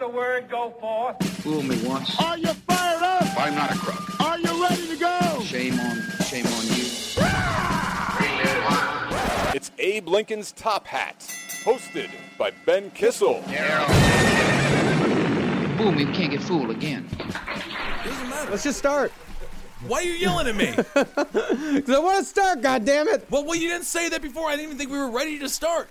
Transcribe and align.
the 0.00 0.08
word 0.08 0.48
go 0.48 0.74
forth. 0.80 1.22
Fool 1.42 1.62
me 1.62 1.76
once. 1.86 2.18
Are 2.18 2.38
you 2.38 2.46
fired 2.46 3.02
up? 3.02 3.38
I'm 3.38 3.54
not 3.54 3.70
a 3.70 3.76
crook. 3.76 4.20
Are 4.20 4.38
you 4.38 4.62
ready 4.62 4.88
to 4.88 4.96
go? 4.96 5.42
Shame 5.42 5.78
on, 5.78 6.02
shame 6.24 6.46
on 6.46 6.66
you. 6.68 6.86
It's 9.54 9.70
Abe 9.78 10.08
Lincoln's 10.08 10.52
Top 10.52 10.86
Hat, 10.86 11.18
hosted 11.64 12.08
by 12.38 12.50
Ben 12.64 12.90
Kissel. 12.92 13.42
Fool 15.76 15.92
me, 15.92 16.06
we 16.06 16.12
can't 16.14 16.30
get 16.30 16.42
fooled 16.42 16.70
again. 16.70 17.06
Doesn't 18.02 18.28
matter. 18.30 18.50
Let's 18.50 18.62
just 18.62 18.78
start. 18.78 19.12
Why 19.86 19.98
are 19.98 20.02
you 20.02 20.12
yelling 20.12 20.46
at 20.46 20.56
me? 20.56 20.74
Because 21.74 21.94
I 21.94 21.98
want 21.98 22.18
to 22.18 22.24
start, 22.24 22.62
God 22.62 22.84
damn 22.84 23.06
it! 23.06 23.26
well, 23.30 23.44
well, 23.44 23.54
you 23.54 23.68
didn't 23.68 23.84
say 23.84 24.08
that 24.08 24.22
before. 24.22 24.48
I 24.48 24.52
didn't 24.52 24.66
even 24.66 24.78
think 24.78 24.90
we 24.90 24.98
were 24.98 25.10
ready 25.10 25.38
to 25.38 25.48
start. 25.48 25.88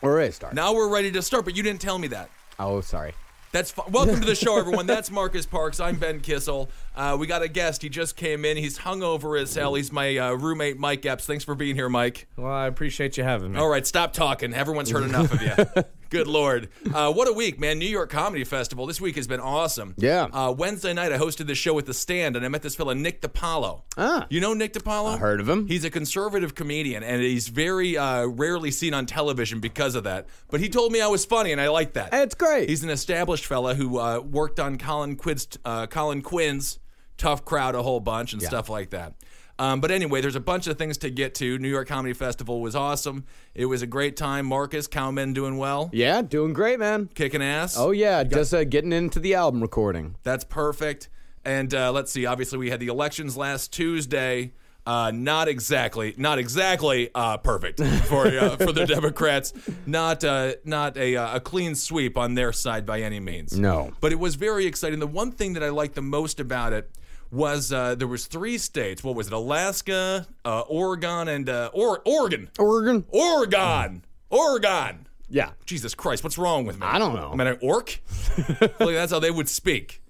We're 0.00 0.16
ready 0.16 0.28
to 0.28 0.34
start. 0.34 0.54
Now 0.54 0.74
we're 0.74 0.92
ready 0.92 1.10
to 1.12 1.22
start, 1.22 1.44
but 1.44 1.56
you 1.56 1.62
didn't 1.62 1.80
tell 1.80 1.98
me 1.98 2.08
that. 2.08 2.28
Oh, 2.62 2.80
sorry. 2.80 3.14
That's 3.50 3.70
fu- 3.70 3.82
welcome 3.90 4.18
to 4.20 4.26
the 4.26 4.34
show, 4.34 4.58
everyone. 4.58 4.86
That's 4.86 5.10
Marcus 5.10 5.44
Parks. 5.44 5.78
I'm 5.78 5.96
Ben 5.96 6.20
Kissel. 6.20 6.70
Uh, 6.96 7.16
we 7.20 7.26
got 7.26 7.42
a 7.42 7.48
guest. 7.48 7.82
He 7.82 7.90
just 7.90 8.16
came 8.16 8.46
in. 8.46 8.56
He's 8.56 8.78
hungover 8.78 9.38
as 9.40 9.54
hell. 9.54 9.74
He's 9.74 9.92
my 9.92 10.16
uh, 10.16 10.32
roommate, 10.32 10.78
Mike 10.78 11.04
Epps. 11.04 11.26
Thanks 11.26 11.44
for 11.44 11.54
being 11.54 11.76
here, 11.76 11.90
Mike. 11.90 12.28
Well, 12.36 12.50
I 12.50 12.66
appreciate 12.66 13.18
you 13.18 13.24
having 13.24 13.52
me. 13.52 13.58
All 13.58 13.68
right, 13.68 13.86
stop 13.86 14.14
talking. 14.14 14.54
Everyone's 14.54 14.90
heard 14.90 15.02
enough 15.02 15.32
of 15.34 15.42
you. 15.42 15.82
Good 16.12 16.26
lord. 16.26 16.68
Uh, 16.92 17.10
what 17.10 17.26
a 17.26 17.32
week, 17.32 17.58
man. 17.58 17.78
New 17.78 17.88
York 17.88 18.10
Comedy 18.10 18.44
Festival. 18.44 18.84
This 18.84 19.00
week 19.00 19.16
has 19.16 19.26
been 19.26 19.40
awesome. 19.40 19.94
Yeah. 19.96 20.24
Uh, 20.24 20.52
Wednesday 20.52 20.92
night, 20.92 21.10
I 21.10 21.16
hosted 21.16 21.46
the 21.46 21.54
show 21.54 21.78
at 21.78 21.86
The 21.86 21.94
Stand, 21.94 22.36
and 22.36 22.44
I 22.44 22.48
met 22.48 22.60
this 22.60 22.74
fella, 22.74 22.94
Nick 22.94 23.22
DiPaolo. 23.22 23.80
Ah. 23.96 24.26
You 24.28 24.42
know 24.42 24.52
Nick 24.52 24.74
DiPaolo? 24.74 25.14
I 25.14 25.16
heard 25.16 25.40
of 25.40 25.48
him. 25.48 25.66
He's 25.68 25.84
a 25.84 25.90
conservative 25.90 26.54
comedian, 26.54 27.02
and 27.02 27.22
he's 27.22 27.48
very 27.48 27.96
uh, 27.96 28.26
rarely 28.26 28.70
seen 28.70 28.92
on 28.92 29.06
television 29.06 29.58
because 29.58 29.94
of 29.94 30.04
that. 30.04 30.26
But 30.50 30.60
he 30.60 30.68
told 30.68 30.92
me 30.92 31.00
I 31.00 31.06
was 31.06 31.24
funny, 31.24 31.50
and 31.50 31.58
I 31.58 31.70
like 31.70 31.94
that. 31.94 32.10
It's 32.12 32.34
great. 32.34 32.68
He's 32.68 32.84
an 32.84 32.90
established 32.90 33.46
fella 33.46 33.74
who 33.74 33.98
uh, 33.98 34.20
worked 34.20 34.60
on 34.60 34.76
Colin 34.76 35.16
Quinn's, 35.16 35.48
uh, 35.64 35.86
Colin 35.86 36.20
Quinn's 36.20 36.78
Tough 37.16 37.44
Crowd 37.44 37.74
a 37.74 37.82
whole 37.82 38.00
bunch 38.00 38.32
and 38.32 38.42
stuff 38.42 38.68
like 38.68 38.90
that. 38.90 39.14
Um, 39.62 39.80
but 39.80 39.92
anyway, 39.92 40.20
there's 40.20 40.34
a 40.34 40.40
bunch 40.40 40.66
of 40.66 40.76
things 40.76 40.98
to 40.98 41.10
get 41.10 41.36
to. 41.36 41.56
New 41.56 41.68
York 41.68 41.86
Comedy 41.86 42.14
Festival 42.14 42.60
was 42.60 42.74
awesome. 42.74 43.26
It 43.54 43.66
was 43.66 43.80
a 43.80 43.86
great 43.86 44.16
time. 44.16 44.44
Marcus, 44.46 44.88
Cowman 44.88 45.34
doing 45.34 45.56
well, 45.56 45.88
yeah, 45.92 46.20
doing 46.20 46.52
great, 46.52 46.80
man. 46.80 47.08
kicking 47.14 47.42
ass. 47.42 47.76
Oh 47.78 47.92
yeah, 47.92 48.24
just 48.24 48.52
uh, 48.52 48.64
getting 48.64 48.92
into 48.92 49.20
the 49.20 49.34
album 49.34 49.60
recording. 49.60 50.16
That's 50.24 50.42
perfect. 50.42 51.08
And 51.44 51.72
uh, 51.72 51.92
let's 51.92 52.10
see. 52.10 52.26
Obviously, 52.26 52.58
we 52.58 52.70
had 52.70 52.80
the 52.80 52.88
elections 52.88 53.36
last 53.36 53.72
Tuesday. 53.72 54.52
Uh, 54.84 55.12
not 55.14 55.46
exactly, 55.46 56.12
not 56.16 56.40
exactly 56.40 57.10
uh, 57.14 57.36
perfect 57.36 57.78
for 58.06 58.26
uh, 58.26 58.56
for 58.56 58.72
the 58.72 58.84
Democrats. 58.84 59.52
Not 59.86 60.24
uh, 60.24 60.54
not 60.64 60.96
a, 60.96 61.14
uh, 61.14 61.36
a 61.36 61.40
clean 61.40 61.76
sweep 61.76 62.18
on 62.18 62.34
their 62.34 62.52
side 62.52 62.84
by 62.84 63.02
any 63.02 63.20
means. 63.20 63.56
No. 63.56 63.92
but 64.00 64.10
it 64.10 64.18
was 64.18 64.34
very 64.34 64.66
exciting. 64.66 64.98
The 64.98 65.06
one 65.06 65.30
thing 65.30 65.52
that 65.52 65.62
I 65.62 65.68
liked 65.68 65.94
the 65.94 66.02
most 66.02 66.40
about 66.40 66.72
it 66.72 66.90
was 67.32 67.72
uh, 67.72 67.94
there 67.94 68.06
was 68.06 68.26
three 68.26 68.58
states. 68.58 69.02
What 69.02 69.16
was 69.16 69.26
it? 69.26 69.32
Alaska, 69.32 70.26
uh, 70.44 70.60
Oregon, 70.60 71.28
and 71.28 71.48
uh, 71.48 71.70
or- 71.72 72.02
Oregon. 72.04 72.50
Oregon. 72.58 73.04
Oregon. 73.08 74.04
Oregon. 74.30 75.06
Yeah. 75.28 75.52
Jesus 75.64 75.94
Christ, 75.94 76.22
what's 76.22 76.36
wrong 76.36 76.66
with 76.66 76.78
me? 76.78 76.86
I 76.86 76.98
don't 76.98 77.14
know. 77.14 77.30
I'm 77.32 77.40
an 77.40 77.58
orc. 77.62 77.98
like 78.60 78.76
that's 78.78 79.10
how 79.10 79.18
they 79.18 79.30
would 79.30 79.48
speak. 79.48 80.01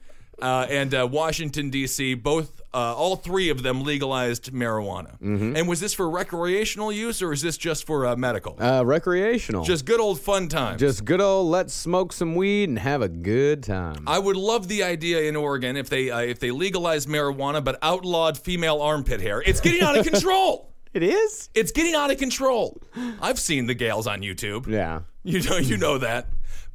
Uh, 0.43 0.67
and 0.69 0.93
uh, 0.93 1.09
Washington 1.11 1.71
D.C. 1.71 2.15
Both, 2.15 2.61
uh, 2.75 2.77
all 2.77 3.15
three 3.15 3.49
of 3.49 3.63
them 3.63 3.85
legalized 3.85 4.53
marijuana. 4.53 5.17
Mm-hmm. 5.21 5.57
And 5.57 5.69
was 5.69 5.79
this 5.79 5.95
for 5.95 6.11
recreational 6.11 6.91
use 6.91 7.23
or 7.23 7.33
is 7.33 7.43
this 7.43 7.57
just 7.57 7.87
for 7.87 8.07
uh, 8.07 8.17
medical? 8.17 8.61
Uh, 8.61 8.83
recreational. 8.85 9.63
just 9.65 9.85
good 9.85 10.01
old 10.01 10.21
fun 10.21 10.49
time. 10.49 10.79
just 10.79 11.05
good 11.05 11.21
old 11.21 11.49
let's 11.49 11.73
smoke 11.73 12.13
some 12.13 12.35
weed 12.35 12.69
and 12.69 12.79
have 12.81 13.03
a 13.03 13.09
good 13.09 13.63
time. 13.63 14.03
I 14.09 14.19
would 14.19 14.37
love 14.37 14.67
the 14.67 14.83
idea 14.83 15.23
in 15.23 15.37
Oregon 15.37 15.77
if 15.77 15.89
they 15.89 16.11
uh, 16.11 16.19
if 16.19 16.41
they 16.41 16.51
legalized 16.51 17.09
marijuana 17.09 17.63
but 17.63 17.79
outlawed 17.81 18.37
female 18.37 18.81
armpit 18.81 19.21
hair. 19.21 19.43
It's 19.43 19.61
getting 19.61 19.83
out 19.83 19.97
of 19.97 20.05
control. 20.05 20.73
it 20.93 21.05
is. 21.05 21.51
It's 21.55 21.71
getting 21.71 21.95
out 21.95 22.11
of 22.11 22.19
control. 22.19 22.83
I've 23.21 23.39
seen 23.39 23.67
the 23.67 23.75
gals 23.75 24.09
on 24.09 24.23
YouTube. 24.23 24.67
Yeah. 24.67 25.03
You 25.25 25.41
know, 25.41 25.57
you 25.57 25.77
know 25.77 25.99
that. 25.99 26.27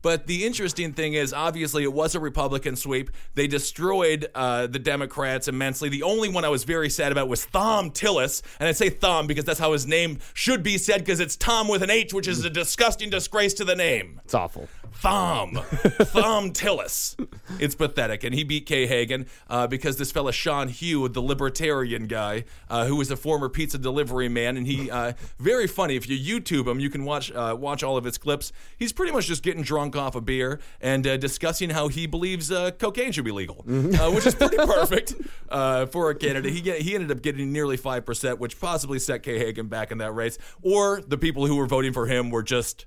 But 0.08 0.26
the 0.26 0.46
interesting 0.46 0.94
thing 0.94 1.16
is, 1.16 1.34
obviously, 1.34 1.84
it 1.84 1.92
was 1.92 2.16
a 2.16 2.22
Republican 2.22 2.78
sweep. 2.78 3.12
They 3.36 3.46
destroyed 3.46 4.32
uh, 4.34 4.68
the 4.68 4.80
Democrats 4.80 5.50
immensely. 5.50 5.90
The 5.90 6.04
only 6.04 6.30
one 6.30 6.46
I 6.46 6.48
was 6.48 6.64
very 6.64 6.90
sad 6.90 7.12
about 7.12 7.28
was 7.28 7.44
Thom 7.44 7.92
Tillis, 7.92 8.42
and 8.58 8.70
I 8.70 8.72
say 8.72 8.90
Thom 8.90 9.28
because 9.28 9.44
that's 9.44 9.60
how 9.60 9.74
his 9.74 9.86
name 9.86 10.20
should 10.34 10.64
be 10.64 10.78
said, 10.78 11.00
because 11.00 11.20
it's 11.20 11.36
Tom 11.36 11.68
with 11.68 11.84
an 11.84 11.90
H, 11.90 12.14
which 12.14 12.26
is 12.26 12.46
a 12.46 12.50
disgusting 12.50 13.10
disgrace 13.10 13.54
to 13.56 13.66
the 13.66 13.76
name. 13.76 14.22
It's 14.24 14.34
awful. 14.34 14.70
Thom, 15.02 15.54
Thom 16.14 16.54
Tillis. 16.54 17.16
It's 17.60 17.76
pathetic, 17.76 18.24
and 18.24 18.34
he 18.34 18.46
beat 18.46 18.66
Kay 18.66 18.88
Hagan 18.88 19.28
uh, 19.50 19.68
because 19.68 19.98
this 19.98 20.12
fella 20.12 20.32
Sean 20.32 20.70
Haugh, 20.70 21.12
the 21.12 21.22
libertarian 21.22 22.08
guy, 22.08 22.46
uh, 22.70 22.86
who 22.86 22.96
was 22.96 23.12
a 23.12 23.18
former 23.18 23.50
pizza 23.50 23.78
delivery 23.78 24.30
man, 24.30 24.56
and 24.56 24.66
he 24.66 24.90
uh, 24.90 25.12
very 25.38 25.68
funny. 25.68 25.98
If 25.98 26.10
you 26.10 26.40
YouTube 26.40 26.66
him, 26.66 26.80
you 26.80 26.90
can 26.90 27.04
watch 27.04 27.30
uh, 27.32 27.56
watch 27.60 27.84
all 27.84 27.98
of 27.98 28.06
his 28.06 28.18
clips. 28.18 28.54
He's 28.78 28.94
pretty 28.94 29.12
much 29.12 29.28
just 29.28 29.44
getting 29.44 29.64
drunk 29.64 29.97
off 29.98 30.16
a 30.16 30.22
beer 30.22 30.60
and 30.82 31.06
uh, 31.06 31.18
discussing 31.18 31.70
how 31.70 31.88
he 31.88 32.08
believes 32.08 32.52
uh, 32.52 32.72
cocaine 32.72 33.12
should 33.12 33.26
be 33.26 33.32
legal, 33.32 33.66
uh, 33.68 34.12
which 34.12 34.26
is 34.26 34.36
pretty 34.36 34.58
perfect 34.58 35.16
uh, 35.50 35.86
for 35.88 36.10
a 36.10 36.16
candidate. 36.16 36.54
He 36.54 36.62
get, 36.62 36.82
he 36.82 36.96
ended 36.96 37.12
up 37.12 37.22
getting 37.22 37.52
nearly 37.52 37.78
five 37.78 38.06
percent, 38.06 38.40
which 38.40 38.60
possibly 38.60 39.00
set 39.00 39.24
Kay 39.24 39.40
Hagan 39.40 39.68
back 39.68 39.92
in 39.92 39.98
that 40.00 40.12
race, 40.14 40.38
or 40.62 41.02
the 41.02 41.18
people 41.18 41.46
who 41.48 41.56
were 41.56 41.68
voting 41.68 41.94
for 41.94 42.06
him 42.08 42.30
were 42.30 42.44
just 42.44 42.86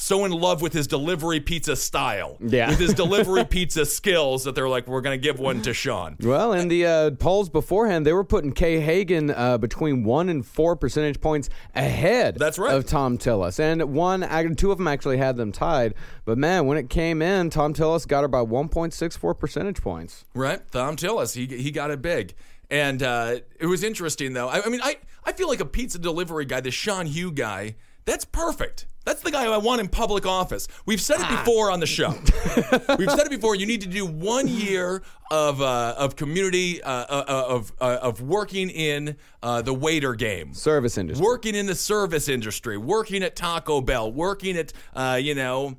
so 0.00 0.24
in 0.24 0.30
love 0.32 0.62
with 0.62 0.72
his 0.72 0.86
delivery 0.86 1.40
pizza 1.40 1.74
style, 1.74 2.36
Yeah. 2.40 2.68
with 2.70 2.78
his 2.78 2.94
delivery 2.94 3.44
pizza 3.50 3.84
skills 3.84 4.44
that 4.44 4.54
they're 4.54 4.68
like, 4.68 4.86
we're 4.86 5.00
gonna 5.00 5.16
give 5.18 5.40
one 5.40 5.60
to 5.62 5.74
Sean. 5.74 6.16
Well, 6.20 6.52
in 6.52 6.68
the 6.68 6.86
uh, 6.86 7.10
polls 7.12 7.48
beforehand, 7.48 8.06
they 8.06 8.12
were 8.12 8.22
putting 8.24 8.52
Kay 8.52 8.78
Hagan 8.80 9.30
uh, 9.30 9.58
between 9.58 10.04
one 10.04 10.28
and 10.28 10.46
four 10.46 10.76
percentage 10.76 11.20
points 11.20 11.50
ahead. 11.74 12.36
That's 12.38 12.58
right. 12.58 12.74
of 12.74 12.86
Thom 12.86 13.18
Tillis, 13.18 13.58
and 13.58 13.82
one, 13.92 14.20
two 14.56 14.70
of 14.70 14.78
them 14.78 14.86
actually 14.88 15.18
had 15.18 15.36
them 15.36 15.50
tied. 15.52 15.94
But 16.24 16.38
man, 16.38 16.66
when 16.66 16.78
it 16.78 16.88
came 16.88 17.20
in, 17.20 17.50
Thom 17.50 17.74
Tillis 17.74 18.06
got 18.06 18.22
her 18.22 18.28
by 18.28 18.42
one 18.42 18.68
point 18.68 18.92
six 18.94 19.16
four 19.16 19.34
percentage 19.34 19.82
points. 19.82 20.24
Right, 20.34 20.60
Thom 20.70 20.96
Tillis, 20.96 21.34
he 21.34 21.46
he 21.60 21.70
got 21.70 21.90
it 21.90 22.00
big, 22.00 22.34
and 22.70 23.02
uh, 23.02 23.36
it 23.58 23.66
was 23.66 23.82
interesting 23.82 24.32
though. 24.32 24.48
I, 24.48 24.62
I 24.64 24.68
mean, 24.68 24.80
I 24.82 24.98
I 25.24 25.32
feel 25.32 25.48
like 25.48 25.60
a 25.60 25.66
pizza 25.66 25.98
delivery 25.98 26.44
guy, 26.44 26.60
the 26.60 26.70
Sean 26.70 27.06
Haugh 27.06 27.34
guy, 27.34 27.74
that's 28.08 28.24
perfect. 28.24 28.86
That's 29.04 29.22
the 29.22 29.30
guy 29.30 29.44
I 29.44 29.56
want 29.56 29.80
in 29.80 29.88
public 29.88 30.26
office. 30.26 30.68
We've 30.84 31.00
said 31.00 31.20
it 31.20 31.28
before 31.30 31.70
on 31.70 31.80
the 31.80 31.86
show. 31.86 32.10
We've 32.98 33.10
said 33.10 33.26
it 33.26 33.30
before. 33.30 33.54
You 33.54 33.64
need 33.64 33.80
to 33.82 33.88
do 33.88 34.04
one 34.04 34.48
year 34.48 35.02
of 35.30 35.62
uh, 35.62 35.94
of 35.96 36.16
community 36.16 36.82
uh, 36.82 36.90
uh, 36.90 37.44
of 37.48 37.72
uh, 37.80 37.98
of 38.02 38.20
working 38.20 38.68
in 38.68 39.16
uh, 39.42 39.62
the 39.62 39.72
waiter 39.72 40.14
game. 40.14 40.52
Service 40.52 40.98
industry. 40.98 41.24
working 41.24 41.54
in 41.54 41.66
the 41.66 41.74
service 41.74 42.28
industry, 42.28 42.76
working 42.76 43.22
at 43.22 43.34
Taco 43.34 43.80
Bell, 43.80 44.12
working 44.12 44.56
at 44.58 44.72
uh, 44.94 45.18
you 45.20 45.34
know 45.34 45.76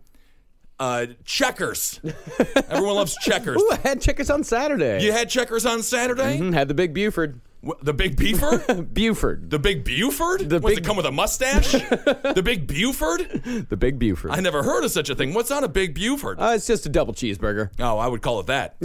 uh, 0.80 1.08
Checkers. 1.26 2.00
Everyone 2.70 2.96
loves 2.96 3.16
Checkers. 3.22 3.62
Ooh, 3.62 3.70
I 3.72 3.76
had 3.88 4.02
checkers 4.02 4.30
on 4.30 4.44
Saturday. 4.44 5.04
You 5.04 5.12
had 5.12 5.30
Checkers 5.30 5.66
on 5.66 5.84
Saturday. 5.84 6.40
Mhm, 6.40 6.54
had 6.54 6.68
the 6.68 6.74
big 6.74 6.94
Buford. 6.94 7.42
The 7.82 7.94
Big 7.94 8.16
Beefer. 8.16 8.94
Buford. 8.94 9.50
The 9.50 9.60
Big 9.60 9.84
Buford? 9.84 10.50
The 10.50 10.60
What's 10.60 10.76
big- 10.76 10.84
it 10.84 10.88
come 10.88 10.96
with 10.96 11.06
a 11.06 11.12
mustache? 11.12 11.72
the 11.74 12.42
Big 12.44 12.68
Buford? 12.68 13.68
The 13.70 13.76
big 13.76 14.00
Buford. 14.00 14.32
I 14.32 14.40
never 14.40 14.64
heard 14.64 14.86
of 14.86 14.92
such 14.92 15.10
a 15.10 15.16
thing. 15.16 15.34
What's 15.34 15.52
on 15.52 15.64
a 15.66 15.68
Big 15.68 15.94
Buford? 15.94 16.40
Uh, 16.40 16.54
it's 16.56 16.68
just 16.68 16.86
a 16.86 16.90
double 16.90 17.14
cheeseburger. 17.14 17.72
Oh, 17.80 17.98
I 17.98 18.08
would 18.08 18.22
call 18.22 18.40
it 18.40 18.48
that. 18.48 18.76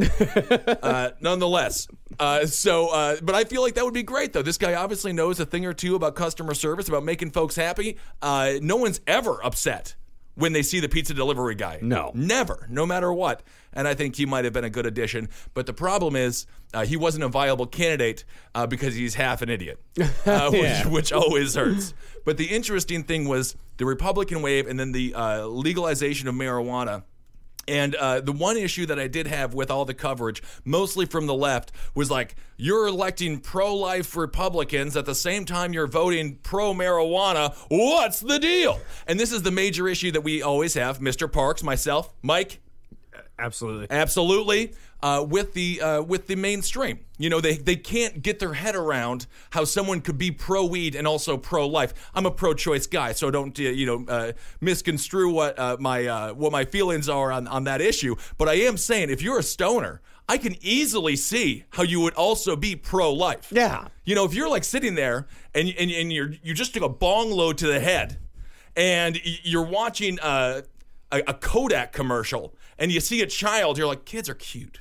uh, 0.83 1.11
nonetheless, 1.21 1.87
uh, 2.19 2.47
so, 2.47 2.89
uh, 2.89 3.17
but 3.23 3.35
I 3.37 3.45
feel 3.45 3.63
like 3.63 3.75
that 3.75 3.85
would 3.85 3.95
be 3.95 4.03
great, 4.03 4.33
though. 4.33 4.43
This 4.43 4.59
guy 4.59 4.75
obviously 4.75 5.13
knows 5.13 5.39
a 5.39 5.47
thing 5.47 5.65
or 5.67 5.73
two 5.73 5.95
about 5.95 6.17
customer 6.17 6.55
service, 6.55 6.89
about 6.89 7.05
making 7.05 7.31
folks 7.31 7.55
happy. 7.55 7.97
Uh, 8.23 8.55
no 8.61 8.77
one's 8.77 9.01
ever 9.07 9.45
upset 9.45 9.95
when 10.35 10.53
they 10.53 10.63
see 10.63 10.81
the 10.81 10.89
pizza 10.89 11.15
delivery 11.15 11.55
guy. 11.55 11.79
No. 11.83 12.11
Never, 12.15 12.67
no 12.71 12.87
matter 12.87 13.13
what. 13.13 13.43
And 13.73 13.87
I 13.89 13.95
think 13.95 14.17
he 14.17 14.27
might 14.27 14.45
have 14.45 14.53
been 14.53 14.65
a 14.65 14.71
good 14.71 14.87
addition. 14.87 15.29
But 15.55 15.67
the 15.67 15.73
problem 15.73 16.17
is, 16.17 16.47
uh, 16.73 16.85
he 16.85 16.97
wasn't 16.97 17.25
a 17.25 17.29
viable 17.29 17.67
candidate 17.67 18.25
uh, 18.55 18.67
because 18.67 18.95
he's 18.95 19.15
half 19.15 19.43
an 19.43 19.49
idiot, 19.49 19.81
uh, 19.99 20.05
Yeah. 20.27 20.83
which, 20.85 20.93
which 20.93 21.13
always 21.13 21.55
hurts. 21.55 21.95
But 22.25 22.37
the 22.37 22.47
interesting 22.47 23.05
thing 23.05 23.29
was 23.29 23.55
the 23.77 23.85
Republican 23.87 24.43
wave 24.43 24.67
and 24.67 24.79
then 24.79 24.93
the 24.93 25.15
uh, 25.15 25.47
legalization 25.47 26.27
of 26.29 26.35
marijuana. 26.35 27.05
And 27.69 27.95
uh, 27.95 28.21
the 28.21 28.33
one 28.33 28.57
issue 28.57 28.87
that 28.87 28.99
I 28.99 29.09
did 29.09 29.27
have 29.27 29.55
with 29.55 29.71
all 29.71 29.85
the 29.85 29.95
coverage, 29.95 30.43
mostly 30.65 31.07
from 31.07 31.27
the 31.27 31.35
left, 31.35 31.73
was 31.95 32.11
like, 32.11 32.37
you're 32.57 32.87
electing 32.87 33.41
pro 33.41 33.75
life 33.75 34.17
Republicans 34.17 34.97
at 34.97 35.07
the 35.07 35.15
same 35.15 35.45
time 35.45 35.73
you're 35.73 35.87
voting 35.87 36.39
pro 36.43 36.73
marijuana. 36.73 37.55
What's 37.69 38.21
the 38.21 38.39
deal? 38.39 38.81
And 39.07 39.19
this 39.19 39.33
is 39.33 39.43
the 39.43 39.51
major 39.51 39.89
issue 39.89 40.13
that 40.13 40.23
we 40.23 40.43
always 40.43 40.75
have. 40.75 41.01
Mr. 41.01 41.31
Parks, 41.31 41.63
myself, 41.63 42.13
Mike, 42.23 42.61
Absolutely. 43.39 43.87
Absolutely. 43.91 44.73
Uh, 45.05 45.23
with 45.23 45.53
the 45.53 45.83
uh, 45.83 46.01
with 46.01 46.29
the 46.29 46.35
mainstream, 46.35 46.99
you 47.19 47.29
know, 47.29 47.39
they 47.39 47.59
they 47.59 47.77
can't 47.77 48.23
get 48.23 48.39
their 48.39 48.55
head 48.55 48.75
around 48.75 49.27
how 49.51 49.63
someone 49.63 50.01
could 50.01 50.17
be 50.17 50.31
pro 50.31 50.65
weed 50.65 50.95
and 50.95 51.07
also 51.07 51.37
pro 51.37 51.69
life. 51.69 51.93
I'm 52.15 52.25
a 52.25 52.31
pro 52.31 52.55
choice 52.55 52.87
guy, 52.87 53.13
so 53.13 53.31
don't 53.31 53.59
uh, 53.61 53.65
you 53.65 53.85
know 53.85 54.07
uh, 54.09 54.33
misconstrue 54.63 55.31
what 55.31 55.59
uh, 55.59 55.77
my 55.79 56.07
uh, 56.07 56.33
what 56.33 56.53
my 56.53 56.65
feelings 56.65 57.07
are 57.11 57.31
on 57.31 57.47
on 57.49 57.65
that 57.65 57.83
issue. 57.83 58.17
But 58.39 58.49
I 58.49 58.55
am 58.55 58.79
saying, 58.79 59.11
if 59.11 59.21
you're 59.21 59.39
a 59.39 59.43
stoner, 59.43 60.01
I 60.27 60.39
can 60.39 60.57
easily 60.63 61.17
see 61.17 61.65
how 61.77 61.83
you 61.83 62.01
would 62.01 62.15
also 62.15 62.57
be 62.57 62.75
pro 62.75 63.13
life. 63.13 63.53
Yeah. 63.53 63.89
You 64.07 64.15
know, 64.15 64.25
if 64.25 64.33
you're 64.33 64.49
like 64.49 64.65
sitting 64.65 64.95
there 64.95 65.27
and 65.55 65.69
and, 65.79 65.91
and 65.91 66.11
you're 66.15 66.33
you 66.43 66.55
just 66.55 66.73
took 66.73 66.83
a 66.83 66.89
bong 66.89 67.31
load 67.31 67.59
to 67.59 67.67
the 67.67 67.79
head, 67.79 68.17
and 68.75 69.21
you're 69.43 69.67
watching 69.67 70.19
uh, 70.21 70.63
a, 71.13 71.23
a 71.29 71.35
Kodak 71.35 71.93
commercial, 71.93 72.55
and 72.79 72.91
you 72.91 73.01
see 73.01 73.23
a 73.23 73.27
child, 73.27 73.79
you're 73.79 73.87
like, 73.87 74.05
kids 74.05 74.29
are 74.29 74.35
cute, 74.35 74.79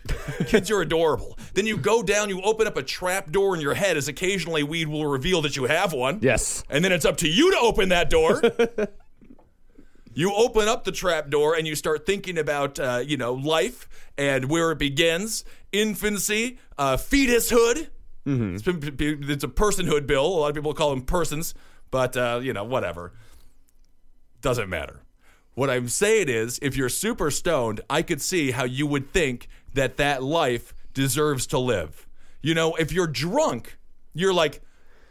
kids 0.48 0.72
are 0.72 0.82
adorable. 0.82 1.38
Then 1.54 1.68
you 1.68 1.78
go 1.78 2.02
down, 2.02 2.30
you 2.30 2.42
open 2.42 2.66
up 2.66 2.78
a 2.78 2.84
trap 2.84 3.32
door 3.32 3.54
in 3.54 3.62
your 3.62 3.76
head, 3.76 3.96
as 3.96 4.08
occasionally 4.08 4.64
weed 4.64 4.88
will 4.88 5.06
reveal 5.06 5.42
that 5.44 5.56
you 5.56 5.66
have 5.66 5.94
one. 5.94 6.18
Yes. 6.22 6.64
And 6.68 6.84
then 6.84 6.92
it's 6.92 7.06
up 7.06 7.18
to 7.18 7.30
you 7.30 7.52
to 7.52 7.60
open 7.60 7.90
that 7.90 8.10
door. 8.10 8.42
you 10.16 10.34
open 10.34 10.68
up 10.68 10.84
the 10.84 10.92
trap 10.92 11.30
door 11.30 11.56
and 11.56 11.68
you 11.68 11.76
start 11.76 12.08
thinking 12.08 12.40
about, 12.40 12.80
uh, 12.80 13.04
you 13.06 13.18
know, 13.18 13.34
life 13.34 13.88
and 14.18 14.50
where 14.50 14.72
it 14.72 14.80
begins, 14.80 15.46
infancy, 15.72 16.58
uh, 16.80 16.98
fetushood. 16.98 17.90
It's, 18.56 18.64
been, 18.64 18.98
it's 19.30 19.44
a 19.44 19.48
personhood 19.48 20.08
bill. 20.08 20.26
A 20.26 20.40
lot 20.40 20.50
of 20.50 20.56
people 20.56 20.74
call 20.74 20.90
them 20.90 21.04
persons, 21.04 21.54
but, 21.92 22.18
uh, 22.18 22.40
you 22.42 22.54
know, 22.54 22.64
whatever. 22.64 23.14
Doesn't 24.42 24.70
matter. 24.70 25.03
What 25.56 25.70
I'm 25.70 25.88
saying 25.88 26.30
is, 26.30 26.60
if 26.62 26.76
you're 26.76 26.90
super 26.90 27.30
stoned, 27.30 27.82
I 27.90 28.02
could 28.02 28.22
see 28.22 28.52
how 28.52 28.64
you 28.64 28.88
would 28.88 29.12
think 29.12 29.48
that 29.74 29.98
that 29.98 30.24
life 30.24 30.74
deserves 30.94 31.48
to 31.48 31.60
live. 31.60 32.08
You 32.42 32.54
know, 32.56 32.76
if 32.76 32.92
you're 32.92 33.08
drunk, 33.08 33.78
you're 34.14 34.34
like, 34.34 34.62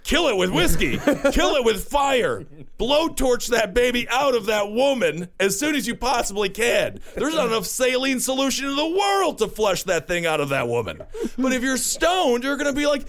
kill 0.02 0.26
it 0.26 0.36
with 0.36 0.50
whiskey, 0.50 0.98
kill 1.32 1.54
it 1.54 1.64
with 1.64 1.84
fire, 1.84 2.44
blowtorch 2.78 3.48
that 3.48 3.72
baby 3.72 4.08
out 4.08 4.34
of 4.34 4.46
that 4.46 4.70
woman 4.70 5.28
as 5.38 5.58
soon 5.58 5.74
as 5.74 5.86
you 5.86 5.94
possibly 5.94 6.48
can. 6.48 7.00
There's 7.14 7.34
not 7.34 7.46
enough 7.46 7.66
saline 7.66 8.20
solution 8.20 8.68
in 8.68 8.76
the 8.76 8.88
world 8.88 9.38
to 9.38 9.48
flush 9.48 9.84
that 9.84 10.08
thing 10.08 10.26
out 10.26 10.40
of 10.40 10.48
that 10.50 10.68
woman. 10.68 11.02
But 11.38 11.52
if 11.52 11.62
you're 11.62 11.76
stoned, 11.76 12.42
you're 12.44 12.56
gonna 12.56 12.72
be 12.72 12.86
like, 12.86 13.06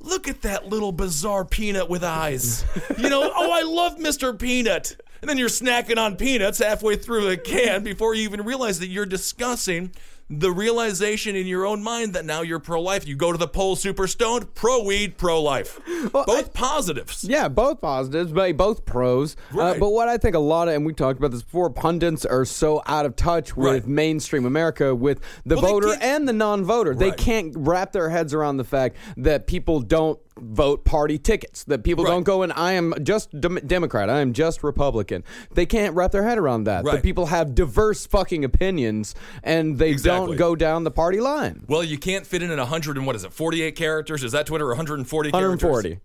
look 0.00 0.28
at 0.28 0.42
that 0.42 0.68
little 0.68 0.92
bizarre 0.92 1.44
peanut 1.44 1.88
with 1.88 2.04
eyes. 2.04 2.64
You 2.98 3.08
know, 3.08 3.32
oh, 3.34 3.50
I 3.52 3.62
love 3.62 3.96
Mr. 3.96 4.38
Peanut. 4.38 4.96
And 5.24 5.30
then 5.30 5.38
you're 5.38 5.48
snacking 5.48 5.96
on 5.96 6.16
peanuts 6.16 6.58
halfway 6.58 6.96
through 6.96 7.30
the 7.30 7.38
can 7.38 7.82
before 7.82 8.14
you 8.14 8.24
even 8.24 8.44
realize 8.44 8.78
that 8.80 8.88
you're 8.88 9.06
discussing 9.06 9.90
the 10.28 10.52
realization 10.52 11.34
in 11.34 11.46
your 11.46 11.64
own 11.64 11.82
mind 11.82 12.12
that 12.12 12.26
now 12.26 12.42
you're 12.42 12.58
pro 12.58 12.82
life. 12.82 13.08
You 13.08 13.16
go 13.16 13.32
to 13.32 13.38
the 13.38 13.48
poll 13.48 13.74
super 13.74 14.06
stoned, 14.06 14.54
pro 14.54 14.82
weed, 14.82 15.16
pro 15.16 15.40
life. 15.40 15.80
Both 16.12 16.52
positives. 16.52 17.24
Yeah, 17.24 17.48
both 17.48 17.80
positives, 17.80 18.32
but 18.32 18.54
both 18.58 18.84
pros. 18.84 19.34
Uh, 19.58 19.78
but 19.78 19.90
what 19.90 20.08
I 20.08 20.18
think 20.18 20.34
a 20.34 20.38
lot 20.38 20.68
of, 20.68 20.74
and 20.74 20.84
we 20.84 20.92
talked 20.92 21.18
about 21.18 21.30
this 21.30 21.42
before, 21.42 21.70
pundits 21.70 22.26
are 22.26 22.44
so 22.44 22.82
out 22.86 23.06
of 23.06 23.16
touch 23.16 23.56
with 23.56 23.66
Right. 23.66 23.86
mainstream 23.86 24.44
America, 24.44 24.94
with 24.94 25.20
the 25.46 25.56
Well, 25.56 25.72
voter 25.72 25.94
and 26.02 26.28
the 26.28 26.34
non-voter. 26.34 26.94
They 26.94 27.12
can't 27.12 27.54
wrap 27.56 27.92
their 27.92 28.10
heads 28.10 28.34
around 28.34 28.58
the 28.58 28.64
fact 28.64 28.96
that 29.16 29.46
people 29.46 29.80
don't 29.80 30.18
vote 30.40 30.84
party 30.84 31.16
tickets. 31.18 31.64
That 31.64 31.84
people 31.84 32.04
Right. 32.04 32.10
don't 32.10 32.22
go 32.24 32.42
and 32.42 32.52
I 32.52 32.72
am 32.72 32.92
just 33.02 33.38
dem- 33.40 33.60
Democrat. 33.66 34.10
I 34.10 34.20
am 34.20 34.32
just 34.32 34.62
Republican. 34.64 35.22
They 35.54 35.66
can't 35.66 35.94
wrap 35.94 36.10
their 36.12 36.24
head 36.24 36.38
around 36.38 36.64
that. 36.64 36.84
Right. 36.84 36.94
That 36.96 37.02
people 37.02 37.26
have 37.26 37.54
diverse 37.54 38.06
fucking 38.06 38.44
opinions 38.44 39.14
and 39.42 39.78
they 39.78 39.90
Exactly. 39.90 40.26
don't 40.28 40.36
go 40.36 40.56
down 40.56 40.84
the 40.84 40.90
party 40.90 41.20
line. 41.20 41.64
Well, 41.68 41.84
you 41.84 41.98
can't 41.98 42.26
fit 42.26 42.42
in 42.42 42.50
at 42.50 42.58
100 42.58 42.96
and 42.96 43.06
what 43.06 43.14
is 43.16 43.24
it, 43.24 43.32
48 43.32 43.76
characters? 43.76 44.24
Is 44.24 44.32
that 44.32 44.46
Twitter? 44.46 44.66
140 44.68 45.30
characters? 45.30 45.62
140. 45.62 46.00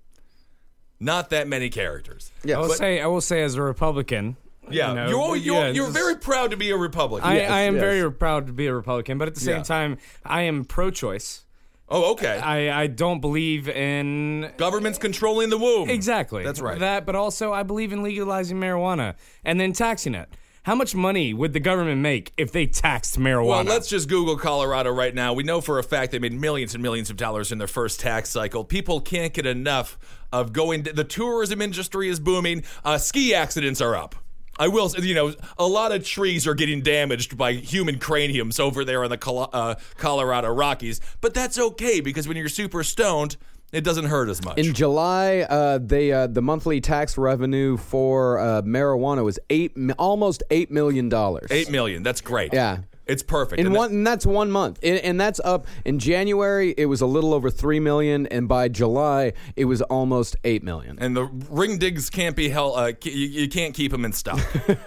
Not 0.99 1.29
that 1.29 1.47
many 1.47 1.69
characters. 1.69 2.31
Yeah. 2.43 2.57
I 2.57 2.59
will 2.59 2.67
But- 2.67 2.77
say, 2.77 2.99
I 3.01 3.07
will 3.07 3.21
say, 3.21 3.41
as 3.41 3.55
a 3.55 3.61
Republican, 3.61 4.35
Yeah, 4.69 4.89
you 4.89 4.95
know, 4.95 5.07
you're, 5.09 5.35
you're, 5.37 5.55
yeah, 5.55 5.69
you're 5.71 5.87
very 5.89 6.15
proud 6.15 6.51
to 6.51 6.57
be 6.57 6.69
a 6.71 6.77
Republican. 6.77 7.27
I, 7.27 7.37
Yes, 7.37 7.51
I 7.51 7.59
am 7.61 7.75
yes. 7.75 7.81
very 7.81 8.11
proud 8.11 8.45
to 8.47 8.53
be 8.53 8.67
a 8.67 8.73
Republican, 8.75 9.17
but 9.17 9.27
at 9.27 9.33
the 9.33 9.39
same 9.39 9.57
Yeah. 9.57 9.63
time, 9.63 9.97
I 10.25 10.41
am 10.43 10.65
pro-choice. 10.65 11.45
Oh, 11.89 12.11
okay. 12.11 12.39
I, 12.39 12.83
I 12.83 12.87
don't 12.87 13.19
believe 13.19 13.67
in 13.69 14.51
Government's 14.57 14.97
controlling 14.97 15.49
the 15.49 15.57
womb. 15.57 15.89
exactly 15.89 16.43
That's 16.43 16.61
right. 16.61 16.79
that, 16.79 17.05
but 17.05 17.15
also 17.15 17.51
I 17.51 17.63
believe 17.63 17.91
in 17.91 18.03
legalizing 18.03 18.59
marijuana 18.59 19.15
and 19.43 19.59
then 19.59 19.73
taxing 19.73 20.15
it. 20.15 20.29
How 20.63 20.75
much 20.75 20.93
money 20.93 21.33
would 21.33 21.53
the 21.53 21.59
government 21.59 22.01
make 22.01 22.33
if 22.37 22.51
they 22.51 22.67
taxed 22.67 23.17
marijuana? 23.17 23.47
Well, 23.47 23.63
let's 23.63 23.87
just 23.87 24.09
Google 24.09 24.37
Colorado 24.37 24.91
right 24.91 25.15
now. 25.15 25.33
We 25.33 25.43
know 25.43 25.61
for 25.61 25.79
a 25.79 25.83
fact 25.83 26.11
they 26.11 26.19
made 26.19 26.33
millions 26.33 26.73
and 26.73 26.83
millions 26.83 27.09
of 27.09 27.17
dollars 27.17 27.51
in 27.51 27.57
their 27.57 27.67
first 27.67 27.99
tax 27.99 28.29
cycle. 28.29 28.63
People 28.63 28.99
can't 28.99 29.33
get 29.33 29.45
enough 29.45 29.97
of 30.31 30.51
going. 30.53 30.83
The 30.83 31.05
tourism 31.05 31.61
industry 31.61 32.09
is 32.09 32.19
booming. 32.19 32.63
Uh, 32.83 32.97
ski 32.97 33.33
accidents 33.33 33.81
are 33.81 33.95
up. 33.95 34.15
I 34.59 34.67
will, 34.67 34.89
say, 34.89 35.01
you 35.03 35.15
know, 35.15 35.33
a 35.57 35.65
lot 35.65 35.93
of 35.93 36.05
trees 36.05 36.45
are 36.45 36.53
getting 36.53 36.81
damaged 36.81 37.37
by 37.37 37.53
human 37.53 37.97
craniums 37.97 38.59
over 38.59 38.83
there 38.83 39.03
in 39.05 39.09
the 39.09 39.17
Col- 39.17 39.49
uh, 39.53 39.75
Colorado 39.95 40.49
Rockies, 40.49 40.99
but 41.21 41.33
that's 41.33 41.57
okay 41.57 42.01
because 42.01 42.27
when 42.27 42.35
you're 42.35 42.49
super 42.49 42.83
stoned, 42.83 43.37
it 43.71 43.83
doesn't 43.83 44.05
hurt 44.05 44.29
as 44.29 44.43
much. 44.43 44.57
In 44.57 44.73
July, 44.73 45.41
uh, 45.41 45.79
they 45.81 46.11
uh, 46.11 46.27
the 46.27 46.41
monthly 46.41 46.81
tax 46.81 47.17
revenue 47.17 47.77
for 47.77 48.39
uh, 48.39 48.61
marijuana 48.63 49.23
was 49.23 49.39
eight, 49.49 49.77
almost 49.97 50.43
eight 50.51 50.71
million 50.71 51.07
dollars. 51.07 51.49
Eight 51.51 51.69
million. 51.69 52.03
That's 52.03 52.19
great. 52.21 52.51
Yeah. 52.51 52.79
It's 53.09 53.23
perfect. 53.23 53.59
in 53.59 53.65
And 53.65 53.75
that- 53.75 53.79
one, 53.79 53.91
and 53.91 54.07
that's 54.07 54.25
one 54.25 54.51
month, 54.51 54.79
and, 54.83 54.99
and 54.99 55.19
that's 55.19 55.39
up. 55.43 55.65
In 55.85 55.99
January, 55.99 56.73
it 56.77 56.85
was 56.85 57.01
a 57.01 57.05
little 57.05 57.33
over 57.33 57.49
three 57.49 57.79
million, 57.79 58.27
and 58.27 58.47
by 58.47 58.67
July, 58.69 59.33
it 59.55 59.65
was 59.65 59.81
almost 59.83 60.35
eight 60.43 60.63
million. 60.63 60.97
and 60.99 61.15
the 61.17 61.25
Ring 61.49 61.77
Dings 61.77 62.09
can't 62.09 62.35
be 62.35 62.49
held. 62.49 62.77
Uh, 62.77 62.91
you, 63.03 63.11
you 63.11 63.47
can't 63.49 63.73
keep 63.73 63.91
them 63.91 64.05
in 64.05 64.13
stock. 64.13 64.39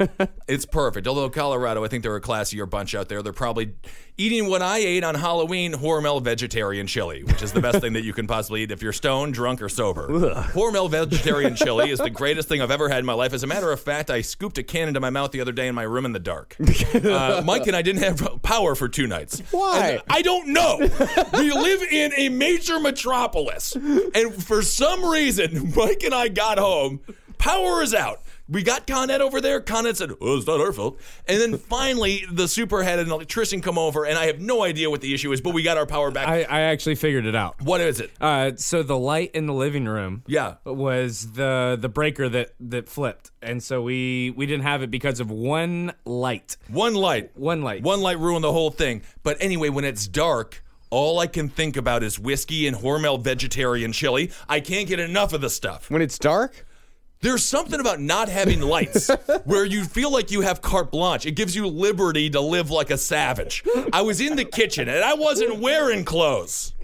it's 0.48 0.64
perfect. 0.66 1.06
Although 1.06 1.30
Colorado, 1.30 1.84
I 1.84 1.88
think 1.88 2.02
they're 2.02 2.16
a 2.16 2.20
classier 2.20 2.69
bunch 2.69 2.94
out 2.94 3.08
there. 3.08 3.22
They're 3.22 3.32
probably 3.32 3.74
eating 4.17 4.49
what 4.49 4.62
I 4.62 4.79
ate 4.79 5.05
on 5.05 5.14
Halloween: 5.14 5.73
Hormel 5.73 6.23
vegetarian 6.23 6.87
chili, 6.87 7.25
which 7.25 7.43
is 7.43 7.53
the 7.53 7.61
best 7.61 7.81
thing 7.81 7.93
that 7.94 8.05
you 8.05 8.12
can 8.12 8.26
possibly 8.26 8.62
eat 8.62 8.70
if 8.70 8.82
you're 8.82 8.93
stoned, 8.93 9.35
drunk, 9.35 9.62
or 9.62 9.69
sober. 9.69 10.09
Hormel 10.09 10.91
vegetarian 10.91 11.55
chili 11.56 11.91
is 11.91 11.99
the 11.99 12.11
greatest 12.23 12.49
thing 12.49 12.61
I've 12.62 12.70
ever 12.70 12.88
had 12.88 12.99
in 12.99 13.06
my 13.06 13.12
life. 13.12 13.32
As 13.32 13.43
a 13.43 13.47
matter 13.47 13.70
of 13.73 13.81
fact, 13.81 14.11
I 14.11 14.20
scooped 14.20 14.59
a 14.59 14.62
can 14.62 14.88
into 14.88 15.00
my 15.00 15.11
mouth 15.11 15.32
the 15.32 15.41
other 15.41 15.53
day 15.53 15.69
in 15.69 15.75
my 15.75 15.82
room 15.82 16.05
in 16.05 16.12
the 16.12 16.19
dark. 16.20 16.56
Uh, 17.03 17.43
Mike 17.44 17.67
and 17.67 17.75
I 17.75 17.82
didn't 17.82 18.03
have 18.03 18.43
power 18.43 18.75
for 18.75 18.88
two 18.88 19.06
nights. 19.06 19.41
Why? 19.50 19.91
And 19.93 20.03
I 20.09 20.23
don't 20.23 20.49
know. 20.49 20.79
we 21.32 21.53
live 21.53 21.82
in 21.82 22.12
a 22.17 22.29
major 22.29 22.79
metropolis, 22.81 23.75
and 23.75 24.32
for 24.43 24.62
some 24.62 25.05
reason, 25.05 25.73
Mike 25.76 26.03
and 26.05 26.14
I 26.14 26.29
got 26.29 26.59
home. 26.59 27.00
Power 27.38 27.82
is 27.82 27.93
out. 27.94 28.20
We 28.52 28.62
got 28.62 28.87
Con 28.87 29.10
Ed 29.10 29.20
over 29.20 29.40
there. 29.40 29.60
Con 29.60 29.87
Ed 29.87 29.96
said, 29.96 30.10
"Oh, 30.20 30.37
it's 30.37 30.46
not 30.46 30.60
our 30.60 30.72
fault." 30.72 31.00
And 31.26 31.40
then 31.40 31.56
finally, 31.70 32.25
the 32.31 32.46
super 32.46 32.82
had 32.82 32.99
an 32.99 33.10
electrician 33.10 33.60
come 33.62 33.78
over, 33.78 34.04
and 34.04 34.19
I 34.19 34.26
have 34.26 34.40
no 34.40 34.62
idea 34.62 34.90
what 34.90 35.00
the 35.00 35.14
issue 35.14 35.32
is, 35.32 35.40
but 35.40 35.54
we 35.54 35.62
got 35.62 35.76
our 35.78 35.87
power 35.87 36.11
back. 36.11 36.28
I, 36.28 36.42
I 36.42 36.61
actually 36.62 36.97
figured 36.97 37.25
it 37.26 37.35
out. 37.35 37.61
what 37.62 37.80
is 37.80 37.99
it? 38.00 38.11
Uh, 38.21 38.52
so 38.56 38.82
the 38.82 38.99
light 38.99 39.30
in 39.35 39.47
the 39.47 39.54
living 39.54 39.87
room, 39.87 40.23
Yeah. 40.26 40.54
was 40.64 41.32
the 41.32 41.78
the 41.80 41.88
breaker 41.88 42.28
that 42.28 42.52
that 42.61 42.88
flipped, 42.88 43.30
and 43.40 43.62
so 43.62 43.80
we 43.82 44.30
we 44.37 44.47
didn't 44.47 44.64
have 44.64 44.82
it 44.82 44.90
because 44.90 45.18
of 45.21 45.30
one 45.30 45.92
light. 46.04 46.56
One 46.68 46.94
light. 46.94 47.30
One 47.37 47.62
light. 47.62 47.82
One 47.82 48.00
light 48.02 48.18
ruined 48.18 48.44
the 48.44 48.52
whole 48.52 48.71
thing. 48.71 49.02
But 49.23 49.37
anyway, 49.40 49.71
when 49.71 49.85
it's 49.85 50.06
dark, 50.06 50.62
all 50.90 51.21
I 51.21 51.26
can 51.26 51.49
think 51.49 51.76
about 51.76 52.02
is 52.02 52.18
whiskey 52.18 52.66
and 52.66 52.76
Hormel 52.76 53.18
vegetarian 53.21 53.92
chili. 53.92 54.30
I 54.49 54.61
can't 54.61 54.87
get 54.87 55.00
enough 55.00 55.32
of 55.32 55.40
the 55.40 55.49
stuff. 55.49 55.90
When 55.90 56.02
it's 56.02 56.18
dark, 56.18 56.66
There's 57.23 57.45
something 57.45 57.79
about 57.79 58.00
not 58.00 58.29
having 58.29 58.61
lights 58.61 59.09
where 59.45 59.64
you 59.64 59.85
feel 59.85 60.11
like 60.11 60.33
you 60.33 60.41
have 60.41 60.61
carte 60.61 60.91
blanche. 60.91 61.25
It 61.25 61.37
gives 61.37 61.55
you 61.55 61.69
liberty 61.69 62.29
to 62.31 62.41
live 62.41 62.69
like 62.69 62.91
a 62.91 62.99
savage. 62.99 63.62
I 63.93 64.02
was 64.02 64.21
in 64.21 64.35
the 64.35 64.45
kitchen 64.45 64.88
and 64.88 65.05
I 65.05 65.14
wasn't 65.14 65.61
wearing 65.61 66.05
clothes. 66.05 66.75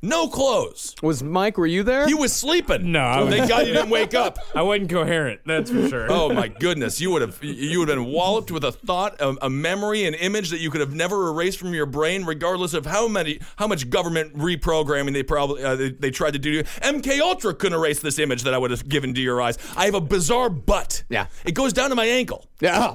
No 0.00 0.28
clothes. 0.28 0.94
was 1.02 1.22
Mike? 1.24 1.58
Were 1.58 1.66
you 1.66 1.82
there? 1.82 2.06
He 2.06 2.14
was 2.14 2.32
sleeping. 2.32 2.92
No, 2.92 3.00
I 3.00 3.20
was- 3.22 3.34
Thank 3.34 3.48
God 3.48 3.66
you 3.66 3.72
didn't 3.72 3.90
wake 3.90 4.14
up. 4.14 4.38
I 4.54 4.62
wasn't 4.62 4.90
coherent. 4.90 5.40
That's 5.44 5.70
for 5.70 5.88
sure. 5.88 6.06
Oh 6.10 6.32
my 6.32 6.46
goodness, 6.46 7.00
you 7.00 7.10
would 7.10 7.22
have 7.22 7.42
you 7.42 7.80
would 7.80 7.88
have 7.88 7.98
been 7.98 8.06
walloped 8.12 8.50
with 8.52 8.62
a 8.64 8.70
thought, 8.70 9.20
a, 9.20 9.34
a 9.42 9.50
memory, 9.50 10.04
an 10.06 10.14
image 10.14 10.50
that 10.50 10.60
you 10.60 10.70
could 10.70 10.80
have 10.80 10.94
never 10.94 11.28
erased 11.30 11.58
from 11.58 11.74
your 11.74 11.86
brain, 11.86 12.24
regardless 12.24 12.74
of 12.74 12.86
how 12.86 13.08
many 13.08 13.40
how 13.56 13.66
much 13.66 13.90
government 13.90 14.36
reprogramming 14.36 15.12
they 15.14 15.22
probably 15.24 15.64
uh, 15.64 15.74
they, 15.74 15.90
they 15.90 16.10
tried 16.10 16.32
to 16.34 16.38
do. 16.38 16.50
to 16.52 16.56
you. 16.58 16.62
MK 16.82 17.18
Ultra 17.20 17.52
couldn't 17.54 17.76
erase 17.78 18.00
this 18.00 18.18
image 18.20 18.42
that 18.44 18.54
I 18.54 18.58
would 18.58 18.70
have 18.70 18.88
given 18.88 19.14
to 19.14 19.20
your 19.20 19.42
eyes. 19.42 19.58
I 19.76 19.86
have 19.86 19.94
a 19.94 20.00
bizarre 20.00 20.48
butt. 20.48 21.02
Yeah. 21.08 21.26
it 21.44 21.52
goes 21.54 21.72
down 21.72 21.90
to 21.90 21.96
my 21.96 22.06
ankle. 22.06 22.46
yeah. 22.60 22.94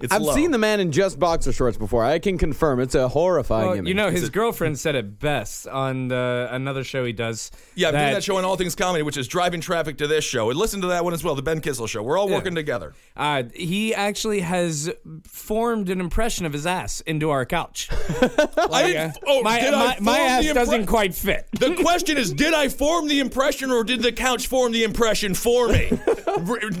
It's 0.00 0.12
I've 0.12 0.22
low. 0.22 0.32
seen 0.32 0.52
the 0.52 0.58
man 0.58 0.78
in 0.78 0.92
just 0.92 1.18
boxer 1.18 1.52
shorts 1.52 1.76
before. 1.76 2.04
I 2.04 2.20
can 2.20 2.38
confirm 2.38 2.78
it's 2.78 2.94
a 2.94 3.08
horrifying 3.08 3.66
Well, 3.66 3.74
image. 3.78 3.88
you 3.88 3.94
know, 3.94 4.10
his 4.12 4.30
girlfriend 4.30 4.78
said 4.78 4.94
it 4.94 5.18
best 5.18 5.66
on 5.66 6.06
the, 6.06 6.46
another 6.52 6.84
show 6.84 7.04
he 7.04 7.12
does. 7.12 7.50
Yeah, 7.74 7.88
I'm 7.88 7.94
doing 7.94 8.12
that 8.12 8.22
show 8.22 8.36
on 8.36 8.44
All 8.44 8.54
Things 8.56 8.76
Comedy, 8.76 9.02
which 9.02 9.16
is 9.16 9.26
driving 9.26 9.60
traffic 9.60 9.98
to 9.98 10.06
this 10.06 10.22
show. 10.24 10.50
And 10.50 10.58
listen 10.58 10.80
to 10.82 10.86
that 10.86 11.02
one 11.02 11.14
as 11.14 11.24
well, 11.24 11.34
the 11.34 11.42
Ben 11.42 11.60
Kissel 11.60 11.88
show. 11.88 12.00
We're 12.00 12.16
all 12.16 12.28
working 12.28 12.54
together. 12.54 12.94
Uh, 13.16 13.42
he 13.52 13.92
actually 13.92 14.38
has 14.40 14.88
formed 15.24 15.88
an 15.88 15.98
impression 15.98 16.46
of 16.46 16.52
his 16.52 16.64
ass 16.64 17.00
into 17.00 17.30
our 17.30 17.44
couch. 17.44 17.88
I 17.90 18.84
didn't, 18.86 19.18
oh, 19.26 19.42
my 19.42 19.58
did 19.60 19.74
I 19.74 19.78
my, 19.84 19.96
my 20.00 20.18
ass 20.20 20.44
impre- 20.44 20.54
doesn't 20.54 20.86
quite 20.86 21.12
fit. 21.12 21.48
The 21.58 21.74
question 21.82 22.16
is, 22.18 22.32
did 22.32 22.54
I 22.54 22.68
form 22.68 23.08
the 23.08 23.18
impression 23.18 23.72
or 23.72 23.82
did 23.82 24.02
the 24.02 24.12
couch 24.12 24.46
form 24.46 24.70
the 24.70 24.84
impression 24.84 25.34
for 25.34 25.66
me? 25.66 25.90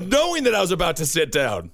Knowing 0.06 0.44
that 0.44 0.54
I 0.54 0.60
was 0.60 0.70
about 0.70 0.94
to 0.96 1.06
sit 1.06 1.32
down. 1.32 1.72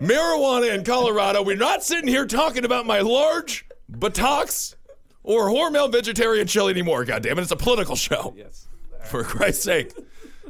Marijuana 0.00 0.74
in 0.74 0.84
Colorado, 0.84 1.42
we're 1.42 1.56
not 1.56 1.82
sitting 1.82 2.08
here 2.08 2.26
talking 2.26 2.64
about 2.64 2.86
my 2.86 3.00
large 3.00 3.66
buttocks 3.88 4.76
or 5.22 5.48
Hormel 5.48 5.90
vegetarian 5.90 6.46
chili 6.46 6.72
anymore. 6.72 7.04
God 7.04 7.22
damn 7.22 7.38
it, 7.38 7.42
it's 7.42 7.50
a 7.50 7.56
political 7.56 7.96
show. 7.96 8.34
Yes. 8.36 8.66
For 9.04 9.24
Christ's 9.24 9.62
sake. 9.64 9.92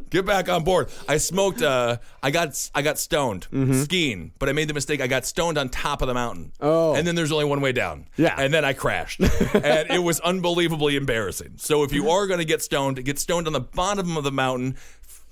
Get 0.08 0.24
back 0.24 0.48
on 0.48 0.62
board. 0.62 0.88
I 1.08 1.16
smoked. 1.16 1.62
Uh, 1.62 1.98
I 2.22 2.30
got. 2.30 2.70
I 2.74 2.82
got 2.82 2.96
stoned 2.98 3.48
skiing, 3.82 4.32
but 4.38 4.48
I 4.48 4.52
made 4.52 4.68
the 4.68 4.74
mistake. 4.74 5.00
I 5.00 5.08
got 5.08 5.24
stoned 5.26 5.58
on 5.58 5.68
top 5.68 6.00
of 6.00 6.06
the 6.06 6.14
mountain. 6.14 6.52
Oh. 6.60 6.94
and 6.94 7.04
then 7.06 7.16
there's 7.16 7.32
only 7.32 7.44
one 7.44 7.60
way 7.60 7.72
down. 7.72 8.06
Yeah. 8.16 8.34
and 8.38 8.54
then 8.54 8.64
I 8.64 8.72
crashed, 8.72 9.20
and 9.54 9.90
it 9.90 10.02
was 10.02 10.20
unbelievably 10.20 10.94
embarrassing. 10.94 11.54
So 11.56 11.82
if 11.82 11.92
you 11.92 12.08
are 12.08 12.26
going 12.28 12.38
to 12.38 12.44
get 12.44 12.62
stoned, 12.62 13.04
get 13.04 13.18
stoned 13.18 13.48
on 13.48 13.52
the 13.52 13.60
bottom 13.60 14.16
of 14.16 14.22
the 14.22 14.30
mountain. 14.32 14.76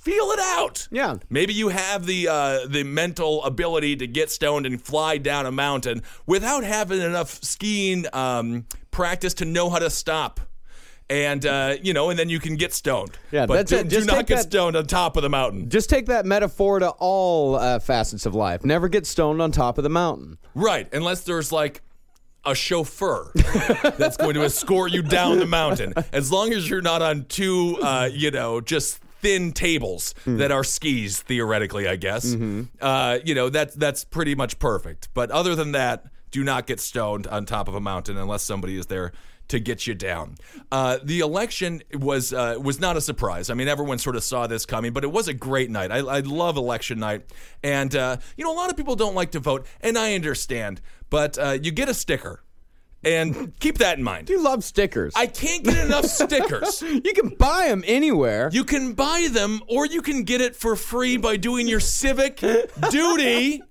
Feel 0.05 0.33
it 0.33 0.39
out. 0.39 0.87
Yeah. 0.91 1.17
Maybe 1.31 1.55
you 1.55 1.69
have 1.71 2.05
the 2.05 2.29
uh, 2.29 2.67
the 2.67 2.85
mental 2.85 3.43
ability 3.43 3.97
to 3.97 4.07
get 4.07 4.31
stoned 4.31 4.67
and 4.67 4.79
fly 4.79 5.17
down 5.17 5.47
a 5.47 5.51
mountain 5.51 6.03
without 6.27 6.63
having 6.63 7.01
enough 7.01 7.43
skiing 7.43 8.05
um, 8.13 8.67
practice 8.91 9.33
to 9.35 9.47
know 9.47 9.71
how 9.71 9.79
to 9.79 9.89
stop. 9.89 10.41
And 11.09 11.47
uh, 11.47 11.77
you 11.83 11.95
know, 11.95 12.11
and 12.11 12.19
then 12.19 12.29
you 12.29 12.39
can 12.39 12.57
get 12.57 12.75
stoned. 12.75 13.13
Yeah, 13.33 13.47
but 13.47 13.55
that's 13.55 13.71
do, 13.71 13.77
it. 13.79 13.89
Just 13.89 14.07
do 14.07 14.15
not 14.15 14.27
get 14.27 14.37
that- 14.37 14.43
stoned 14.43 14.77
on 14.77 14.87
top 14.87 15.17
of 15.17 15.23
the 15.23 15.31
mountain. 15.31 15.71
Just 15.71 15.89
take 15.89 16.05
that 16.07 16.27
metaphor 16.27 16.81
to 16.81 16.91
all 16.91 17.55
uh, 17.55 17.79
facets 17.79 18.27
of 18.27 18.35
life. 18.35 18.63
Never 18.63 18.89
get 18.89 19.07
stoned 19.07 19.41
on 19.41 19.53
top 19.53 19.79
of 19.79 19.85
the 19.85 19.91
mountain. 19.91 20.37
Right, 20.55 20.87
unless 20.93 21.23
there's 21.23 21.51
like 21.51 21.81
a 22.45 22.55
chauffeur 22.55 23.31
that's 23.97 24.19
going 24.19 24.35
to 24.35 24.45
escort 24.45 24.93
you 24.93 25.01
down 25.03 25.39
the 25.39 25.47
mountain. 25.47 25.95
As 26.13 26.31
long 26.31 26.53
as 26.53 26.69
you're 26.69 26.83
not 26.83 27.01
on 27.01 27.25
two, 27.25 27.79
uh, 27.83 28.11
you 28.13 28.31
know, 28.31 28.61
just 28.61 29.01
thin 29.25 29.53
tables 29.53 30.15
that 30.27 30.53
are 30.53 30.63
skis, 30.63 31.23
theoretically, 31.23 31.89
I 31.89 31.97
guess. 31.97 32.35
Uh, 32.81 33.19
you 33.25 33.35
know, 33.35 33.49
that's 33.49 33.75
that's 33.75 34.05
pretty 34.05 34.35
much 34.35 34.59
perfect. 34.59 35.09
But 35.15 35.31
other 35.31 35.55
than 35.57 35.73
that, 35.73 36.05
do 36.31 36.45
not 36.45 36.67
get 36.67 36.79
stoned 36.81 37.27
on 37.27 37.47
top 37.47 37.67
of 37.69 37.75
a 37.75 37.81
mountain 37.81 38.17
unless 38.19 38.43
somebody 38.43 38.77
is 38.77 38.87
there 38.87 39.13
to 39.49 39.59
get 39.61 39.87
you 39.87 39.95
down. 39.95 40.37
Uh, 40.73 40.99
the 41.03 41.21
election 41.21 41.83
was 41.93 42.33
uh, 42.33 42.57
was 42.61 42.81
not 42.81 42.97
a 42.97 43.01
surprise. 43.01 43.51
I 43.51 43.55
mean, 43.55 43.69
everyone 43.69 43.99
sort 43.99 44.17
of 44.17 44.25
saw 44.25 44.47
this 44.47 44.67
coming, 44.67 44.93
but 44.93 45.05
it 45.05 45.13
was 45.13 45.29
a 45.29 45.35
great 45.35 45.71
night. 45.71 45.91
I, 45.91 45.99
I 45.99 46.21
love 46.21 46.57
election 46.57 46.99
night, 46.99 47.23
and 47.63 47.95
uh, 47.95 48.17
you 48.37 48.45
know, 48.45 48.53
a 48.53 48.57
lot 48.57 48.71
of 48.71 48.77
people 48.77 48.97
don't 48.97 49.15
like 49.15 49.31
to 49.33 49.41
vote, 49.41 49.67
and 49.81 49.97
I 49.97 50.15
understand. 50.15 50.81
But 51.11 51.39
uh, 51.39 51.59
you 51.63 51.71
get 51.71 51.89
a 51.89 51.95
sticker, 51.95 52.43
and 53.05 53.59
keep 53.61 53.79
that 53.79 53.99
in 53.99 54.05
mind. 54.05 54.29
You 54.29 54.43
love 54.43 54.65
stickers. 54.65 55.13
I 55.17 55.27
can't 55.27 55.65
get 55.65 55.85
enough 55.85 56.07
stickers. 56.07 56.83
you 56.83 57.13
can 57.15 57.31
buy 57.31 57.69
them 57.69 57.85
anywhere. 57.87 58.51
You 58.53 58.65
can 58.65 58.95
buy 58.95 59.29
them, 59.31 59.61
or 59.69 59.87
you 59.87 60.03
can 60.03 60.25
get 60.25 60.41
it 60.41 60.57
for 60.57 60.77
free 60.77 61.17
by 61.17 61.37
doing 61.37 61.69
your 61.69 61.81
civic 61.81 62.37
duty 62.91 63.63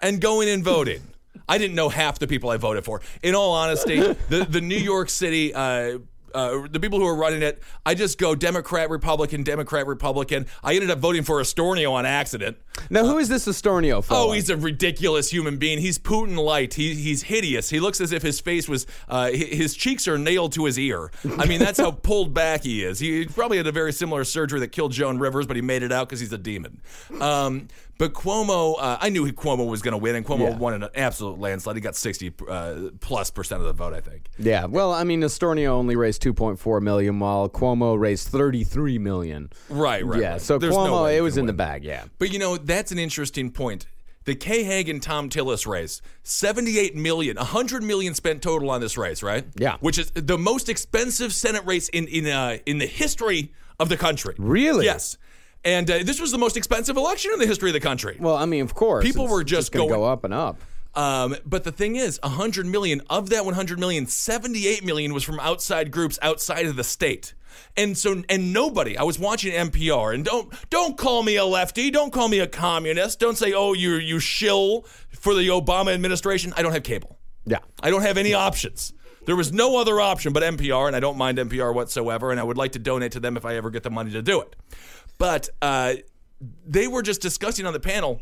and 0.00 0.20
going 0.20 0.48
and 0.48 0.62
voting. 0.64 1.02
I 1.48 1.58
didn't 1.58 1.74
know 1.74 1.88
half 1.88 2.18
the 2.18 2.26
people 2.26 2.50
I 2.50 2.56
voted 2.56 2.84
for. 2.84 3.02
In 3.22 3.34
all 3.34 3.52
honesty, 3.52 4.00
the 4.00 4.46
the 4.48 4.60
New 4.60 4.76
York 4.78 5.10
City. 5.10 5.52
Uh, 5.54 5.98
uh, 6.34 6.66
the 6.68 6.80
people 6.80 6.98
who 6.98 7.06
are 7.06 7.14
running 7.14 7.42
it, 7.42 7.62
I 7.86 7.94
just 7.94 8.18
go 8.18 8.34
Democrat, 8.34 8.90
Republican, 8.90 9.42
Democrat, 9.42 9.86
Republican. 9.86 10.46
I 10.62 10.74
ended 10.74 10.90
up 10.90 10.98
voting 10.98 11.22
for 11.22 11.40
Astorino 11.40 11.92
on 11.92 12.04
accident. 12.04 12.56
now, 12.90 13.04
who 13.04 13.18
is 13.18 13.28
this 13.28 13.46
Astorino 13.46 14.04
fellow? 14.04 14.30
Oh, 14.30 14.32
he's 14.32 14.50
a 14.50 14.56
ridiculous 14.56 15.30
human 15.30 15.56
being. 15.56 15.78
He's 15.78 15.98
Putin 15.98 16.36
light. 16.36 16.74
He, 16.74 16.94
he's 16.94 17.22
hideous. 17.22 17.70
He 17.70 17.80
looks 17.80 18.00
as 18.00 18.12
if 18.12 18.22
his 18.22 18.40
face 18.40 18.68
was, 18.68 18.86
uh, 19.08 19.30
his 19.30 19.74
cheeks 19.74 20.08
are 20.08 20.18
nailed 20.18 20.52
to 20.52 20.64
his 20.64 20.78
ear. 20.78 21.10
I 21.38 21.46
mean, 21.46 21.60
that's 21.60 21.78
how 21.78 21.90
pulled 22.04 22.34
back 22.34 22.64
he 22.64 22.84
is. 22.84 22.98
He 22.98 23.26
probably 23.26 23.56
had 23.56 23.66
a 23.66 23.72
very 23.72 23.92
similar 23.92 24.24
surgery 24.24 24.60
that 24.60 24.72
killed 24.72 24.92
Joan 24.92 25.18
Rivers, 25.18 25.46
but 25.46 25.56
he 25.56 25.62
made 25.62 25.82
it 25.82 25.92
out 25.92 26.08
because 26.08 26.20
he's 26.20 26.32
a 26.32 26.38
demon. 26.38 26.80
Um, 27.20 27.68
but 27.98 28.12
Cuomo, 28.12 28.76
uh, 28.78 28.98
I 29.00 29.08
knew 29.08 29.24
Cuomo 29.32 29.68
was 29.68 29.82
going 29.82 29.92
to 29.92 29.98
win, 29.98 30.14
and 30.16 30.26
Cuomo 30.26 30.50
Yeah. 30.50 30.56
won 30.56 30.74
an 30.74 30.88
absolute 30.94 31.38
landslide. 31.38 31.76
He 31.76 31.80
got 31.80 31.96
60 31.96 32.32
uh, 32.48 32.74
plus 33.00 33.30
percent 33.30 33.60
of 33.60 33.66
the 33.66 33.72
vote, 33.72 33.94
I 33.94 34.00
think. 34.00 34.28
Yeah, 34.38 34.66
well, 34.66 34.92
I 34.92 35.04
mean, 35.04 35.20
Astorino 35.22 35.68
only 35.68 35.96
raised 35.96 36.22
2.4 36.22 36.80
million, 36.82 37.18
while 37.20 37.48
Cuomo 37.48 37.98
raised 37.98 38.28
33 38.28 38.98
million. 38.98 39.50
Right, 39.68 40.04
right. 40.04 40.20
yeah, 40.20 40.32
right. 40.32 40.40
so 40.40 40.58
There's 40.58 40.74
Cuomo, 40.74 41.10
he 41.10 41.16
it 41.18 41.20
was 41.20 41.36
in 41.36 41.46
the 41.46 41.52
bag. 41.52 41.84
Yeah, 41.84 42.04
But 42.18 42.32
you 42.32 42.38
know, 42.38 42.56
that's 42.56 42.92
an 42.92 42.98
interesting 42.98 43.50
point. 43.50 43.86
The 44.24 44.34
Kay 44.34 44.64
Hagan 44.64 45.00
Thom 45.00 45.28
Tillis 45.28 45.66
race, 45.66 46.00
78 46.22 46.96
million, 46.96 47.36
100 47.36 47.82
million 47.82 48.14
spent 48.14 48.40
total 48.40 48.70
on 48.70 48.80
this 48.80 48.96
race, 48.96 49.22
right? 49.22 49.44
Yeah. 49.56 49.76
Which 49.80 49.98
is 49.98 50.10
the 50.12 50.38
most 50.38 50.70
expensive 50.70 51.32
Senate 51.34 51.62
race 51.66 51.90
in 51.90 52.08
in 52.08 52.26
uh, 52.26 52.56
in 52.64 52.78
the 52.78 52.86
history 52.86 53.52
of 53.78 53.90
the 53.90 53.98
country. 53.98 54.34
Really? 54.38 54.86
Yes. 54.86 55.18
And 55.64 55.90
uh, 55.90 56.02
this 56.02 56.20
was 56.20 56.30
the 56.30 56.38
most 56.38 56.56
expensive 56.56 56.96
election 56.96 57.32
in 57.32 57.38
the 57.38 57.46
history 57.46 57.70
of 57.70 57.74
the 57.74 57.80
country. 57.80 58.16
well, 58.20 58.36
I 58.36 58.44
mean, 58.46 58.62
of 58.62 58.74
course, 58.74 59.04
People 59.04 59.28
were 59.28 59.44
just 59.44 59.72
gonna 59.72 59.86
going- 59.88 60.00
go 60.00 60.04
up 60.04 60.24
and 60.24 60.34
up. 60.34 60.58
Um, 60.96 61.34
but 61.44 61.64
the 61.64 61.72
thing 61.72 61.96
is, 61.96 62.20
100 62.22 62.66
million 62.66 63.02
of 63.10 63.30
that 63.30 63.44
100 63.44 63.80
million, 63.80 64.06
78 64.06 64.84
million 64.84 65.12
was 65.12 65.24
from 65.24 65.40
outside 65.40 65.90
groups 65.90 66.20
outside 66.22 66.66
of 66.66 66.76
the 66.76 66.84
state. 66.84 67.34
And 67.76 67.98
so, 67.98 68.22
and 68.28 68.52
nobody. 68.52 68.96
I 68.96 69.02
was 69.02 69.18
watching 69.18 69.52
NPR, 69.52 70.14
and 70.14 70.24
don't 70.24 70.52
don't 70.70 70.96
call 70.96 71.22
me 71.24 71.34
a 71.36 71.44
lefty. 71.44 71.90
Don't 71.90 72.12
call 72.12 72.28
me 72.28 72.38
a 72.40 72.46
communist. 72.46 73.18
Don't 73.18 73.36
say, 73.36 73.52
oh, 73.54 73.72
you 73.72 73.94
you 73.94 74.20
shill 74.20 74.82
for 75.12 75.34
the 75.34 75.48
Obama 75.48 75.92
administration. 75.92 76.52
I 76.56 76.62
don't 76.62 76.72
have 76.72 76.82
cable. 76.84 77.18
Yeah, 77.44 77.58
I 77.82 77.90
don't 77.90 78.02
have 78.02 78.16
any 78.16 78.34
options. 78.34 78.92
There 79.26 79.36
was 79.36 79.52
no 79.52 79.78
other 79.78 80.00
option 80.00 80.32
but 80.32 80.42
NPR, 80.42 80.86
and 80.86 80.94
I 80.94 81.00
don't 81.00 81.16
mind 81.16 81.38
NPR 81.38 81.74
whatsoever, 81.74 82.30
and 82.30 82.38
I 82.38 82.42
would 82.42 82.58
like 82.58 82.72
to 82.72 82.78
donate 82.78 83.12
to 83.12 83.20
them 83.20 83.36
if 83.36 83.44
I 83.44 83.56
ever 83.56 83.70
get 83.70 83.82
the 83.82 83.90
money 83.90 84.10
to 84.12 84.22
do 84.22 84.40
it. 84.42 84.54
But 85.18 85.48
uh, 85.62 85.94
they 86.66 86.86
were 86.86 87.02
just 87.02 87.20
discussing 87.20 87.66
on 87.66 87.72
the 87.72 87.80
panel. 87.80 88.20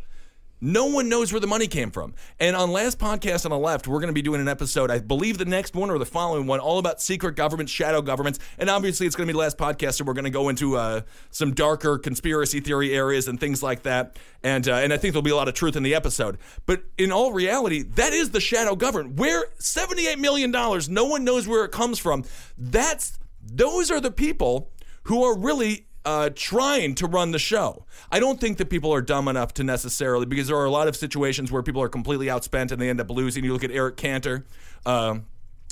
No 0.65 0.87
one 0.87 1.09
knows 1.09 1.33
where 1.33 1.41
the 1.41 1.49
money 1.49 1.67
came 1.67 1.91
from. 1.91 2.15
And 2.39 2.55
on 2.55 2.71
last 2.71 3.01
podcast 3.01 3.45
on 3.45 3.51
the 3.51 3.59
left, 3.59 3.89
we're 3.89 3.99
going 3.99 4.11
to 4.11 4.15
be 4.15 4.23
doing 4.23 4.41
an 4.41 4.47
episode, 4.47 4.93
I 4.93 5.01
believe 5.01 5.37
the 5.37 5.45
next 5.45 5.75
one 5.75 5.91
or 5.91 5.99
the 5.99 6.07
following 6.07 6.47
one, 6.47 6.61
all 6.61 6.79
about 6.79 7.03
secret 7.03 7.35
governments, 7.35 7.73
shadow 7.73 8.01
governments. 8.01 8.39
And 8.59 8.71
obviously, 8.71 9.09
it's 9.09 9.17
going 9.17 9.27
to 9.27 9.33
be 9.33 9.35
the 9.35 9.41
last 9.41 9.59
podcast, 9.59 9.95
so 9.95 10.05
we're 10.05 10.13
going 10.13 10.23
to 10.23 10.31
go 10.31 10.49
into 10.49 10.77
uh, 10.77 11.01
some 11.31 11.53
darker 11.53 11.99
conspiracy 11.99 12.61
theory 12.61 12.95
areas 12.95 13.27
and 13.27 13.41
things 13.41 13.61
like 13.61 13.83
that. 13.83 14.17
And 14.45 14.69
uh, 14.69 14.75
and 14.75 14.93
I 14.93 14.99
think 14.99 15.15
there'll 15.15 15.23
be 15.23 15.33
a 15.33 15.37
lot 15.37 15.49
of 15.49 15.55
truth 15.55 15.75
in 15.75 15.83
the 15.83 15.97
episode. 15.97 16.39
But 16.65 16.85
in 16.97 17.11
all 17.11 17.33
reality, 17.33 17.83
that 17.83 18.13
is 18.13 18.31
the 18.31 18.41
shadow 18.41 18.77
government. 18.77 19.19
Where 19.19 19.47
$78 19.59 20.19
million, 20.19 20.53
no 20.53 21.07
one 21.07 21.25
knows 21.25 21.49
where 21.49 21.65
it 21.65 21.73
comes 21.73 21.99
from. 21.99 22.23
That's 22.57 23.19
those 23.43 23.91
are 23.91 24.01
the 24.01 24.13
people 24.13 24.71
who 25.05 25.25
are 25.25 25.37
really 25.37 25.89
uh, 26.05 26.31
trying 26.35 26.95
to 26.97 27.07
run 27.07 27.31
the 27.31 27.39
show. 27.39 27.85
I 28.11 28.21
don't 28.21 28.41
think 28.41 28.59
that 28.59 28.71
people 28.71 28.93
are 28.93 29.03
dumb 29.03 29.29
enough 29.29 29.55
to 29.55 29.65
necessarily, 29.65 30.27
because 30.27 30.49
there 30.49 30.57
are 30.57 30.65
a 30.65 30.71
lot 30.71 30.89
of 30.89 30.97
situations 30.97 31.53
where 31.53 31.63
people 31.63 31.83
are 31.83 31.89
completely 31.89 32.27
outspent 32.27 32.73
and 32.73 32.81
they 32.81 32.91
end 32.91 33.01
up 33.01 33.11
losing. 33.11 33.45
You 33.45 33.53
look 33.53 33.65
at 33.65 33.71
Eric 33.71 33.97
Cantor. 33.97 34.47
Um, 34.85 35.27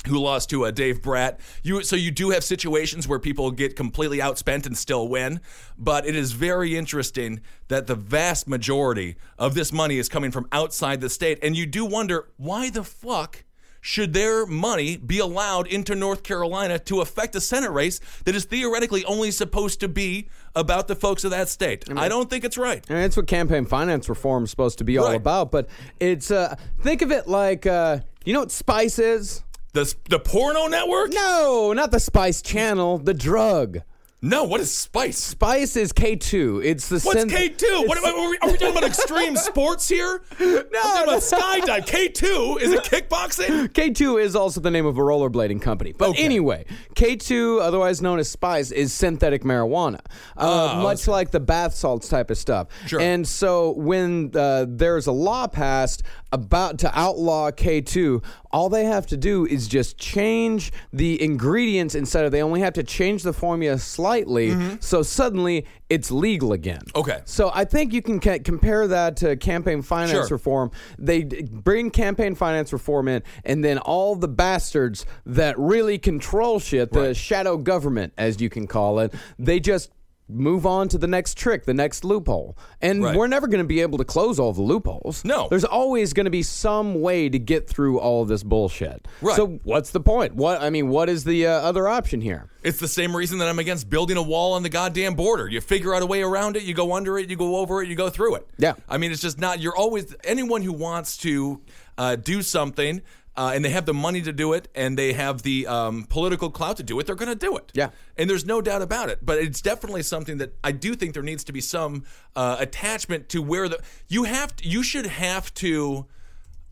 who 0.07 0.17
lost 0.17 0.49
to 0.49 0.65
uh, 0.65 0.71
Dave 0.71 1.01
Bratt? 1.01 1.39
You 1.61 1.83
so 1.83 1.95
you 1.95 2.09
do 2.09 2.31
have 2.31 2.43
situations 2.43 3.07
where 3.07 3.19
people 3.19 3.51
get 3.51 3.75
completely 3.75 4.17
outspent 4.17 4.65
and 4.65 4.75
still 4.75 5.07
win, 5.07 5.41
but 5.77 6.07
it 6.07 6.15
is 6.15 6.31
very 6.31 6.75
interesting 6.75 7.41
that 7.67 7.87
the 7.87 7.95
vast 7.95 8.47
majority 8.47 9.17
of 9.37 9.53
this 9.53 9.71
money 9.71 9.99
is 9.99 10.09
coming 10.09 10.31
from 10.31 10.47
outside 10.51 11.01
the 11.01 11.09
state, 11.09 11.37
and 11.43 11.55
you 11.55 11.65
do 11.65 11.85
wonder 11.85 12.29
why 12.37 12.69
the 12.69 12.83
fuck 12.83 13.43
should 13.81 14.13
their 14.13 14.45
money 14.45 14.95
be 14.95 15.17
allowed 15.19 15.67
into 15.67 15.95
North 15.95 16.21
Carolina 16.23 16.77
to 16.79 17.01
affect 17.01 17.35
a 17.35 17.41
Senate 17.41 17.71
race 17.71 17.99
that 18.25 18.35
is 18.35 18.45
theoretically 18.45 19.03
only 19.05 19.31
supposed 19.31 19.79
to 19.79 19.87
be 19.87 20.29
about 20.55 20.87
the 20.87 20.95
folks 20.95 21.23
of 21.23 21.31
that 21.31 21.49
state? 21.49 21.83
I 21.97 22.07
don't 22.07 22.29
think 22.29 22.43
it's 22.43 22.57
right. 22.57 22.85
and 22.89 22.97
that's 22.99 23.17
what 23.17 23.27
campaign 23.27 23.65
finance 23.65 24.07
reform 24.07 24.43
is 24.43 24.51
supposed 24.51 24.77
to 24.77 24.83
be 24.83 24.97
all 24.97 25.07
Right. 25.07 25.15
about. 25.15 25.51
But 25.51 25.67
it's 25.99 26.29
uh, 26.31 26.55
think 26.81 27.01
of 27.01 27.11
it 27.11 27.27
like 27.27 27.65
uh, 27.65 27.99
you 28.23 28.33
know 28.33 28.41
what 28.41 28.51
Spice 28.51 28.99
is? 28.99 29.43
The 29.73 29.93
the 30.09 30.19
porno 30.19 30.67
network. 30.67 31.11
No, 31.13 31.73
not 31.73 31.91
the 31.91 31.99
Spice 31.99 32.41
Channel, 32.41 32.97
the 32.99 33.13
drug. 33.13 33.79
No, 34.23 34.43
what 34.43 34.61
is 34.61 34.71
Spice? 34.71 35.17
Spice 35.17 35.75
is 35.75 35.91
K2. 35.93 36.63
It's 36.63 36.89
the 36.89 36.99
What's 36.99 37.25
K 37.25 37.49
two? 37.49 37.83
What 37.87 37.97
are, 37.97 38.03
we, 38.29 38.37
are 38.37 38.51
we 38.51 38.57
talking 38.57 38.67
about 38.77 38.83
extreme 38.83 39.35
sports 39.35 39.89
here? 39.89 40.21
No, 40.39 40.45
I'm 40.47 40.63
talking 40.69 41.03
about 41.07 41.21
skydive. 41.23 41.87
K 41.87 42.07
two 42.07 42.59
is 42.61 42.71
it 42.71 42.83
kickboxing? 43.09 43.69
K2 43.69 44.21
is 44.21 44.35
also 44.35 44.61
the 44.61 44.69
name 44.69 44.85
of 44.85 44.99
a 44.99 45.01
rollerblading 45.01 45.63
company. 45.63 45.91
But 45.91 46.09
Okay. 46.09 46.23
anyway, 46.23 46.65
K2, 46.93 47.61
otherwise 47.61 47.99
known 48.03 48.19
as 48.19 48.29
Spice, 48.29 48.69
is 48.69 48.93
synthetic 48.93 49.41
marijuana, 49.41 50.01
uh, 50.37 50.79
much 50.83 51.07
like 51.07 51.31
the 51.31 51.39
bath 51.39 51.73
salts 51.73 52.07
type 52.07 52.29
of 52.29 52.37
stuff. 52.37 52.67
Oh, 52.83 52.87
Sure. 52.87 53.01
And 53.01 53.27
so 53.27 53.71
when 53.71 54.29
uh, 54.35 54.67
there's 54.69 55.07
a 55.07 55.11
law 55.11 55.47
passed 55.47 56.03
about 56.31 56.77
to 56.79 56.91
outlaw 56.97 57.49
K2, 57.49 58.23
all 58.53 58.69
they 58.69 58.85
have 58.85 59.05
to 59.07 59.17
do 59.17 59.45
is 59.45 59.67
just 59.67 59.97
change 59.97 60.71
the 60.93 61.21
ingredients 61.21 61.95
instead 61.95 62.25
of 62.25 62.31
they 62.31 62.41
only 62.43 62.59
have 62.61 62.73
to 62.73 62.83
change 62.83 63.23
the 63.23 63.33
formula 63.33 63.77
slightly. 63.77 64.55
So 64.79 65.03
suddenly 65.03 65.65
it's 65.89 66.11
legal 66.11 66.53
again. 66.53 66.79
Mm-hmm. 66.87 66.99
Okay. 66.99 67.21
So 67.25 67.51
I 67.53 67.65
think 67.65 67.93
you 67.93 68.01
can 68.01 68.19
ca- 68.19 68.39
compare 68.39 68.87
that 68.87 69.17
to 69.17 69.35
campaign 69.35 69.81
finance 69.81 70.11
Sure. 70.27 70.37
reform. 70.37 70.71
They 70.97 71.23
d- 71.23 71.43
bring 71.43 71.91
campaign 71.91 72.35
finance 72.35 72.71
reform 72.73 73.07
in, 73.07 73.23
and 73.43 73.63
then 73.63 73.77
all 73.77 74.15
the 74.15 74.27
bastards 74.27 75.05
that 75.25 75.57
really 75.59 75.97
control 75.97 76.59
shit, 76.59 76.91
the 76.91 77.13
shadow 77.13 77.57
government, 77.57 78.13
as 78.17 78.41
you 78.41 78.49
can 78.49 78.67
call 78.67 78.99
it, 78.99 79.13
they 79.39 79.59
just 79.59 79.91
move 80.31 80.65
on 80.65 80.87
to 80.89 80.97
the 80.97 81.07
next 81.07 81.37
trick, 81.37 81.65
the 81.65 81.73
next 81.73 82.03
loophole. 82.03 82.57
And 82.81 83.03
Right. 83.03 83.15
we're 83.15 83.27
never 83.27 83.47
going 83.47 83.63
to 83.63 83.67
be 83.67 83.81
able 83.81 83.97
to 83.97 84.05
close 84.05 84.39
all 84.39 84.53
the 84.53 84.61
loopholes. 84.61 85.23
No. 85.25 85.47
There's 85.49 85.65
always 85.65 86.13
going 86.13 86.25
to 86.25 86.29
be 86.31 86.43
some 86.43 87.01
way 87.01 87.29
to 87.29 87.37
get 87.39 87.67
through 87.67 87.99
all 87.99 88.21
of 88.21 88.27
this 88.27 88.43
bullshit. 88.43 89.07
Right. 89.21 89.35
So 89.35 89.59
what's 89.63 89.91
the 89.91 89.99
point? 89.99 90.35
What 90.35 90.61
I 90.61 90.69
mean, 90.69 90.89
what 90.89 91.09
is 91.09 91.23
the 91.23 91.47
uh, 91.47 91.51
other 91.51 91.87
option 91.87 92.21
here? 92.21 92.47
It's 92.63 92.79
the 92.79 92.87
same 92.87 93.15
reason 93.15 93.39
that 93.39 93.47
I'm 93.47 93.57
against 93.59 93.89
building 93.89 94.17
a 94.17 94.21
wall 94.21 94.53
on 94.53 94.61
the 94.63 94.69
goddamn 94.69 95.15
border. 95.15 95.47
You 95.47 95.61
figure 95.61 95.95
out 95.95 96.03
a 96.03 96.05
way 96.05 96.21
around 96.21 96.55
it, 96.55 96.63
you 96.63 96.73
go 96.75 96.93
under 96.93 97.17
it, 97.17 97.29
you 97.29 97.35
go 97.35 97.55
over 97.57 97.81
it, 97.81 97.89
you 97.89 97.95
go 97.95 98.09
through 98.09 98.35
it. 98.35 98.47
Yeah. 98.57 98.73
I 98.87 98.97
mean, 98.97 99.11
it's 99.11 99.21
just 99.21 99.39
not, 99.39 99.59
you're 99.59 99.75
always, 99.75 100.15
anyone 100.23 100.61
who 100.61 100.71
wants 100.73 101.17
to 101.17 101.59
uh, 101.97 102.15
do 102.17 102.41
something 102.43 103.01
uh, 103.35 103.51
and 103.53 103.63
they 103.63 103.69
have 103.69 103.85
the 103.85 103.93
money 103.93 104.21
to 104.21 104.33
do 104.33 104.53
it 104.53 104.67
and 104.75 104.97
they 104.97 105.13
have 105.13 105.41
the 105.43 105.67
um, 105.67 106.03
political 106.03 106.49
clout 106.49 106.77
to 106.77 106.83
do 106.83 106.99
it, 106.99 107.07
they're 107.07 107.15
going 107.15 107.29
to 107.29 107.35
do 107.35 107.55
it. 107.57 107.71
Yeah. 107.73 107.89
And 108.17 108.29
there's 108.29 108.45
no 108.45 108.61
doubt 108.61 108.81
about 108.81 109.09
it. 109.09 109.25
But 109.25 109.39
it's 109.39 109.61
definitely 109.61 110.03
something 110.03 110.37
that 110.37 110.53
I 110.63 110.71
do 110.71 110.95
think 110.95 111.13
there 111.13 111.23
needs 111.23 111.43
to 111.45 111.53
be 111.53 111.61
some 111.61 112.03
uh, 112.35 112.57
attachment 112.59 113.29
to 113.29 113.41
where 113.41 113.69
the, 113.69 113.79
you 114.07 114.25
have, 114.25 114.55
to, 114.57 114.67
you 114.67 114.83
should 114.83 115.05
have 115.05 115.53
to, 115.55 116.05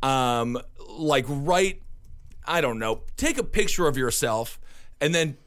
um, 0.04 0.60
like, 0.88 1.26
write 1.28 1.82
I 2.50 2.62
don't 2.62 2.80
know, 2.80 3.04
take 3.16 3.38
a 3.38 3.44
picture 3.44 3.88
of 3.88 3.96
yourself 3.96 4.60
and 5.00 5.14
then 5.14 5.38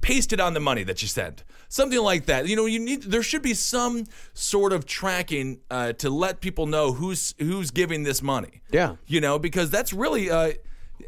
paste 0.00 0.32
it 0.32 0.40
on 0.40 0.54
the 0.54 0.60
money 0.60 0.84
that 0.84 1.02
you 1.02 1.08
send. 1.08 1.44
Something 1.68 2.00
like 2.00 2.26
that. 2.26 2.46
You 2.46 2.56
know, 2.56 2.66
you 2.66 2.78
need 2.78 3.04
there 3.04 3.22
should 3.22 3.42
be 3.42 3.54
some 3.54 4.04
sort 4.34 4.72
of 4.72 4.84
tracking 4.86 5.60
uh, 5.70 5.92
to 5.94 6.10
let 6.10 6.40
people 6.40 6.66
know 6.66 6.92
who's 6.92 7.34
who's 7.38 7.70
giving 7.70 8.02
this 8.02 8.22
money. 8.22 8.62
Yeah. 8.70 8.96
You 9.06 9.20
know, 9.20 9.38
because 9.38 9.70
that's 9.70 9.92
really 9.92 10.30
uh 10.30 10.52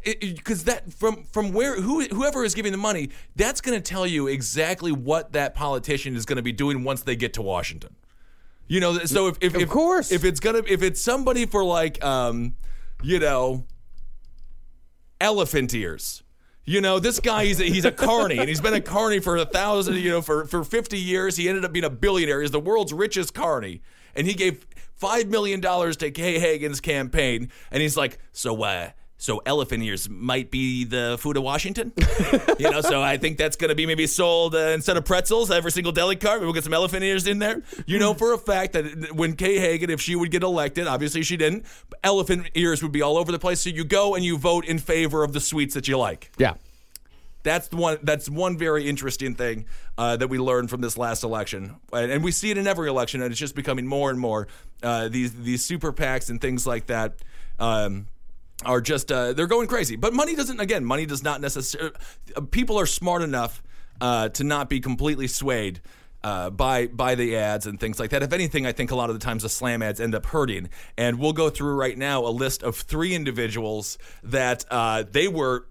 because 0.03 0.65
that 0.65 0.91
from 0.93 1.23
from 1.31 1.53
where 1.53 1.79
who 1.79 2.03
whoever 2.05 2.43
is 2.43 2.53
giving 2.55 2.71
the 2.71 2.77
money, 2.77 3.09
that's 3.35 3.61
going 3.61 3.79
to 3.79 3.89
tell 3.93 4.05
you 4.05 4.27
exactly 4.27 4.91
what 4.91 5.33
that 5.33 5.55
politician 5.55 6.15
is 6.15 6.25
going 6.25 6.37
to 6.37 6.43
be 6.43 6.51
doing 6.51 6.83
once 6.83 7.03
they 7.03 7.15
get 7.15 7.33
to 7.35 7.41
Washington. 7.41 7.95
You 8.67 8.79
know, 8.79 8.97
so 8.99 9.27
if 9.27 9.37
if 9.41 9.55
Of 9.55 9.61
if, 9.61 9.69
course. 9.69 10.11
if 10.11 10.23
it's 10.23 10.39
gonna 10.39 10.63
if 10.67 10.81
it's 10.81 10.99
somebody 10.99 11.45
for 11.45 11.63
like 11.63 12.03
um, 12.03 12.55
you 13.03 13.19
know, 13.19 13.65
elephant 15.21 15.73
ears. 15.73 16.23
You 16.65 16.81
know, 16.81 16.99
this 16.99 17.19
guy 17.19 17.45
he's 17.45 17.61
a, 17.61 17.65
he's 17.65 17.85
a 17.85 17.91
carny 17.91 18.39
and 18.39 18.49
he's 18.49 18.61
been 18.61 18.73
a 18.73 18.81
carny 18.81 19.19
for 19.19 19.37
a 19.37 19.45
thousand, 19.45 19.97
you 19.97 20.09
know, 20.09 20.21
for 20.21 20.45
for 20.45 20.63
50 20.63 20.97
years. 20.97 21.37
He 21.37 21.47
ended 21.47 21.63
up 21.63 21.71
being 21.71 21.85
a 21.85 21.89
billionaire. 21.91 22.41
He's 22.41 22.51
the 22.51 22.59
world's 22.59 22.91
richest 22.91 23.33
carny. 23.33 23.81
And 24.15 24.25
he 24.25 24.33
gave 24.33 24.65
5 24.95 25.27
million 25.27 25.59
dollars 25.59 25.95
to 25.97 26.09
Kay 26.09 26.39
Hagan's 26.39 26.81
campaign 26.81 27.51
and 27.69 27.81
he's 27.83 27.95
like, 27.95 28.17
"So 28.31 28.63
uh 28.63 28.91
so 29.17 29.41
elephant 29.45 29.81
ears 29.83 30.09
might 30.09 30.51
be 30.51 30.83
the 30.83 31.17
food 31.19 31.37
of 31.37 31.43
Washington, 31.43 31.93
you 32.59 32.69
know. 32.69 32.81
So 32.81 33.01
I 33.01 33.17
think 33.17 33.37
that's 33.37 33.55
going 33.55 33.69
to 33.69 33.75
be 33.75 33.85
maybe 33.85 34.07
sold 34.07 34.55
uh, 34.55 34.59
instead 34.59 34.97
of 34.97 35.05
pretzels. 35.05 35.51
Every 35.51 35.71
single 35.71 35.91
deli 35.91 36.15
cart, 36.15 36.41
we'll 36.41 36.53
get 36.53 36.63
some 36.63 36.73
elephant 36.73 37.03
ears 37.03 37.25
in 37.25 37.39
there. 37.39 37.61
You 37.85 37.97
know 37.97 38.13
for 38.13 38.33
a 38.33 38.37
fact 38.37 38.73
that 38.73 39.13
when 39.15 39.35
Kay 39.35 39.59
Hagan, 39.59 39.89
if 39.89 40.01
she 40.01 40.15
would 40.15 40.31
get 40.31 40.43
elected, 40.43 40.87
obviously 40.87 41.23
she 41.23 41.37
didn't, 41.37 41.65
elephant 42.03 42.49
ears 42.55 42.83
would 42.83 42.91
be 42.91 43.01
all 43.01 43.17
over 43.17 43.31
the 43.31 43.39
place. 43.39 43.61
So 43.61 43.69
you 43.69 43.85
go 43.85 44.15
and 44.15 44.23
you 44.23 44.37
vote 44.37 44.65
in 44.65 44.79
favor 44.79 45.23
of 45.23 45.33
the 45.33 45.39
sweets 45.39 45.73
that 45.75 45.87
you 45.87 45.97
like. 45.97 46.31
Yeah. 46.37 46.55
That's 47.43 47.67
the 47.67 47.77
one. 47.77 47.99
That's 48.01 48.27
one 48.27 48.57
very 48.57 48.89
interesting 48.89 49.35
thing 49.35 49.65
uh, 49.99 50.17
that 50.17 50.27
we 50.29 50.39
learned 50.39 50.71
from 50.71 50.81
this 50.81 50.97
last 50.97 51.23
election, 51.23 51.75
and, 51.93 52.11
and 52.11 52.23
we 52.23 52.31
see 52.31 52.49
it 52.49 52.57
in 52.57 52.65
every 52.65 52.89
election, 52.89 53.21
and 53.21 53.29
it's 53.29 53.39
just 53.39 53.53
becoming 53.53 53.85
more 53.85 54.09
and 54.09 54.19
more. 54.19 54.47
Uh, 54.81 55.09
these 55.09 55.31
these 55.31 55.63
super 55.63 55.93
PACs 55.93 56.31
and 56.31 56.41
things 56.41 56.65
like 56.65 56.87
that. 56.87 57.13
Um, 57.59 58.07
are 58.63 58.81
just 58.81 59.11
uh, 59.11 59.33
they're 59.33 59.47
going 59.47 59.67
crazy. 59.67 59.95
But 59.95 60.13
money 60.13 60.35
doesn't. 60.35 60.59
Again, 60.59 60.85
money 60.85 61.05
does 61.05 61.23
not 61.23 61.41
necessarily. 61.41 61.91
People 62.51 62.79
are 62.79 62.85
smart 62.85 63.21
enough 63.21 63.61
uh, 63.99 64.29
to 64.29 64.43
not 64.43 64.69
be 64.69 64.79
completely 64.79 65.27
swayed. 65.27 65.81
Uh, 66.23 66.49
by 66.49 66.87
by 66.87 67.13
the 67.13 67.37
ads 67.37 67.67
and 67.67 67.79
things 67.79 67.99
like 67.99 68.09
that. 68.09 68.23
If 68.23 68.33
anything, 68.33 68.65
I 68.65 68.71
think 68.71 68.89
a 68.89 68.95
lot 68.95 69.11
of 69.11 69.19
the 69.19 69.23
times 69.23 69.43
the 69.43 69.49
slam 69.49 69.83
ads 69.83 70.01
end 70.01 70.15
up 70.15 70.25
hurting. 70.25 70.69
And 70.97 71.19
we'll 71.19 71.33
go 71.33 71.51
through 71.51 71.75
right 71.75 71.95
now 71.95 72.25
a 72.25 72.33
list 72.33 72.63
of 72.63 72.75
three 72.75 73.13
individuals 73.13 73.99
that 74.23 74.65
uh, 74.71 75.03
they 75.03 75.27
were 75.27 75.67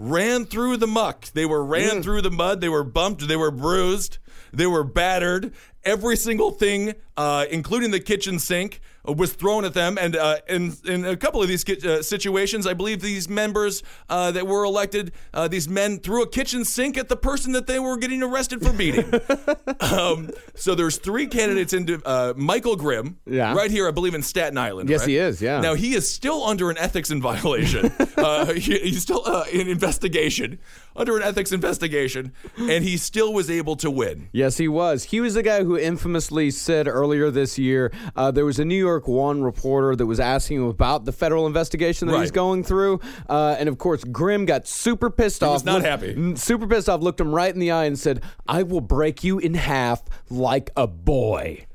ran 0.00 0.44
through 0.44 0.78
the 0.78 0.88
muck. 0.88 1.26
They 1.26 1.46
were 1.46 1.64
ran 1.64 2.02
through 2.02 2.22
the 2.22 2.32
mud. 2.32 2.60
They 2.60 2.68
were 2.68 2.82
bumped. 2.82 3.28
They 3.28 3.36
were 3.36 3.52
bruised. 3.52 4.18
They 4.52 4.66
were 4.66 4.82
battered. 4.82 5.54
Every 5.84 6.16
single 6.16 6.50
thing, 6.50 6.94
uh, 7.16 7.46
including 7.48 7.92
the 7.92 8.00
kitchen 8.00 8.40
sink, 8.40 8.80
was 9.04 9.32
thrown 9.32 9.64
at 9.64 9.74
them. 9.74 9.98
And 9.98 10.16
uh, 10.16 10.36
in 10.48 10.74
in 10.84 11.04
a 11.04 11.16
couple 11.16 11.42
of 11.42 11.48
these 11.48 11.68
uh, 11.84 12.02
situations, 12.02 12.66
I 12.66 12.74
believe 12.74 13.00
these 13.00 13.28
members 13.28 13.82
uh, 14.08 14.30
that 14.32 14.46
were 14.46 14.64
elected, 14.64 15.12
uh, 15.34 15.48
these 15.48 15.68
men 15.68 15.98
threw 15.98 16.22
a 16.22 16.28
kitchen 16.28 16.64
sink 16.64 16.96
at 16.96 17.08
the 17.08 17.16
person 17.16 17.52
that 17.52 17.66
they 17.66 17.78
were 17.78 17.96
getting 17.96 18.22
arrested 18.22 18.62
for 18.62 18.72
beating. 18.72 19.12
um, 19.80 20.30
so 20.54 20.74
there's 20.74 20.98
three 20.98 21.26
candidates 21.26 21.72
into 21.72 22.00
uh, 22.04 22.32
Michael 22.36 22.76
Grimm, 22.76 23.18
Yeah. 23.26 23.54
right 23.54 23.70
here, 23.70 23.88
I 23.88 23.90
believe 23.90 24.14
in 24.14 24.22
Staten 24.22 24.56
Island. 24.58 24.88
Yes, 24.88 25.00
right? 25.00 25.08
he 25.08 25.16
is, 25.16 25.42
yeah. 25.42 25.60
Now 25.60 25.74
he 25.74 25.94
is 25.94 26.12
still 26.12 26.44
under 26.44 26.70
an 26.70 26.78
ethics 26.78 27.10
in 27.10 27.20
violation. 27.20 27.92
uh, 28.16 28.52
he- 28.52 28.78
he's 28.78 29.02
still 29.02 29.22
uh, 29.26 29.44
in 29.52 29.68
investigation, 29.68 30.58
under 30.96 31.16
an 31.16 31.22
ethics 31.22 31.52
investigation, 31.52 32.32
and 32.58 32.84
he 32.84 32.96
still 32.96 33.32
was 33.32 33.50
able 33.50 33.76
to 33.76 33.90
win. 33.90 34.28
Yes, 34.32 34.58
he 34.58 34.68
was. 34.68 35.04
He 35.04 35.20
was 35.20 35.34
the 35.34 35.42
guy 35.42 35.64
who 35.64 35.76
infamously 35.78 36.50
said 36.50 36.88
earlier 36.88 37.30
this 37.30 37.58
year 37.58 37.92
uh, 38.16 38.30
there 38.30 38.44
was 38.44 38.58
a 38.58 38.64
New 38.64 38.76
York 38.78 39.08
One 39.08 39.42
reporter 39.42 39.96
that 39.96 40.06
was 40.06 40.20
asking 40.20 40.58
him 40.58 40.66
about 40.68 41.04
the 41.04 41.12
federal 41.12 41.46
investigation 41.46 42.08
that 42.08 42.14
he's 42.18 42.22
Right. 42.28 42.32
going 42.32 42.64
through, 42.64 43.00
uh, 43.28 43.56
and 43.58 43.68
of 43.68 43.78
course 43.78 44.04
Grimm 44.04 44.44
got 44.46 44.66
super 44.66 45.10
pissed 45.10 45.42
off. 45.42 45.54
was 45.54 45.64
not 45.64 45.74
looked- 45.82 45.86
happy. 45.86 46.36
Super 46.36 46.66
pissed 46.66 46.88
off. 46.88 47.00
Looked 47.02 47.20
him 47.20 47.34
right 47.34 47.52
in 47.52 47.60
the 47.60 47.70
eye 47.70 47.84
and 47.84 47.98
said, 47.98 48.22
"I 48.46 48.62
will 48.62 48.80
break 48.80 49.22
you 49.24 49.38
in 49.38 49.54
half 49.54 50.02
like 50.30 50.70
a 50.76 50.86
boy." 50.86 51.66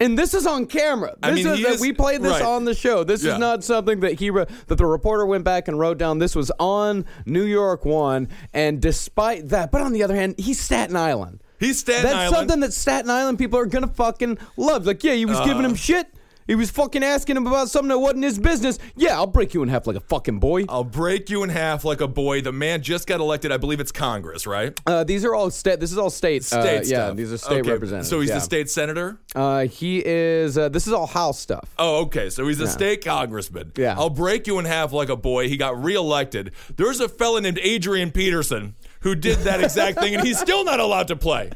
And 0.00 0.18
this 0.18 0.34
is 0.34 0.46
on 0.46 0.66
camera. 0.66 1.10
This 1.10 1.18
I 1.22 1.30
mean, 1.32 1.46
is, 1.46 1.60
is- 1.60 1.80
we 1.80 1.92
played 1.92 2.22
this 2.22 2.32
right. 2.32 2.42
on 2.42 2.64
the 2.64 2.74
show. 2.74 3.04
This 3.04 3.22
Yeah. 3.24 3.34
is 3.34 3.38
not 3.38 3.64
something 3.64 4.00
that 4.00 4.14
he 4.20 4.30
that 4.30 4.48
the 4.78 4.86
reporter 4.86 5.24
went 5.26 5.44
back 5.44 5.68
and 5.68 5.78
wrote 5.78 5.98
down. 5.98 6.18
This 6.18 6.34
was 6.36 6.50
on 6.58 7.04
New 7.24 7.44
York 7.44 7.84
One, 7.84 8.28
and 8.52 8.80
despite 8.80 9.48
that, 9.50 9.70
but 9.72 9.80
on 9.80 9.92
the 9.92 10.02
other 10.02 10.14
hand, 10.16 10.34
he's 10.38 10.60
Staten 10.60 10.96
Island. 10.96 11.40
He's 11.58 11.78
Staten 11.80 12.06
Island. 12.06 12.14
That's 12.18 12.32
Island. 12.32 12.36
something 12.50 12.60
that 12.60 12.72
Staten 12.74 13.10
Island 13.10 13.38
people 13.38 13.58
are 13.58 13.66
gonna 13.66 13.88
fucking 13.88 14.38
love. 14.56 14.86
Like, 14.86 15.02
yeah, 15.04 15.14
he 15.14 15.24
was 15.24 15.38
giving 15.40 15.64
Uh. 15.64 15.70
him 15.70 15.74
shit. 15.74 16.06
He 16.46 16.54
was 16.54 16.70
fucking 16.70 17.02
asking 17.02 17.36
him 17.36 17.46
about 17.46 17.68
something 17.70 17.88
that 17.88 17.98
wasn't 17.98 18.24
his 18.24 18.38
business. 18.38 18.78
Yeah, 18.94 19.16
I'll 19.16 19.26
break 19.26 19.52
you 19.54 19.62
in 19.62 19.68
half 19.68 19.86
like 19.86 19.96
a 19.96 20.00
fucking 20.00 20.38
boy. 20.38 20.64
I'll 20.68 20.84
break 20.84 21.28
you 21.28 21.42
in 21.42 21.50
half 21.50 21.84
like 21.84 22.00
a 22.00 22.06
boy. 22.08 22.40
The 22.40 22.52
man 22.52 22.82
just 22.82 23.06
got 23.06 23.20
elected. 23.20 23.50
I 23.50 23.56
believe 23.56 23.80
it's 23.80 23.92
Congress, 23.92 24.46
right? 24.46 24.78
Uh, 24.86 25.02
these 25.04 25.24
are 25.24 25.34
all 25.34 25.50
state. 25.50 25.80
This 25.80 25.90
is 25.92 25.98
all 25.98 26.10
state. 26.10 26.42
uh, 26.52 26.62
State 26.62 26.86
Yeah, 26.86 27.10
these 27.10 27.32
are 27.32 27.38
state 27.38 27.60
Okay, 27.60 27.70
representatives. 27.72 28.08
So 28.08 28.20
he's 28.20 28.28
yeah. 28.28 28.36
the 28.36 28.40
state 28.40 28.70
senator. 28.70 29.18
Uh, 29.34 29.66
he 29.66 30.02
is. 30.04 30.56
Uh, 30.56 30.68
this 30.68 30.86
is 30.86 30.92
all 30.92 31.06
House 31.06 31.38
stuff. 31.38 31.68
Oh, 31.78 32.02
okay. 32.02 32.30
So 32.30 32.46
he's 32.46 32.60
a 32.60 32.68
state 32.68 33.04
congressman. 33.04 33.72
Yeah. 33.76 33.94
I'll 33.98 34.10
break 34.10 34.46
you 34.46 34.58
in 34.58 34.64
half 34.64 34.92
like 34.92 35.08
a 35.08 35.16
boy. 35.16 35.48
He 35.48 35.56
got 35.56 35.82
reelected. 35.82 36.52
There's 36.76 37.00
a 37.00 37.08
fella 37.08 37.40
named 37.40 37.58
Adrian 37.62 38.10
Peterson 38.12 38.74
who 39.00 39.14
did 39.14 39.38
that 39.40 39.62
exact 39.62 39.98
thing, 40.00 40.14
and 40.14 40.24
he's 40.26 40.38
still 40.38 40.64
not 40.64 40.80
allowed 40.80 41.08
to 41.08 41.16
play. 41.16 41.50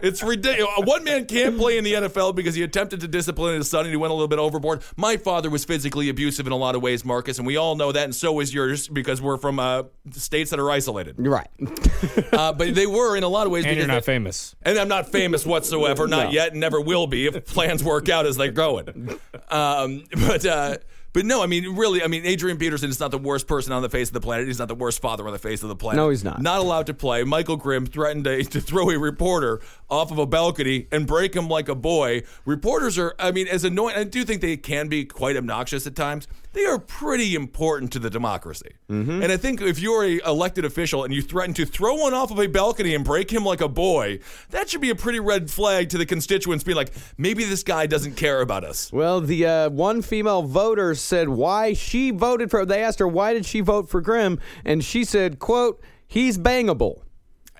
It's 0.00 0.22
ridiculous. 0.22 0.72
One 0.84 1.02
man 1.02 1.24
can't 1.26 1.58
play 1.58 1.76
in 1.76 1.82
the 1.82 1.94
NFL 1.94 2.36
because 2.36 2.54
he 2.54 2.62
attempted 2.62 3.00
to 3.00 3.08
discipline 3.08 3.56
his 3.56 3.68
son 3.68 3.80
and 3.80 3.90
he 3.90 3.96
went 3.96 4.12
a 4.12 4.14
little 4.14 4.28
bit 4.28 4.38
overboard. 4.38 4.82
My 4.96 5.16
father 5.16 5.50
was 5.50 5.64
physically 5.64 6.08
abusive 6.08 6.46
in 6.46 6.52
a 6.52 6.56
lot 6.56 6.76
of 6.76 6.82
ways, 6.82 7.04
Marcus, 7.04 7.38
and 7.38 7.46
we 7.46 7.56
all 7.56 7.74
know 7.74 7.90
that, 7.90 8.04
and 8.04 8.14
so 8.14 8.38
is 8.38 8.54
yours 8.54 8.86
because 8.86 9.20
we're 9.20 9.38
from 9.38 9.58
uh, 9.58 9.84
states 10.12 10.50
that 10.50 10.60
are 10.60 10.70
isolated. 10.70 11.16
You're 11.18 11.32
right. 11.32 11.48
Uh, 12.30 12.52
but 12.52 12.74
they 12.74 12.86
were 12.86 13.16
in 13.16 13.22
a 13.24 13.28
lot 13.28 13.46
of 13.46 13.52
ways. 13.52 13.64
And 13.64 13.70
because 13.70 13.78
you're 13.86 13.88
not 13.88 14.02
they- 14.04 14.12
famous. 14.12 14.54
and 14.62 14.78
I'm 14.78 14.86
not 14.86 15.10
famous 15.10 15.44
whatsoever, 15.44 16.06
not 16.06 16.26
No. 16.26 16.30
yet, 16.30 16.52
and 16.52 16.60
never 16.60 16.80
will 16.80 17.06
be 17.08 17.26
if 17.26 17.44
plans 17.46 17.82
work 17.82 18.08
out 18.08 18.26
as 18.26 18.36
they're 18.36 18.52
going. 18.52 19.18
Um, 19.50 20.04
but 20.26 20.46
uh, 20.46 20.76
But 21.12 21.24
no, 21.24 21.42
I 21.42 21.46
mean, 21.46 21.76
really, 21.76 22.02
I 22.02 22.06
mean, 22.06 22.24
Adrian 22.26 22.58
Peterson 22.58 22.90
is 22.90 23.00
not 23.00 23.10
the 23.10 23.18
worst 23.18 23.46
person 23.46 23.72
on 23.72 23.82
the 23.82 23.88
face 23.88 24.08
of 24.08 24.12
the 24.12 24.20
planet. 24.20 24.46
He's 24.46 24.58
not 24.58 24.68
the 24.68 24.74
worst 24.74 25.00
father 25.00 25.26
on 25.26 25.32
the 25.32 25.38
face 25.38 25.62
of 25.62 25.68
the 25.68 25.76
planet. 25.76 25.96
No, 25.96 26.10
he's 26.10 26.22
not. 26.22 26.42
Not 26.42 26.60
allowed 26.60 26.86
to 26.86 26.94
play. 26.94 27.24
Michael 27.24 27.56
Grimm 27.56 27.86
threatened 27.86 28.24
to, 28.24 28.44
to 28.44 28.60
throw 28.60 28.90
a 28.90 28.98
reporter 28.98 29.60
off 29.88 30.10
of 30.10 30.18
a 30.18 30.26
balcony 30.26 30.86
and 30.92 31.06
break 31.06 31.34
him 31.34 31.48
like 31.48 31.68
a 31.68 31.74
boy. 31.74 32.22
Reporters 32.44 32.98
are, 32.98 33.14
I 33.18 33.32
mean, 33.32 33.48
as 33.48 33.64
annoying, 33.64 33.96
I 33.96 34.04
do 34.04 34.24
think 34.24 34.42
they 34.42 34.56
can 34.56 34.88
be 34.88 35.04
quite 35.04 35.36
obnoxious 35.36 35.86
at 35.86 35.96
times. 35.96 36.28
They 36.52 36.64
are 36.64 36.78
pretty 36.78 37.34
important 37.34 37.92
to 37.92 37.98
the 37.98 38.10
democracy. 38.10 38.72
Mm-hmm. 38.90 39.22
And 39.22 39.30
I 39.30 39.36
think 39.36 39.60
if 39.60 39.78
you're 39.78 40.04
a 40.04 40.18
elected 40.26 40.64
official 40.64 41.04
and 41.04 41.12
you 41.12 41.22
threaten 41.22 41.54
to 41.54 41.66
throw 41.66 41.94
one 41.94 42.14
off 42.14 42.30
of 42.30 42.38
a 42.38 42.46
balcony 42.46 42.94
and 42.94 43.04
break 43.04 43.30
him 43.30 43.44
like 43.44 43.60
a 43.60 43.68
boy, 43.68 44.20
that 44.50 44.68
should 44.70 44.80
be 44.80 44.90
a 44.90 44.94
pretty 44.94 45.20
red 45.20 45.50
flag 45.50 45.90
to 45.90 45.98
the 45.98 46.06
constituents 46.06 46.64
being 46.64 46.76
like, 46.76 46.92
maybe 47.16 47.44
this 47.44 47.62
guy 47.62 47.86
doesn't 47.86 48.16
care 48.16 48.40
about 48.40 48.64
us. 48.64 48.90
Well, 48.92 49.20
the 49.20 49.46
uh, 49.46 49.70
one 49.70 50.02
female 50.02 50.42
voter 50.42 50.94
said 51.00 51.28
why 51.28 51.72
she 51.72 52.10
voted 52.10 52.50
for. 52.50 52.64
They 52.64 52.82
asked 52.82 52.98
her 52.98 53.08
why 53.08 53.34
did 53.34 53.46
she 53.46 53.60
vote 53.60 53.88
for 53.88 54.00
Grimm, 54.00 54.40
and 54.64 54.84
she 54.84 55.04
said, 55.04 55.38
"quote 55.38 55.80
He's 56.06 56.38
bangable." 56.38 57.02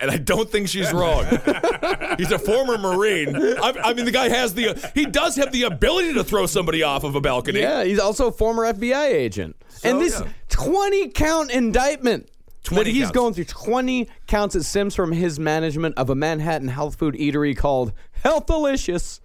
and 0.00 0.10
I 0.10 0.16
don't 0.16 0.48
think 0.48 0.68
she's 0.68 0.92
wrong. 0.92 1.24
He's 2.18 2.30
a 2.30 2.38
former 2.38 2.78
Marine. 2.78 3.34
I, 3.36 3.74
I 3.84 3.94
mean, 3.94 4.04
the 4.04 4.12
guy 4.12 4.28
has 4.28 4.54
the 4.54 4.90
he 4.94 5.06
does 5.06 5.36
have 5.36 5.52
the 5.52 5.64
ability 5.64 6.14
to 6.14 6.24
throw 6.24 6.46
somebody 6.46 6.82
off 6.82 7.04
of 7.04 7.14
a 7.14 7.20
balcony. 7.20 7.60
Yeah, 7.60 7.84
he's 7.84 7.98
also 7.98 8.28
a 8.28 8.32
former 8.32 8.64
FBI 8.72 9.06
agent, 9.06 9.56
and 9.82 10.00
this 10.00 10.20
yeah. 10.20 10.28
twenty 10.48 11.08
count 11.08 11.50
indictment. 11.50 12.30
20 12.64 12.84
that 12.84 12.90
he's 12.90 13.04
counts. 13.04 13.14
going 13.14 13.34
through 13.34 13.44
20 13.44 14.08
counts. 14.26 14.54
It 14.54 14.64
stems 14.64 14.94
from 14.94 15.10
his 15.10 15.40
management 15.40 15.96
of 15.96 16.10
a 16.10 16.14
Manhattan 16.14 16.68
health 16.68 16.96
food 16.96 17.14
eatery 17.14 17.56
called 17.56 17.94
Health 18.10 18.44
Delicious. 18.44 19.22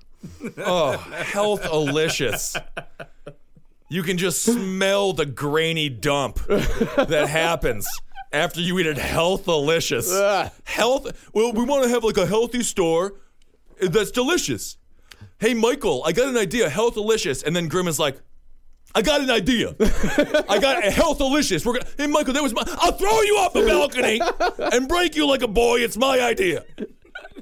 Oh, 0.60 0.92
health 0.92 1.64
delicious. 1.64 2.56
You 3.94 4.02
can 4.02 4.18
just 4.18 4.42
smell 4.42 5.14
the 5.14 5.28
grainy 5.28 5.88
dump 5.88 6.44
that 6.48 7.28
happens 7.30 7.88
after 8.32 8.60
you 8.60 8.80
eat 8.80 8.88
it. 8.88 8.98
Health 8.98 9.46
delicious. 9.46 10.12
Health. 10.64 11.30
Well, 11.32 11.54
we 11.54 11.64
want 11.64 11.84
to 11.84 11.90
have 11.90 12.04
like 12.04 12.18
a 12.18 12.26
healthy 12.26 12.64
store 12.64 13.14
that's 13.80 14.10
delicious. 14.10 14.78
Hey, 15.38 15.54
Michael, 15.54 16.02
I 16.08 16.12
got 16.12 16.28
an 16.28 16.38
idea. 16.38 16.72
Health 16.72 16.96
delicious. 16.96 17.44
And 17.44 17.56
then 17.56 17.68
Grimm 17.68 17.88
is 17.88 18.00
like, 18.00 18.20
I 18.96 19.04
got 19.04 19.22
an 19.22 19.30
idea. 19.30 19.76
I 19.80 20.58
got 20.60 20.84
a 20.84 20.90
health 20.90 21.20
delicious. 21.20 21.64
We're 21.64 21.74
gonna, 21.74 21.86
hey, 21.96 22.08
Michael, 22.08 22.34
that 22.34 22.42
was 22.42 22.56
my. 22.56 22.64
I'll 22.80 22.94
throw 22.94 23.22
you 23.22 23.36
off 23.38 23.54
the 23.54 23.62
balcony 23.62 24.20
and 24.76 24.88
break 24.88 25.16
you 25.16 25.28
like 25.28 25.44
a 25.44 25.48
boy. 25.48 25.82
It's 25.82 25.98
my 25.98 26.20
idea. 26.20 26.66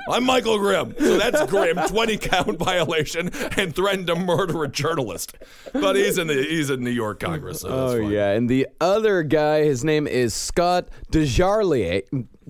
I'm 0.10 0.24
Michael 0.26 0.58
Grimm. 0.58 0.94
So 0.98 1.18
that's 1.18 1.46
Grimm, 1.50 1.78
20 1.88 2.18
count 2.18 2.58
violation 2.58 3.30
and 3.58 3.76
threatened 3.76 4.08
to 4.08 4.16
murder 4.16 4.64
a 4.64 4.68
journalist. 4.68 5.36
But 5.74 5.96
he's 5.96 6.18
in 6.18 6.28
the 6.28 6.34
he's 6.34 6.70
in 6.70 6.84
New 6.84 6.90
York 6.92 7.20
Congress. 7.20 7.62
So 7.62 7.68
that's 7.70 7.94
Oh 7.94 8.02
fine. 8.02 8.12
yeah, 8.12 8.32
and 8.32 8.50
the 8.50 8.68
other 8.80 9.24
guy, 9.24 9.64
his 9.64 9.84
name 9.84 10.08
is 10.08 10.34
Scott 10.34 10.88
Desjarlais. 11.12 12.04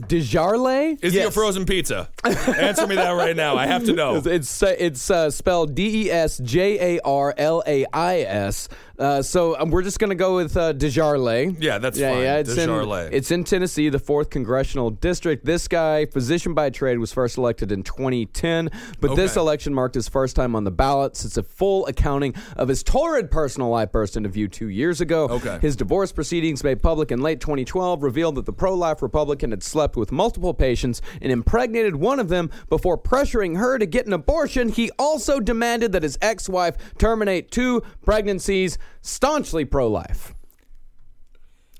Desjarlais? 0.07 1.03
Is 1.03 1.13
he 1.13 1.19
a 1.19 1.31
frozen 1.31 1.65
pizza? 1.65 2.09
Answer 2.23 2.87
me 2.87 2.95
that 2.95 3.11
right 3.11 3.35
now. 3.35 3.55
I 3.55 3.67
have 3.67 3.85
to 3.85 3.93
know. 3.93 4.15
It's 4.15 4.27
it's, 4.27 4.63
uh, 4.63 4.75
it's 4.77 5.11
uh, 5.11 5.29
spelled 5.29 5.75
D 5.75 6.05
E 6.05 6.11
S 6.11 6.37
J 6.39 6.97
A 6.97 7.01
R 7.03 7.33
L 7.37 7.63
A 7.65 7.85
I 7.93 8.19
S. 8.19 8.69
Uh, 9.01 9.19
so 9.19 9.59
um, 9.59 9.71
we're 9.71 9.81
just 9.81 9.97
gonna 9.97 10.13
go 10.13 10.35
with 10.35 10.55
uh, 10.55 10.73
Desjarlais. 10.73 11.55
Yeah, 11.59 11.79
that's 11.79 11.97
yeah, 11.97 12.11
fine. 12.11 12.21
Yeah, 12.21 12.37
it's 12.37 12.53
Desjarlais. 12.53 13.07
in 13.07 13.13
it's 13.13 13.31
in 13.31 13.43
Tennessee, 13.43 13.89
the 13.89 13.97
fourth 13.97 14.29
congressional 14.29 14.91
district. 14.91 15.43
This 15.43 15.67
guy, 15.67 16.05
physician 16.05 16.53
by 16.53 16.69
trade, 16.69 16.99
was 16.99 17.11
first 17.11 17.37
elected 17.37 17.71
in 17.71 17.81
2010, 17.81 18.69
but 18.99 19.15
this 19.15 19.35
election 19.37 19.73
marked 19.73 19.95
his 19.95 20.07
first 20.07 20.35
time 20.35 20.55
on 20.55 20.65
the 20.65 20.71
ballot 20.71 21.15
since 21.15 21.35
a 21.35 21.43
full 21.43 21.87
accounting 21.87 22.35
of 22.57 22.67
his 22.67 22.83
torrid 22.83 23.31
personal 23.31 23.69
life 23.69 23.91
burst 23.91 24.15
into 24.15 24.29
view 24.29 24.47
two 24.47 24.67
years 24.67 25.01
ago. 25.01 25.27
Okay. 25.29 25.57
His 25.61 25.75
divorce 25.75 26.11
proceedings 26.11 26.63
made 26.63 26.83
public 26.83 27.11
in 27.11 27.21
late 27.21 27.39
2012 27.39 28.03
revealed 28.03 28.35
that 28.35 28.45
the 28.45 28.53
pro-life 28.53 29.01
Republican 29.01 29.49
had 29.49 29.63
slept 29.63 29.90
with 29.95 30.11
multiple 30.11 30.53
patients 30.53 31.01
and 31.21 31.31
impregnated 31.31 31.95
one 31.95 32.19
of 32.19 32.29
them 32.29 32.49
before 32.69 32.97
pressuring 32.97 33.57
her 33.57 33.77
to 33.77 33.85
get 33.85 34.05
an 34.07 34.13
abortion. 34.13 34.69
He 34.69 34.91
also 34.97 35.39
demanded 35.39 35.91
that 35.91 36.03
his 36.03 36.17
ex-wife 36.21 36.75
terminate 36.97 37.51
two 37.51 37.81
pregnancies. 38.05 38.77
Staunchly 39.01 39.65
pro-life. 39.65 40.33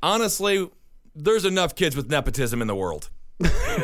Honestly, 0.04 0.70
there's 1.16 1.46
enough 1.46 1.76
kids 1.76 1.96
with 1.96 2.10
nepotism 2.10 2.62
in 2.62 2.68
the 2.68 2.76
world. 2.76 3.10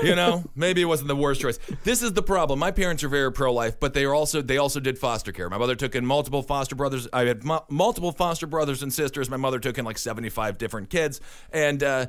you 0.04 0.16
know, 0.16 0.44
maybe 0.56 0.82
it 0.82 0.86
wasn't 0.86 1.08
the 1.08 1.16
worst 1.16 1.42
choice. 1.42 1.58
This 1.84 2.02
is 2.04 2.14
the 2.14 2.22
problem. 2.22 2.60
My 2.60 2.72
parents 2.72 3.04
are 3.04 3.10
very 3.10 3.32
pro-life, 3.32 3.80
but 3.80 3.94
they 3.94 4.06
are 4.06 4.14
also 4.14 4.42
they 4.42 4.58
also 4.58 4.80
did 4.80 5.00
foster 5.00 5.32
care. 5.32 5.50
My 5.50 5.58
mother 5.58 5.76
took 5.76 5.96
in 5.96 6.06
multiple 6.06 6.44
foster 6.44 6.76
brothers. 6.76 7.08
I 7.12 7.26
had 7.26 7.44
mu- 7.44 7.60
multiple 7.70 8.12
foster 8.12 8.46
brothers 8.46 8.84
and 8.84 8.94
sisters. 8.94 9.30
My 9.30 9.38
mother 9.38 9.60
took 9.60 9.78
in 9.78 9.86
like 9.86 9.98
75 9.98 10.58
different 10.58 10.90
kids, 10.90 11.22
and 11.52 11.82
uh, 11.82 12.06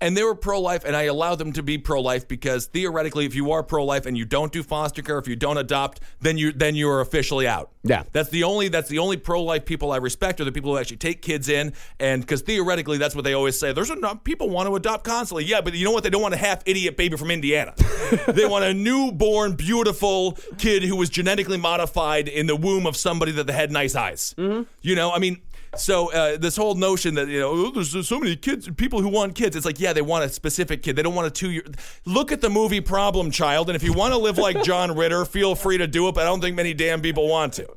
and 0.00 0.16
they 0.16 0.22
were 0.22 0.34
pro-life, 0.34 0.84
and 0.84 0.96
I 0.96 1.02
allow 1.04 1.34
them 1.34 1.52
to 1.52 1.62
be 1.62 1.78
pro-life 1.78 2.26
because 2.26 2.66
theoretically, 2.66 3.26
if 3.26 3.34
you 3.34 3.52
are 3.52 3.62
pro-life 3.62 4.06
and 4.06 4.16
you 4.16 4.24
don't 4.24 4.52
do 4.52 4.62
foster 4.62 5.02
care, 5.02 5.18
if 5.18 5.28
you 5.28 5.36
don't 5.36 5.58
adopt, 5.58 6.00
then 6.20 6.38
you 6.38 6.52
then 6.52 6.74
you 6.74 6.88
are 6.88 7.00
officially 7.00 7.46
out. 7.46 7.70
Yeah. 7.82 8.04
That's 8.12 8.28
the 8.30 8.44
only 8.44 8.68
that's 8.68 8.88
the 8.88 8.98
only 8.98 9.16
pro-life 9.16 9.64
people 9.64 9.92
I 9.92 9.96
respect 9.96 10.40
are 10.40 10.44
the 10.44 10.52
people 10.52 10.72
who 10.72 10.78
actually 10.78 10.98
take 10.98 11.22
kids 11.22 11.48
in 11.48 11.72
and 11.98 12.22
because 12.22 12.42
theoretically 12.42 12.98
that's 12.98 13.14
what 13.14 13.24
they 13.24 13.34
always 13.34 13.58
say. 13.58 13.72
There's 13.72 13.90
enough 13.90 14.24
people 14.24 14.50
want 14.50 14.68
to 14.68 14.76
adopt 14.76 15.04
constantly. 15.04 15.44
Yeah, 15.44 15.60
but 15.60 15.74
you 15.74 15.84
know 15.84 15.92
what? 15.92 16.02
They 16.02 16.10
don't 16.10 16.22
want 16.22 16.34
a 16.34 16.38
half 16.38 16.62
idiot 16.66 16.96
baby 16.96 17.16
from 17.16 17.30
Indiana. 17.30 17.74
they 18.28 18.46
want 18.46 18.64
a 18.64 18.74
newborn, 18.74 19.54
beautiful 19.54 20.38
kid 20.58 20.82
who 20.82 20.96
was 20.96 21.10
genetically 21.10 21.58
modified 21.58 22.28
in 22.28 22.46
the 22.46 22.56
womb 22.56 22.86
of 22.86 22.96
somebody 22.96 23.32
that 23.32 23.48
had 23.48 23.70
nice 23.70 23.94
eyes. 23.94 24.34
Mm-hmm. 24.38 24.62
You 24.82 24.94
know, 24.94 25.10
I 25.12 25.18
mean. 25.18 25.40
So 25.76 26.12
uh, 26.12 26.36
this 26.36 26.56
whole 26.56 26.74
notion 26.74 27.14
that 27.14 27.28
you 27.28 27.38
know 27.38 27.50
oh, 27.50 27.70
there's 27.70 28.08
so 28.08 28.18
many 28.18 28.34
kids, 28.36 28.68
people 28.76 29.00
who 29.02 29.08
want 29.08 29.34
kids, 29.34 29.54
it's 29.54 29.66
like 29.66 29.78
yeah, 29.78 29.92
they 29.92 30.02
want 30.02 30.24
a 30.24 30.28
specific 30.28 30.82
kid. 30.82 30.96
They 30.96 31.02
don't 31.02 31.14
want 31.14 31.28
a 31.28 31.30
two 31.30 31.50
year. 31.50 31.64
Look 32.04 32.32
at 32.32 32.40
the 32.40 32.50
movie 32.50 32.80
Problem 32.80 33.30
Child, 33.30 33.68
and 33.68 33.76
if 33.76 33.82
you 33.82 33.92
want 33.92 34.12
to 34.12 34.18
live 34.18 34.36
like 34.36 34.62
John 34.64 34.96
Ritter, 34.96 35.24
feel 35.24 35.54
free 35.54 35.78
to 35.78 35.86
do 35.86 36.08
it. 36.08 36.14
But 36.14 36.22
I 36.22 36.24
don't 36.24 36.40
think 36.40 36.56
many 36.56 36.74
damn 36.74 37.00
people 37.00 37.28
want 37.28 37.52
to. 37.54 37.68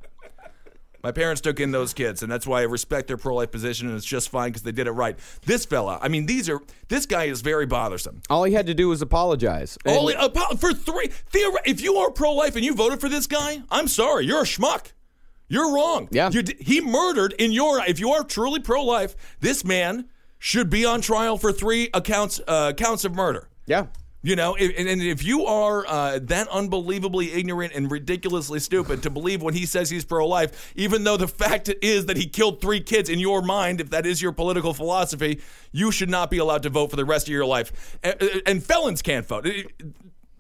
My 1.04 1.12
parents 1.12 1.42
took 1.42 1.60
in 1.60 1.72
those 1.72 1.94
kids, 1.94 2.24
and 2.24 2.32
that's 2.32 2.48
why 2.48 2.62
I 2.62 2.64
respect 2.64 3.08
their 3.08 3.18
pro 3.18 3.36
life 3.36 3.52
position, 3.52 3.90
and 3.90 3.98
it's 3.98 4.06
just 4.06 4.30
fine 4.30 4.52
because 4.52 4.62
they 4.64 4.72
did 4.72 4.88
it 4.88 4.92
right. 4.92 5.20
This 5.46 5.66
fella, 5.66 6.00
I 6.02 6.08
mean, 6.08 6.26
these 6.26 6.48
are 6.50 6.62
this 6.88 7.06
guy 7.06 7.26
is 7.26 7.42
very 7.42 7.66
bothersome. 7.66 8.22
All 8.30 8.46
he 8.46 8.54
had 8.54 8.68
to 8.68 8.74
do 8.74 8.88
was 8.88 9.02
apologize. 9.02 9.78
Only 9.86 10.16
apo- 10.16 10.56
for 10.56 10.74
three. 10.74 11.08
Theore- 11.10 11.60
if 11.66 11.82
you 11.82 11.98
are 11.98 12.10
pro 12.10 12.32
life 12.32 12.56
and 12.56 12.64
you 12.64 12.74
voted 12.74 13.02
for 13.02 13.10
this 13.10 13.28
guy, 13.28 13.62
I'm 13.70 13.90
sorry, 13.90 14.26
you're 14.26 14.42
a 14.42 14.46
schmuck. 14.46 14.94
You're 15.48 15.74
wrong. 15.74 16.08
Yeah. 16.12 16.30
You 16.32 16.42
d- 16.44 16.56
he 16.60 16.82
murdered 16.82 17.34
in 17.38 17.52
your. 17.52 17.80
If 17.86 18.00
you 18.00 18.12
are 18.12 18.24
truly 18.24 18.60
pro 18.60 18.84
life, 18.84 19.16
this 19.40 19.64
man 19.64 20.06
should 20.40 20.70
be 20.70 20.86
on 20.86 21.02
trial 21.02 21.38
for 21.38 21.52
three 21.52 21.90
accounts 21.94 22.42
uh, 22.48 22.74
counts 22.74 23.06
of 23.06 23.14
murder. 23.16 23.48
yeah. 23.66 23.88
You 24.26 24.38
know, 24.38 24.56
if, 24.58 24.72
and 24.80 24.88
and 24.88 25.02
if 25.02 25.22
you 25.22 25.46
are 25.48 25.86
uh, 25.86 26.18
that 26.24 26.48
unbelievably 26.48 27.34
ignorant 27.34 27.74
and 27.74 27.92
ridiculously 27.92 28.62
stupid 28.62 29.04
to 29.04 29.10
believe 29.10 29.42
when 29.42 29.54
he 29.54 29.66
says 29.66 29.90
he's 29.90 30.06
pro 30.06 30.26
life, 30.26 30.72
even 30.78 31.04
though 31.04 31.18
the 31.18 31.28
fact 31.28 31.70
is 31.82 32.06
that 32.06 32.16
he 32.16 32.26
killed 32.26 32.62
three 32.62 32.80
kids 32.80 33.10
in 33.10 33.20
your 33.20 33.42
mind, 33.42 33.82
if 33.82 33.90
that 33.90 34.06
is 34.06 34.22
your 34.22 34.32
political 34.32 34.74
philosophy, 34.74 35.42
you 35.74 35.92
should 35.92 36.10
not 36.10 36.32
be 36.32 36.38
allowed 36.38 36.64
to 36.64 36.70
vote 36.70 36.90
for 36.90 36.96
the 36.96 37.04
rest 37.04 37.28
of 37.28 37.34
your 37.34 37.46
life. 37.46 38.00
And, 38.02 38.42
and 38.46 38.64
felons 38.64 39.02
can't 39.02 39.26
vote. 39.28 39.46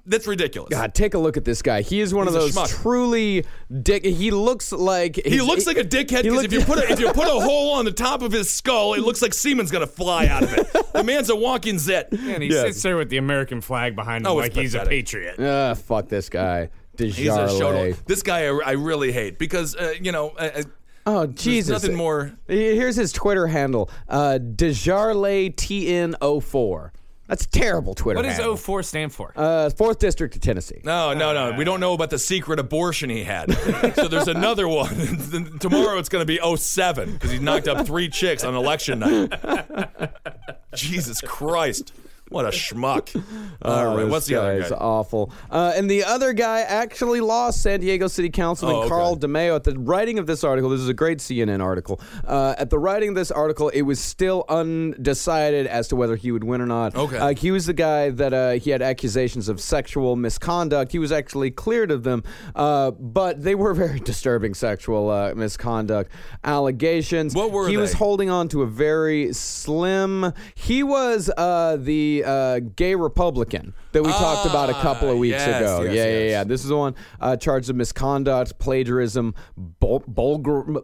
It- 0.05 0.09
that's 0.09 0.27
ridiculous. 0.27 0.69
God, 0.69 0.93
take 0.93 1.13
a 1.13 1.17
look 1.17 1.37
at 1.37 1.45
this 1.45 1.61
guy. 1.61 1.81
He 1.81 2.01
is 2.01 2.13
one 2.13 2.27
He's 2.27 2.35
of 2.35 2.41
those 2.53 2.69
truly 2.71 3.45
dick. 3.81 4.03
He 4.03 4.31
looks 4.31 4.71
like 4.71 5.15
He 5.25 5.39
looks 5.41 5.65
like 5.65 5.77
a 5.77 5.83
dickhead 5.83 6.23
because 6.23 6.43
if 6.43 6.51
you 6.51 6.61
put 6.61 6.77
a, 6.79 6.91
if 6.91 6.99
you 6.99 7.07
put 7.13 7.27
a 7.27 7.39
hole 7.39 7.73
on 7.75 7.85
the 7.85 7.91
top 7.91 8.21
of 8.21 8.31
his 8.31 8.49
skull, 8.49 8.95
it 8.95 8.99
looks 9.01 9.21
like 9.21 9.33
semen's 9.33 9.71
gonna 9.71 9.87
fly 9.87 10.27
out 10.27 10.43
of 10.43 10.53
it. 10.53 10.67
The 10.93 11.03
man's 11.03 11.29
a 11.29 11.35
walking 11.35 11.79
zit. 11.79 12.09
And 12.11 12.43
he 12.43 12.49
Yeah. 12.49 12.63
sits 12.63 12.81
there 12.83 12.97
with 12.97 13.09
the 13.09 13.17
American 13.17 13.61
flag 13.61 13.95
behind 13.95 14.25
him 14.25 14.31
Oh, 14.31 14.35
like 14.35 14.53
he's 14.53 14.75
a 14.75 14.85
patriot. 14.85 15.35
Ah, 15.39 15.73
fuck 15.73 16.09
this 16.09 16.27
guy. 16.29 16.69
He's 16.97 17.17
a 17.19 17.47
show. 17.47 17.93
This 18.05 18.21
guy 18.23 18.47
I, 18.47 18.59
I 18.65 18.71
really 18.73 19.11
hate 19.11 19.39
because 19.39 19.75
uh, 19.75 19.93
you 20.01 20.11
know. 20.11 20.29
Uh, 20.31 20.49
uh, 20.55 20.63
Oh 21.05 21.25
there's 21.25 21.41
Jesus! 21.43 21.69
nothing 21.83 21.97
more. 21.97 22.31
Here's 22.47 22.95
his 22.95 23.11
Twitter 23.11 23.47
handle: 23.47 23.89
uh, 24.07 24.39
Desjarlais 24.41 25.53
TN04. 25.53 26.91
That's 27.27 27.45
a 27.45 27.49
terrible 27.49 27.95
Twitter. 27.95 28.17
What 28.17 28.23
does 28.23 28.35
handle. 28.35 28.57
04 28.57 28.83
stand 28.83 29.13
for? 29.13 29.31
Uh, 29.35 29.69
fourth 29.69 29.99
district 29.99 30.35
of 30.35 30.41
Tennessee. 30.41 30.81
No, 30.83 31.13
no, 31.13 31.33
no. 31.33 31.57
We 31.57 31.63
don't 31.63 31.79
know 31.79 31.93
about 31.93 32.09
the 32.09 32.19
secret 32.19 32.59
abortion 32.59 33.09
he 33.09 33.23
had. 33.23 33.51
so 33.95 34.09
there's 34.09 34.27
another 34.27 34.67
one. 34.67 34.93
Tomorrow 35.59 35.97
it's 35.99 36.09
going 36.09 36.25
to 36.25 36.25
be 36.25 36.39
07 36.57 37.13
because 37.13 37.31
he 37.31 37.39
knocked 37.39 37.67
up 37.69 37.85
three 37.85 38.09
chicks 38.09 38.43
on 38.43 38.55
election 38.55 38.99
night. 38.99 39.33
Jesus 40.75 41.21
Christ. 41.21 41.93
What 42.29 42.45
a 42.45 42.49
schmuck. 42.49 43.09
Oh, 43.15 43.21
All 43.71 43.95
right, 43.95 44.03
this 44.03 44.11
what's 44.11 44.25
the 44.25 44.33
guy 44.35 44.39
other 44.39 44.61
is 44.61 44.69
guy? 44.69 44.75
awful. 44.77 45.31
Uh, 45.51 45.73
and 45.75 45.89
the 45.91 46.03
other 46.03 46.33
guy 46.33 46.61
actually 46.61 47.19
lost 47.21 47.61
San 47.61 47.79
Diego 47.81 48.07
City 48.07 48.29
Councilman 48.29 48.75
Oh, 48.75 48.79
okay. 48.79 48.89
Carl 48.89 49.17
DeMaio 49.17 49.55
at 49.55 49.63
the 49.65 49.77
writing 49.77 50.17
of 50.17 50.25
this 50.25 50.43
article. 50.43 50.69
This 50.71 50.79
is 50.79 50.89
a 50.89 50.93
great 50.95 51.19
CNN 51.19 51.61
article. 51.61 52.01
Uh, 52.25 52.55
at 52.57 52.69
the 52.71 52.79
writing 52.79 53.09
of 53.09 53.15
this 53.15 53.29
article, 53.29 53.69
it 53.69 53.83
was 53.83 53.99
still 53.99 54.45
undecided 54.49 55.67
as 55.67 55.87
to 55.89 55.95
whether 55.95 56.15
he 56.15 56.31
would 56.31 56.43
win 56.43 56.59
or 56.61 56.65
not. 56.65 56.95
Okay. 56.95 57.17
Uh, 57.17 57.33
he 57.35 57.51
was 57.51 57.65
the 57.67 57.73
guy 57.73 58.09
that 58.09 58.33
uh, 58.33 58.51
he 58.53 58.69
had 58.71 58.81
accusations 58.81 59.47
of 59.49 59.59
sexual 59.61 60.15
misconduct. 60.15 60.91
He 60.91 60.99
was 60.99 61.11
actually 61.11 61.51
cleared 61.51 61.91
of 61.91 62.03
them, 62.03 62.23
uh, 62.55 62.91
but 62.91 63.43
they 63.43 63.53
were 63.53 63.73
very 63.73 63.99
disturbing 64.11 64.53
sexual 64.53 65.09
uh, 65.09 65.33
misconduct 65.35 66.11
allegations. 66.43 67.35
What 67.35 67.51
were 67.51 67.67
he 67.67 67.77
was 67.77 67.93
holding 67.93 68.29
on 68.29 68.47
to 68.49 68.61
a 68.63 68.67
very 68.67 69.33
slim. 69.33 70.33
He 70.55 70.83
was 70.83 71.29
uh, 71.37 71.77
the 72.21 72.27
uh, 72.27 72.59
gay 72.75 72.95
Republican 72.95 73.73
that 73.91 74.03
we 74.03 74.11
talked 74.11 74.45
about 74.49 74.69
a 74.69 74.73
couple 74.73 75.09
of 75.09 75.15
Ah, 75.15 75.19
weeks 75.19 75.37
yes, 75.37 75.61
ago. 75.61 75.81
yes, 75.83 75.93
yeah, 75.95 76.03
yeah, 76.05 76.09
yes. 76.19 76.31
yeah. 76.31 76.43
This 76.43 76.61
is 76.63 76.69
the 76.69 76.77
one 76.77 76.95
uh, 77.19 77.35
charged 77.37 77.69
of 77.69 77.75
misconduct, 77.75 78.57
plagiarism, 78.59 79.33
bul- 79.57 80.03
bulgar- 80.07 80.81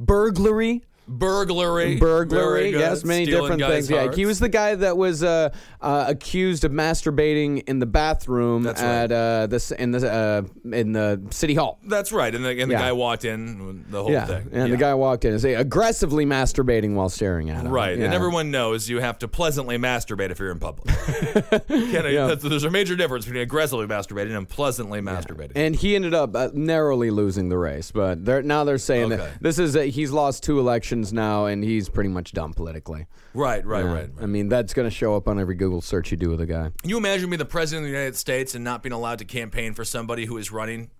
burglary. 0.00 0.84
Burglary. 1.06 1.96
Burglary, 1.96 2.70
yes, 2.70 3.04
many 3.04 3.24
Stealing 3.26 3.58
different 3.58 3.72
things. 3.72 3.90
Yeah, 3.90 4.12
he 4.12 4.26
was 4.26 4.38
the 4.38 4.48
guy 4.48 4.74
that 4.74 4.96
was 4.96 5.22
uh, 5.22 5.50
uh, 5.80 6.04
accused 6.08 6.64
of 6.64 6.72
masturbating 6.72 7.62
in 7.68 7.78
the 7.78 7.86
bathroom 7.86 8.66
right. 8.66 8.78
at 8.78 9.12
uh, 9.12 9.46
this 9.46 9.70
in 9.70 9.90
the 9.90 10.10
uh, 10.10 10.42
in 10.74 10.92
the 10.92 11.20
city 11.30 11.54
hall. 11.54 11.78
That's 11.86 12.12
right. 12.12 12.34
And 12.34 12.44
the, 12.44 12.50
and 12.50 12.70
the 12.70 12.74
Yeah. 12.74 12.80
guy 12.80 12.92
walked 12.92 13.24
in, 13.24 13.84
the 13.90 14.02
whole 14.02 14.10
yeah, 14.10 14.26
thing. 14.26 14.48
and 14.52 14.68
Yeah. 14.68 14.74
the 14.74 14.76
guy 14.76 14.94
walked 14.94 15.24
in 15.24 15.32
and 15.32 15.40
say 15.40 15.54
aggressively 15.54 16.24
masturbating 16.24 16.94
while 16.94 17.08
staring 17.08 17.50
at 17.50 17.64
him. 17.66 17.72
Right, 17.72 17.98
and 17.98 18.14
everyone 18.14 18.50
knows 18.50 18.88
you 18.88 19.00
have 19.00 19.18
to 19.18 19.28
pleasantly 19.28 19.76
masturbate 19.78 20.30
if 20.30 20.38
you're 20.38 20.50
in 20.52 20.58
public. 20.58 20.94
Can 21.68 22.06
I- 22.06 22.08
Yeah. 22.10 22.26
that's- 22.28 22.42
There's 22.42 22.64
a 22.64 22.70
major 22.70 22.96
difference 22.96 23.24
between 23.24 23.42
aggressively 23.42 23.86
masturbating 23.86 24.36
and 24.36 24.48
pleasantly 24.48 25.00
masturbating. 25.00 25.52
And 25.56 25.74
he 25.74 25.96
ended 25.96 26.14
up 26.14 26.34
uh, 26.36 26.48
narrowly 26.54 27.10
losing 27.10 27.48
the 27.48 27.58
race, 27.58 27.90
but 27.90 28.24
they're, 28.24 28.42
now 28.42 28.64
they're 28.64 28.78
saying 28.78 29.12
Okay. 29.12 29.16
that 29.16 29.42
this 29.42 29.58
is 29.58 29.72
that 29.74 29.86
he's 29.86 30.10
lost 30.10 30.42
two 30.42 30.58
elections 30.58 30.93
now, 31.12 31.46
and 31.46 31.62
he's 31.64 31.88
pretty 31.88 32.10
much 32.10 32.32
done 32.32 32.52
politically. 32.54 33.06
right, 33.34 33.64
right, 33.64 33.84
Yeah. 33.84 33.92
right. 33.92 34.10
I 34.20 34.26
mean, 34.26 34.48
that's 34.48 34.72
going 34.74 34.88
to 34.88 34.94
show 34.94 35.16
up 35.16 35.26
on 35.28 35.38
every 35.40 35.54
Google 35.54 35.80
search 35.80 36.10
you 36.10 36.16
do 36.16 36.30
with 36.30 36.40
a 36.40 36.46
guy. 36.46 36.70
Can 36.80 36.90
you 36.90 36.96
imagine 36.96 37.28
being 37.30 37.38
the 37.38 37.44
president 37.44 37.84
of 37.86 37.90
the 37.90 37.96
United 37.96 38.16
States 38.16 38.54
and 38.54 38.62
not 38.64 38.82
being 38.82 38.92
allowed 38.92 39.18
to 39.18 39.24
campaign 39.24 39.74
for 39.74 39.84
somebody 39.84 40.24
who 40.26 40.36
is 40.36 40.50
running 40.52 40.90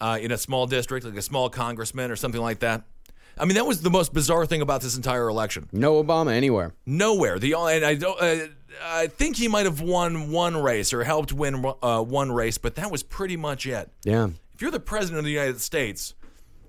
uh, 0.00 0.18
in 0.20 0.30
a 0.32 0.38
small 0.38 0.66
district, 0.66 1.04
like 1.04 1.16
a 1.16 1.22
small 1.22 1.48
congressman 1.50 2.10
or 2.10 2.16
something 2.16 2.40
like 2.40 2.60
that? 2.60 2.84
I 3.38 3.44
mean, 3.44 3.56
that 3.56 3.66
was 3.66 3.82
the 3.82 3.90
most 3.90 4.14
bizarre 4.14 4.46
thing 4.46 4.62
about 4.62 4.80
this 4.80 4.96
entire 4.96 5.28
election. 5.28 5.68
No 5.70 6.02
Obama 6.02 6.32
anywhere. 6.32 6.72
Nowhere. 6.86 7.38
The 7.38 7.52
and 7.54 7.84
I 7.84 7.94
don't. 7.94 8.18
Uh, 8.20 8.46
I 8.82 9.06
think 9.08 9.36
he 9.36 9.46
might 9.48 9.64
have 9.66 9.80
won 9.82 10.30
one 10.30 10.56
race 10.56 10.92
or 10.94 11.04
helped 11.04 11.32
win 11.34 11.64
uh, 11.82 12.02
one 12.02 12.32
race, 12.32 12.56
but 12.58 12.74
that 12.76 12.90
was 12.90 13.02
pretty 13.02 13.36
much 13.36 13.66
it. 13.66 13.90
Yeah. 14.04 14.28
if 14.54 14.62
you're 14.62 14.70
the 14.70 14.80
president 14.80 15.18
of 15.18 15.24
the 15.26 15.32
United 15.32 15.60
States 15.60 16.14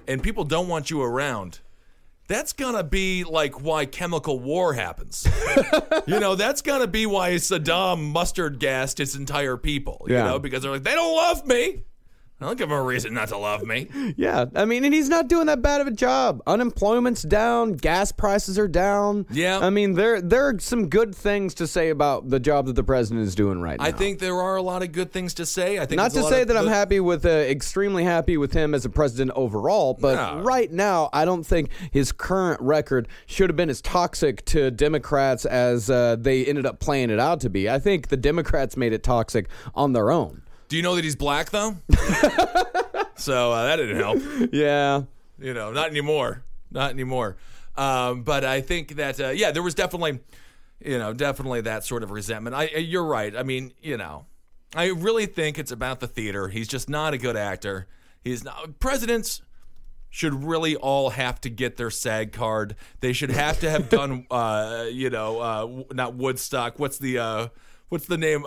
and 0.09 0.21
people 0.21 0.43
don't 0.43 0.67
want 0.67 0.89
you 0.89 1.01
around, 1.01 1.59
that's 2.27 2.53
gonna 2.53 2.83
be 2.83 3.23
like 3.23 3.61
why 3.61 3.85
chemical 3.85 4.39
war 4.39 4.73
happens. 4.73 5.27
you 6.07 6.19
know, 6.19 6.35
that's 6.35 6.61
gonna 6.61 6.87
be 6.87 7.05
why 7.05 7.31
Saddam 7.31 8.11
mustard 8.11 8.59
gassed 8.59 8.97
his 8.97 9.15
entire 9.15 9.57
people. 9.57 10.05
You 10.07 10.15
Yeah. 10.15 10.23
know, 10.23 10.39
because 10.39 10.61
they're 10.63 10.71
like, 10.71 10.83
they 10.83 10.93
don't 10.95 11.15
love 11.15 11.45
me. 11.45 11.83
I 12.39 12.45
don't 12.45 12.57
give 12.57 12.69
them 12.69 12.77
a 12.77 12.83
reason 12.83 13.15
not 13.15 13.29
to 13.29 13.37
love 13.37 13.63
me. 13.63 13.87
Yeah. 14.15 14.45
I 14.55 14.65
mean, 14.65 14.85
and 14.85 14.93
he's 14.93 15.09
not 15.09 15.27
doing 15.27 15.47
that 15.47 15.61
bad 15.61 15.81
of 15.81 15.87
a 15.87 15.91
job. 15.91 16.41
Unemployment's 16.47 17.21
down. 17.23 17.73
Gas 17.73 18.11
prices 18.11 18.57
are 18.57 18.67
down. 18.67 19.25
Yeah. 19.31 19.59
I 19.59 19.69
mean, 19.69 19.93
there 19.93 20.21
there 20.21 20.47
are 20.47 20.59
some 20.59 20.87
good 20.89 21.13
things 21.15 21.53
to 21.55 21.67
say 21.67 21.89
about 21.89 22.29
the 22.29 22.39
job 22.39 22.67
that 22.67 22.73
the 22.73 22.83
president 22.83 23.25
is 23.27 23.35
doing 23.35 23.61
right 23.61 23.79
now. 23.79 23.85
I 23.85 23.91
think 23.91 24.19
there 24.19 24.35
are 24.39 24.55
a 24.55 24.61
lot 24.61 24.81
of 24.83 24.91
good 24.91 25.11
things 25.11 25.33
to 25.35 25.45
say. 25.45 25.77
I 25.79 25.85
think 25.85 25.97
Not 25.97 26.11
to 26.11 26.23
say 26.23 26.43
that 26.43 26.55
I'm 26.55 26.67
happy 26.67 26.99
with, 26.99 27.25
uh, 27.25 27.29
extremely 27.29 28.03
happy 28.03 28.37
with 28.37 28.53
him 28.53 28.73
as 28.73 28.85
a 28.85 28.89
president 28.89 29.31
overall, 29.35 29.93
but 29.93 30.15
No. 30.15 30.41
right 30.43 30.71
now, 30.71 31.09
I 31.13 31.25
don't 31.25 31.43
think 31.45 31.69
his 31.91 32.11
current 32.11 32.61
record 32.61 33.07
should 33.25 33.49
have 33.49 33.57
been 33.57 33.69
as 33.69 33.81
toxic 33.81 34.45
to 34.45 34.71
Democrats 34.71 35.45
as 35.45 35.89
uh, 35.89 36.15
they 36.19 36.45
ended 36.45 36.65
up 36.65 36.79
playing 36.79 37.09
it 37.09 37.19
out 37.19 37.39
to 37.41 37.49
be. 37.49 37.69
I 37.69 37.79
think 37.79 38.07
the 38.07 38.17
Democrats 38.17 38.77
made 38.77 38.93
it 38.93 39.03
toxic 39.03 39.47
on 39.75 39.93
their 39.93 40.11
own. 40.11 40.41
Do 40.67 40.75
you 40.75 40.81
know 40.83 40.95
that 40.95 41.03
he's 41.03 41.15
black 41.15 41.49
though? 41.51 41.77
so 43.15 43.51
uh, 43.51 43.65
that 43.65 43.77
didn't 43.77 43.97
help. 43.97 44.19
Yeah. 44.51 45.03
you 45.39 45.53
know, 45.53 45.71
not 45.71 45.89
anymore, 45.89 46.43
not 46.71 46.91
anymore. 46.91 47.37
Um, 47.75 48.23
but 48.23 48.43
I 48.43 48.61
think 48.61 48.95
that 48.95 49.19
uh, 49.19 49.29
yeah, 49.29 49.51
there 49.51 49.63
was 49.63 49.75
definitely, 49.75 50.19
you 50.83 50.97
know, 50.97 51.13
definitely 51.13 51.61
that 51.61 51.83
sort 51.83 52.03
of 52.03 52.11
resentment. 52.11 52.55
I, 52.55 52.67
uh, 52.75 52.79
you're 52.79 53.05
right. 53.05 53.35
I 53.35 53.43
mean, 53.43 53.73
you 53.81 53.97
know, 53.97 54.25
I 54.75 54.87
really 54.87 55.25
think 55.25 55.59
it's 55.59 55.71
about 55.71 55.99
the 55.99 56.07
theater. 56.07 56.49
He's 56.49 56.67
just 56.67 56.89
not 56.89 57.13
a 57.13 57.17
good 57.17 57.37
actor. 57.37 57.87
He's 58.23 58.43
not. 58.43 58.79
Presidents 58.79 59.41
should 60.09 60.33
really 60.43 60.75
all 60.75 61.11
have 61.11 61.39
to 61.41 61.49
get 61.49 61.77
their 61.77 61.91
SAG 61.91 62.31
card. 62.31 62.75
They 63.01 63.13
should 63.13 63.29
have 63.29 63.59
to 63.59 63.69
have 63.69 63.89
done, 63.97 64.25
uh, 64.31 64.85
you 64.91 65.09
know, 65.09 65.39
uh, 65.39 65.83
not 65.93 66.15
Woodstock. 66.15 66.79
What's 66.79 66.97
the 66.97 67.19
uh, 67.19 67.47
what's 67.89 68.07
the 68.07 68.17
name? 68.17 68.43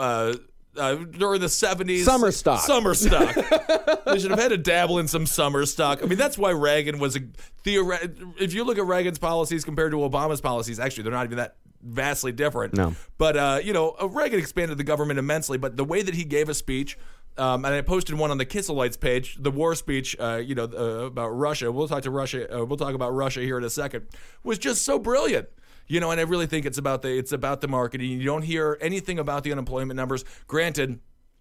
Uh, 0.77 0.95
during 0.95 1.41
the 1.41 1.49
seventies, 1.49 2.05
Summer 2.05 2.31
stock. 2.31 2.61
Summer 2.61 2.95
stock. 2.95 3.35
they 4.07 4.19
should 4.19 4.31
have 4.31 4.39
had 4.39 4.51
to 4.51 4.57
dabble 4.57 4.99
in 4.99 5.09
some 5.09 5.27
summer 5.27 5.67
stock. 5.67 6.01
I 6.03 6.07
mean, 6.07 6.17
that's 6.17 6.39
why 6.39 6.51
Reagan 6.51 7.01
was 7.01 7.17
a 7.17 7.21
theoret. 7.65 8.35
If 8.41 8.55
you 8.55 8.63
look 8.63 8.79
at 8.79 8.87
Reagan's 8.87 9.19
policies 9.19 9.65
compared 9.65 9.91
to 9.91 9.99
Obama's 9.99 10.41
policies, 10.41 10.79
actually, 10.79 11.03
they're 11.05 11.13
not 11.13 11.27
even 11.27 11.39
that 11.39 11.57
vastly 11.83 12.31
different. 12.31 12.75
No. 12.75 12.95
But 13.19 13.37
uh, 13.37 13.61
you 13.63 13.73
know, 13.73 13.97
uh, 14.01 14.09
Reagan 14.09 14.39
expanded 14.39 14.79
the 14.79 14.85
government 14.85 15.19
immensely. 15.19 15.59
But 15.59 15.77
the 15.77 15.85
way 15.85 16.03
that 16.03 16.15
he 16.15 16.25
gave 16.25 16.49
a 16.49 16.55
speech. 16.55 16.97
Um, 17.39 17.65
and 17.65 17.73
I 17.73 17.81
posted 17.81 18.17
one 18.17 18.33
on 18.33 18.39
the 18.39 18.45
Kisselites 18.45 18.99
page, 18.99 19.37
the 19.41 19.53
war 19.53 19.75
speech, 19.77 20.17
uh, 20.19 20.43
you 20.45 20.55
know, 20.57 20.65
uh, 20.65 21.07
about 21.07 21.29
Russia. 21.29 21.71
We'll 21.71 21.87
talk 21.89 22.03
to 22.03 22.11
Russia. 22.11 22.53
Uh, 22.55 22.65
we'll 22.65 22.77
talk 22.77 22.93
about 22.93 23.15
Russia 23.15 23.41
here 23.41 23.57
in 23.57 23.65
a 23.65 23.71
second. 23.71 24.09
Was 24.43 24.59
just 24.59 24.85
so 24.85 24.99
brilliant, 24.99 25.49
you 25.91 26.01
know. 26.01 26.11
And 26.11 26.21
I 26.21 26.25
really 26.25 26.47
think 26.47 26.67
it's 26.67 26.79
about 26.79 27.03
the 27.03 27.11
it's 27.17 27.33
about 27.33 27.61
the 27.61 27.69
marketing. 27.69 28.11
You 28.11 28.25
don't 28.25 28.43
hear 28.43 28.79
anything 28.81 29.19
about 29.19 29.45
the 29.45 29.53
unemployment 29.53 29.97
numbers. 29.97 30.25
Granted, 30.47 31.01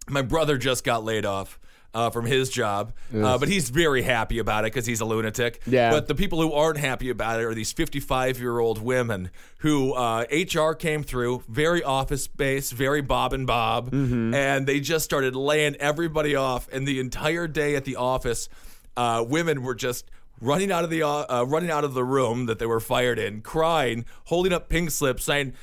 my 0.09 0.21
brother 0.21 0.57
just 0.57 0.83
got 0.83 1.03
laid 1.03 1.25
off 1.25 1.59
uh, 1.93 2.09
from 2.09 2.25
his 2.25 2.49
job, 2.49 2.93
uh, 3.15 3.37
but 3.37 3.47
he's 3.47 3.69
very 3.69 4.03
happy 4.03 4.37
about 4.37 4.63
it 4.63 4.71
because 4.71 4.85
he's 4.85 5.01
a 5.01 5.05
lunatic. 5.05 5.61
Yeah. 5.65 5.89
But 5.89 6.07
the 6.07 6.15
people 6.15 6.39
who 6.41 6.53
aren't 6.53 6.77
happy 6.77 7.09
about 7.09 7.39
it 7.39 7.43
are 7.43 7.53
these 7.53 7.71
55 7.71 8.39
year 8.39 8.59
old 8.59 8.81
women 8.81 9.31
who 9.59 9.93
uh, 9.93 10.25
HR 10.31 10.73
came 10.73 11.03
through, 11.03 11.43
very 11.47 11.83
office 11.83 12.27
based, 12.27 12.73
very 12.73 13.01
Bob 13.01 13.33
and 13.33 13.47
Bob, 13.47 13.89
and 13.93 14.67
they 14.67 14.79
just 14.79 15.05
started 15.05 15.35
laying 15.35 15.75
everybody 15.77 16.35
off. 16.35 16.67
And 16.71 16.87
the 16.87 16.99
entire 16.99 17.47
day 17.47 17.75
at 17.75 17.85
the 17.85 17.95
office, 17.95 18.49
uh, 18.95 19.25
women 19.27 19.63
were 19.63 19.75
just 19.75 20.09
running 20.41 20.71
out 20.71 20.83
of 20.83 20.89
the 20.89 21.03
uh, 21.03 21.25
uh, 21.29 21.45
running 21.47 21.71
out 21.71 21.83
of 21.83 21.93
the 21.93 22.03
room 22.03 22.45
that 22.47 22.59
they 22.59 22.65
were 22.65 22.79
fired 22.79 23.19
in, 23.19 23.41
crying, 23.41 24.05
holding 24.25 24.53
up 24.53 24.69
pink 24.69 24.91
slips, 24.91 25.23
saying. 25.23 25.53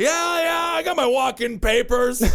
Yeah, 0.00 0.06
yeah, 0.40 0.70
I 0.76 0.82
got 0.84 0.96
my 0.96 1.06
walking 1.06 1.58
papers. 1.58 2.20
yeah, 2.22 2.30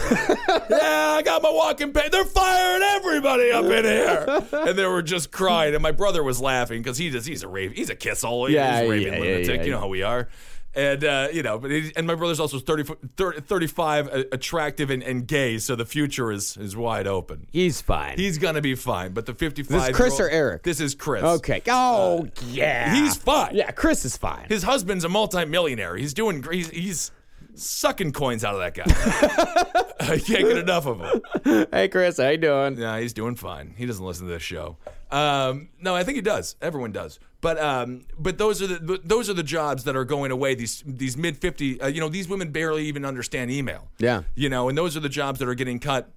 I 1.16 1.22
got 1.24 1.42
my 1.42 1.50
walking 1.50 1.94
papers. 1.94 2.12
They're 2.12 2.26
firing 2.26 2.82
everybody 2.84 3.52
up 3.52 3.64
in 3.64 3.86
here, 3.86 4.44
and 4.52 4.78
they 4.78 4.86
were 4.86 5.02
just 5.02 5.32
crying. 5.32 5.74
And 5.74 5.82
my 5.82 5.94
brother 5.94 6.24
was 6.24 6.42
laughing 6.42 6.82
because 6.82 6.98
he 6.98 7.10
just 7.10 7.26
he's 7.26 7.42
a 7.42 7.48
rave, 7.48 7.72
he's 7.72 7.90
a 7.90 7.96
kissel, 7.96 8.50
Yeah, 8.50 8.82
he's 8.82 8.88
a 8.88 8.92
raving 8.92 9.14
yeah, 9.14 9.20
yeah, 9.20 9.20
lunatic. 9.26 9.48
yeah, 9.48 9.64
you 9.64 9.72
know 9.72 9.78
yeah. 9.78 9.82
how 9.82 9.88
we 9.88 10.02
are. 10.04 10.28
And 10.76 11.04
uh, 11.04 11.28
you 11.32 11.44
know, 11.44 11.60
but 11.60 11.70
he, 11.70 11.92
and 11.96 12.08
my 12.08 12.16
brother's 12.16 12.40
also 12.40 12.58
30, 12.58 12.96
30 13.16 13.42
35, 13.42 14.08
uh, 14.08 14.24
attractive 14.32 14.90
and, 14.90 15.04
and 15.04 15.28
gay, 15.28 15.60
so 15.60 15.76
the 15.76 15.86
future 15.86 16.32
is 16.32 16.58
is 16.58 16.76
wide 16.76 17.06
open. 17.06 17.46
He's 17.52 17.80
fine. 17.80 18.18
He's 18.18 18.40
gonna 18.40 18.62
be 18.62 18.74
fine, 18.74 19.14
but 19.14 19.28
the 19.28 19.36
fifty-five. 19.36 19.80
This 19.80 19.90
is 19.90 19.96
Chris 19.96 20.20
or 20.20 20.30
Eric? 20.30 20.64
This 20.64 20.80
is 20.80 20.96
Chris. 20.96 21.24
okay. 21.24 21.62
Oh, 21.70 22.28
yeah. 22.48 22.96
He's 22.96 23.16
fine. 23.16 23.54
Yeah, 23.56 23.70
Chris 23.72 24.04
is 24.04 24.18
fine. 24.18 24.48
His 24.50 24.64
husband's 24.64 25.04
a 25.04 25.10
multimillionaire. 25.10 25.96
He's 25.96 26.14
doing. 26.16 26.42
gr- 26.42 26.54
He's, 26.54 26.70
he's 26.72 27.12
sucking 27.56 28.12
coins 28.14 28.44
out 28.44 28.56
of 28.56 28.62
that 28.62 28.74
guy. 28.74 28.84
I 30.14 30.18
can't 30.18 30.26
get 30.48 30.58
enough 30.58 30.88
of 30.88 31.02
him. 31.02 31.68
hey, 31.72 31.88
Chris, 31.88 32.18
how 32.18 32.30
you 32.30 32.38
doing? 32.38 32.78
Yeah, 32.80 33.00
he's 33.00 33.14
doing 33.14 33.36
fine. 33.36 33.76
He 33.78 33.86
doesn't 33.86 34.04
listen 34.04 34.26
to 34.28 34.34
this 34.34 34.42
show. 34.42 34.78
Um, 35.14 35.70
no, 35.80 35.96
I 35.96 36.04
think 36.04 36.16
he 36.16 36.22
does. 36.22 36.56
Everyone 36.60 36.92
does. 36.92 37.20
But 37.40 37.60
um, 37.60 38.06
but 38.18 38.38
those 38.38 38.62
are 38.62 38.68
the 38.68 39.00
those 39.04 39.30
are 39.30 39.34
the 39.34 39.44
jobs 39.44 39.84
that 39.84 39.96
are 39.96 40.06
going 40.06 40.32
away. 40.32 40.56
These 40.56 40.84
these 40.88 41.16
mid 41.16 41.38
fifty. 41.38 41.80
Uh, 41.80 41.88
you 41.88 42.00
know, 42.00 42.10
these 42.10 42.28
women 42.28 42.52
barely 42.52 42.86
even 42.86 43.06
understand 43.06 43.52
email. 43.52 43.90
Yeah. 44.00 44.24
You 44.34 44.50
know, 44.50 44.70
and 44.70 44.78
those 44.78 44.98
are 44.98 45.02
the 45.02 45.10
jobs 45.10 45.40
that 45.40 45.48
are 45.48 45.54
getting 45.54 45.80
cut. 45.80 46.10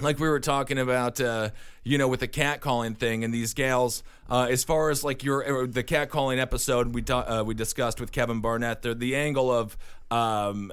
Like 0.00 0.18
we 0.18 0.28
were 0.28 0.40
talking 0.40 0.78
about, 0.78 1.20
uh, 1.20 1.50
you 1.82 1.98
know, 1.98 2.08
with 2.08 2.20
the 2.20 2.28
cat 2.28 2.60
calling 2.60 2.94
thing, 2.94 3.24
and 3.24 3.34
these 3.34 3.52
gals. 3.52 4.02
Uh, 4.30 4.46
as 4.50 4.62
far 4.62 4.90
as 4.90 5.02
like 5.02 5.24
your 5.24 5.64
uh, 5.64 5.66
the 5.68 5.82
cat 5.82 6.10
calling 6.10 6.38
episode 6.38 6.94
we 6.94 7.02
ta- 7.02 7.40
uh, 7.40 7.42
we 7.42 7.54
discussed 7.54 7.98
with 7.98 8.12
Kevin 8.12 8.40
Barnett, 8.40 8.82
the 8.82 8.94
the 8.94 9.16
angle 9.16 9.50
of 9.50 9.76
um, 10.10 10.72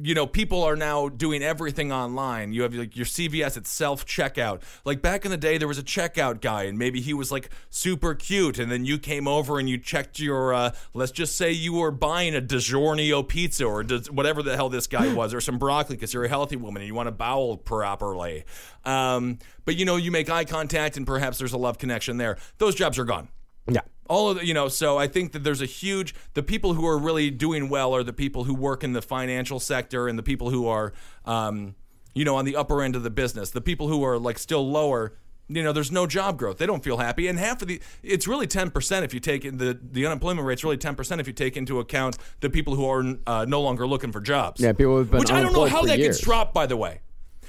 you 0.00 0.14
know, 0.14 0.26
people 0.26 0.62
are 0.62 0.76
now 0.76 1.08
doing 1.08 1.42
everything 1.42 1.92
online. 1.92 2.52
You 2.52 2.62
have 2.62 2.74
like 2.74 2.96
your 2.96 3.04
CVS 3.04 3.56
at 3.58 3.66
self 3.66 4.06
checkout. 4.06 4.62
Like 4.84 5.02
back 5.02 5.24
in 5.24 5.30
the 5.30 5.36
day, 5.36 5.58
there 5.58 5.68
was 5.68 5.78
a 5.78 5.82
checkout 5.82 6.40
guy, 6.40 6.64
and 6.64 6.78
maybe 6.78 7.00
he 7.00 7.12
was 7.12 7.30
like 7.30 7.50
super 7.68 8.14
cute, 8.14 8.58
and 8.58 8.72
then 8.72 8.86
you 8.86 8.98
came 8.98 9.28
over 9.28 9.58
and 9.58 9.68
you 9.68 9.76
checked 9.76 10.18
your. 10.18 10.54
Uh, 10.54 10.72
let's 10.94 11.12
just 11.12 11.36
say 11.36 11.52
you 11.52 11.74
were 11.74 11.90
buying 11.90 12.34
a 12.34 12.40
DiGiorno 12.40 13.26
pizza 13.26 13.66
or 13.66 13.84
whatever 14.10 14.42
the 14.42 14.56
hell 14.56 14.70
this 14.70 14.86
guy 14.86 15.12
was, 15.14 15.34
or 15.34 15.40
some 15.40 15.58
broccoli 15.58 15.96
because 15.96 16.14
you're 16.14 16.24
a 16.24 16.28
healthy 16.28 16.56
woman 16.56 16.80
and 16.82 16.88
you 16.88 16.94
want 16.94 17.08
to 17.08 17.12
bowel 17.12 17.58
properly. 17.58 18.44
Um, 18.84 19.38
but 19.64 19.76
you 19.76 19.84
know, 19.84 19.96
you 19.96 20.10
make 20.10 20.30
eye 20.30 20.44
contact, 20.44 20.96
and 20.96 21.06
perhaps 21.06 21.38
there's 21.38 21.52
a 21.52 21.58
love 21.58 21.76
connection 21.78 22.16
there. 22.16 22.38
Those 22.58 22.74
jobs 22.74 22.98
are 22.98 23.04
gone 23.04 23.28
Yeah. 23.68 23.82
All 24.12 24.30
of 24.30 24.38
the, 24.38 24.46
you 24.46 24.54
know 24.54 24.68
so 24.68 24.98
i 24.98 25.06
think 25.06 25.32
that 25.32 25.42
there's 25.42 25.62
a 25.62 25.66
huge 25.66 26.14
the 26.34 26.42
people 26.42 26.74
who 26.74 26.86
are 26.86 26.98
really 26.98 27.30
doing 27.30 27.68
well 27.68 27.94
are 27.94 28.02
the 28.02 28.12
people 28.12 28.44
who 28.44 28.54
work 28.54 28.84
in 28.84 28.92
the 28.92 29.02
financial 29.02 29.58
sector 29.58 30.06
and 30.06 30.18
the 30.18 30.22
people 30.22 30.50
who 30.50 30.66
are 30.66 30.92
um, 31.24 31.74
you 32.14 32.24
know 32.24 32.36
on 32.36 32.44
the 32.44 32.56
upper 32.56 32.82
end 32.82 32.96
of 32.96 33.02
the 33.02 33.10
business. 33.10 33.50
The 33.50 33.60
people 33.60 33.88
who 33.88 34.04
are 34.04 34.18
like 34.18 34.38
still 34.38 34.68
lower 34.68 35.14
you 35.48 35.62
know 35.62 35.72
there's 35.72 35.92
no 35.92 36.06
job 36.06 36.38
growth. 36.38 36.58
They 36.58 36.66
don't 36.66 36.82
feel 36.82 36.98
happy. 36.98 37.26
And 37.26 37.38
half 37.38 37.62
of 37.62 37.68
the 37.68 37.80
it's 38.02 38.26
really 38.28 38.46
10% 38.46 39.02
if 39.02 39.12
you 39.12 39.20
take 39.20 39.44
in 39.44 39.58
the 39.58 39.78
the 39.82 40.06
unemployment 40.06 40.46
rate's 40.46 40.64
really 40.64 40.78
10% 40.78 41.20
if 41.20 41.26
you 41.26 41.32
take 41.32 41.56
into 41.56 41.80
account 41.80 42.16
the 42.40 42.50
people 42.50 42.74
who 42.74 42.88
are 42.88 43.16
uh, 43.26 43.44
no 43.46 43.60
longer 43.60 43.86
looking 43.86 44.12
for 44.12 44.20
jobs. 44.20 44.60
Yeah, 44.60 44.72
people 44.72 44.96
who've 44.96 45.10
been 45.10 45.20
which 45.20 45.32
i 45.32 45.40
don't 45.40 45.52
know 45.52 45.66
how 45.66 45.82
that 45.82 45.98
years. 45.98 46.16
gets 46.16 46.24
dropped 46.24 46.54
by 46.54 46.66
the 46.66 46.76
way. 46.76 47.00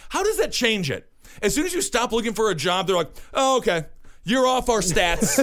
How 0.10 0.23
does 0.23 0.38
that 0.38 0.52
change 0.52 0.91
it? 0.91 1.10
As 1.41 1.56
soon 1.56 1.65
as 1.65 1.73
you 1.73 1.82
stop 1.82 2.12
looking 2.12 2.34
for 2.34 2.49
a 2.49 2.56
job 2.56 2.88
they're 2.88 2.95
like 2.95 3.12
oh 3.34 3.58
okay. 3.58 3.86
You're 4.26 4.47
off 4.47 4.69
our 4.69 4.80
stats 4.80 5.36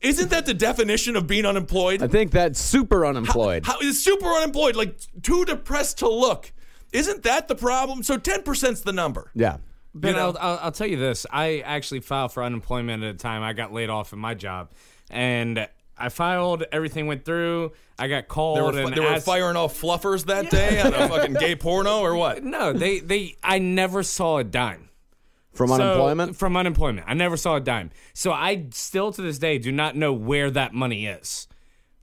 isn't 0.00 0.30
that 0.30 0.46
the 0.46 0.54
definition 0.54 1.16
of 1.16 1.26
being 1.26 1.46
unemployed? 1.46 2.02
I 2.02 2.08
think 2.08 2.30
that's 2.30 2.60
super 2.60 3.04
unemployed. 3.06 3.66
How 3.66 3.78
is 3.80 4.02
super 4.02 4.26
unemployed, 4.26 4.76
like 4.76 4.96
too 5.22 5.44
depressed 5.44 5.98
to 5.98 6.08
look? 6.08 6.52
Isn't 6.92 7.22
that 7.24 7.48
the 7.48 7.54
problem? 7.54 8.02
So 8.02 8.16
ten 8.16 8.42
percent's 8.42 8.80
the 8.82 8.92
number. 8.92 9.30
yeah. 9.34 9.58
Ben, 9.94 10.14
know? 10.14 10.28
I'll, 10.28 10.38
I'll, 10.38 10.58
I'll 10.64 10.72
tell 10.72 10.86
you 10.86 10.96
this. 10.98 11.26
I 11.30 11.58
actually 11.64 12.00
filed 12.00 12.32
for 12.32 12.44
unemployment 12.44 13.02
at 13.02 13.14
a 13.14 13.18
time 13.18 13.42
I 13.42 13.52
got 13.52 13.72
laid 13.72 13.88
off 13.90 14.12
in 14.12 14.18
my 14.20 14.34
job. 14.34 14.70
And 15.10 15.66
I 15.96 16.08
filed, 16.10 16.62
everything 16.70 17.06
went 17.08 17.24
through. 17.24 17.72
I 17.98 18.06
got 18.06 18.22
They 18.24 18.26
called 18.28 18.74
were, 18.74 18.80
and 18.82 18.94
they 18.94 19.00
were 19.00 19.06
asked- 19.06 19.26
firing 19.26 19.56
off 19.56 19.80
fluffers 19.80 20.26
that 20.26 20.50
day 20.50 20.80
on 20.80 20.94
a 20.94 21.08
fucking 21.08 21.34
gay 21.34 21.56
porno 21.56 22.00
or 22.00 22.14
what? 22.14 22.44
No, 22.44 22.72
they, 22.72 23.00
they 23.00 23.36
I 23.42 23.58
never 23.58 24.02
saw 24.04 24.38
a 24.38 24.44
dime. 24.44 24.87
From 25.58 25.68
So- 25.68 25.74
unemployment? 25.74 26.36
From 26.36 26.56
unemployment. 26.56 27.06
I 27.08 27.12
never 27.14 27.36
saw 27.36 27.56
a 27.56 27.60
dime. 27.60 27.90
So 28.14 28.32
I 28.32 28.66
still 28.72 29.12
to 29.12 29.20
this 29.20 29.38
day 29.38 29.58
do 29.58 29.70
not 29.72 29.94
know 29.96 30.12
where 30.14 30.50
that 30.52 30.72
money 30.72 31.04
is. 31.06 31.46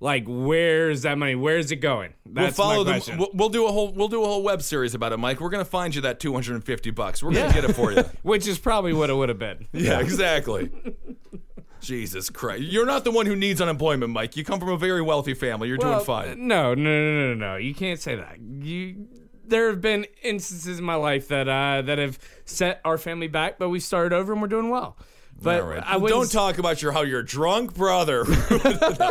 Like, 0.01 0.25
where's 0.27 1.03
that 1.03 1.17
money? 1.17 1.35
Where's 1.35 1.71
it 1.71 1.77
going? 1.77 2.13
That's 2.25 2.57
we'll 2.57 2.67
follow 2.67 2.83
my 2.83 2.91
them. 2.91 2.93
question. 2.99 3.17
We'll, 3.17 3.29
we'll 3.33 3.49
do 3.49 3.65
a 3.65 3.71
whole 3.71 3.93
we'll 3.93 4.09
do 4.09 4.21
a 4.23 4.27
whole 4.27 4.43
web 4.43 4.61
series 4.61 4.93
about 4.93 5.13
it, 5.13 5.17
Mike. 5.17 5.39
We're 5.39 5.49
gonna 5.49 5.63
find 5.65 5.95
you 5.95 6.01
that 6.01 6.19
two 6.19 6.33
hundred 6.33 6.55
and 6.55 6.63
fifty 6.65 6.91
bucks. 6.91 7.23
We're 7.23 7.31
gonna 7.33 7.53
get 7.53 7.63
it 7.63 7.73
for 7.73 7.93
you. 7.93 8.03
Which 8.21 8.45
is 8.45 8.59
probably 8.59 8.91
what 8.93 9.09
it 9.09 9.13
would 9.13 9.29
have 9.29 9.39
been. 9.39 9.67
yeah, 9.71 9.99
exactly. 10.01 10.69
Jesus 11.81 12.29
Christ! 12.29 12.63
You're 12.63 12.85
not 12.85 13.03
the 13.03 13.11
one 13.11 13.25
who 13.25 13.35
needs 13.35 13.61
unemployment, 13.61 14.11
Mike. 14.11 14.35
You 14.35 14.43
come 14.43 14.59
from 14.59 14.69
a 14.69 14.77
very 14.77 15.01
wealthy 15.01 15.33
family. 15.33 15.67
You're 15.67 15.77
Well, 15.77 15.93
doing 15.93 16.05
fine. 16.05 16.47
No, 16.47 16.73
no, 16.73 16.83
no, 16.83 17.11
no, 17.13 17.33
no, 17.33 17.51
no. 17.51 17.55
You 17.57 17.75
can't 17.75 17.99
say 17.99 18.15
that. 18.15 18.39
You, 18.41 19.07
there 19.47 19.69
have 19.69 19.81
been 19.81 20.05
instances 20.23 20.79
in 20.79 20.85
my 20.85 20.95
life 20.95 21.27
that 21.29 21.47
uh, 21.47 21.81
that 21.83 21.97
have 21.97 22.19
set 22.45 22.81
our 22.85 22.97
family 22.97 23.27
back, 23.27 23.57
but 23.57 23.69
we 23.69 23.79
started 23.79 24.13
over 24.13 24.33
and 24.33 24.41
we're 24.41 24.47
doing 24.47 24.69
well. 24.69 24.97
But 25.41 25.61
All 25.61 25.67
right. 25.67 25.83
I 25.85 25.97
wouldn't, 25.97 26.17
Don't 26.17 26.31
talk 26.31 26.59
about 26.59 26.81
your 26.81 26.93
how 26.93 27.01
you're 27.01 27.23
drunk, 27.23 27.73
brother. 27.73 28.25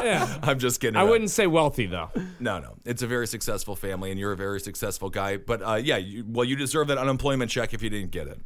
Yeah. 0.05 0.39
I'm 0.43 0.59
just 0.59 0.81
kidding. 0.81 0.97
I 0.97 1.05
wouldn't 1.05 1.31
say 1.31 1.47
wealthy 1.47 1.87
though. 1.87 2.11
No, 2.41 2.59
no. 2.59 2.75
It's 2.85 3.03
a 3.03 3.07
very 3.07 3.27
successful 3.27 3.77
family, 3.77 4.11
and 4.11 4.19
you're 4.19 4.33
a 4.33 4.37
very 4.37 4.61
successful 4.61 5.11
guy. 5.11 5.37
But 5.37 5.63
uh, 5.63 5.75
yeah, 5.75 5.97
you, 5.97 6.25
well, 6.27 6.45
you 6.45 6.57
deserve 6.57 6.89
that 6.89 6.99
unemployment 6.99 7.51
check 7.51 7.73
if 7.75 7.83
you 7.83 7.91
didn't 7.91 8.11
get 8.11 8.27
it. 8.27 8.41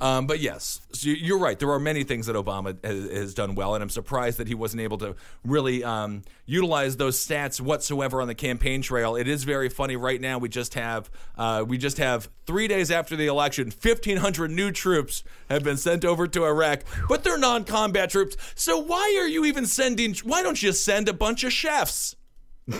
Um, 0.00 0.26
but 0.26 0.40
yes, 0.40 0.80
so 0.92 1.08
you- 1.08 1.14
you're 1.16 1.38
right. 1.38 1.58
There 1.58 1.70
are 1.70 1.78
many 1.78 2.04
things 2.04 2.26
that 2.26 2.36
Obama 2.36 2.76
has, 2.84 3.10
has 3.10 3.34
done 3.34 3.54
well, 3.54 3.74
and 3.74 3.82
I'm 3.82 3.88
surprised 3.88 4.38
that 4.38 4.46
he 4.48 4.54
wasn't 4.54 4.82
able 4.82 4.98
to 4.98 5.16
really 5.44 5.82
um, 5.82 6.22
utilize 6.44 6.96
those 6.96 7.18
stats 7.24 7.60
whatsoever 7.60 8.20
on 8.20 8.28
the 8.28 8.34
campaign 8.34 8.82
trail. 8.82 9.16
It 9.16 9.26
is 9.28 9.44
very 9.44 9.68
funny. 9.68 9.96
Right 9.96 10.20
now, 10.20 10.38
we 10.38 10.48
just 10.48 10.74
have 10.74 11.10
uh, 11.38 11.64
we 11.66 11.78
just 11.78 11.98
have 11.98 12.28
three 12.46 12.68
days 12.68 12.90
after 12.90 13.16
the 13.16 13.26
election, 13.26 13.66
1,500 13.72 14.50
new 14.50 14.70
troops 14.70 15.24
have 15.48 15.64
been 15.64 15.76
sent 15.76 16.04
over 16.04 16.26
to 16.28 16.44
Iraq, 16.44 16.80
but 17.08 17.24
they're 17.24 17.38
non-combat 17.38 18.10
troops. 18.10 18.36
So 18.54 18.78
why 18.78 19.16
are 19.20 19.28
you 19.28 19.44
even 19.44 19.66
sending? 19.66 20.14
Why 20.24 20.42
don't 20.42 20.62
you 20.62 20.72
send 20.72 21.08
a 21.08 21.12
bunch 21.14 21.42
of 21.44 21.52
chefs? 21.52 22.16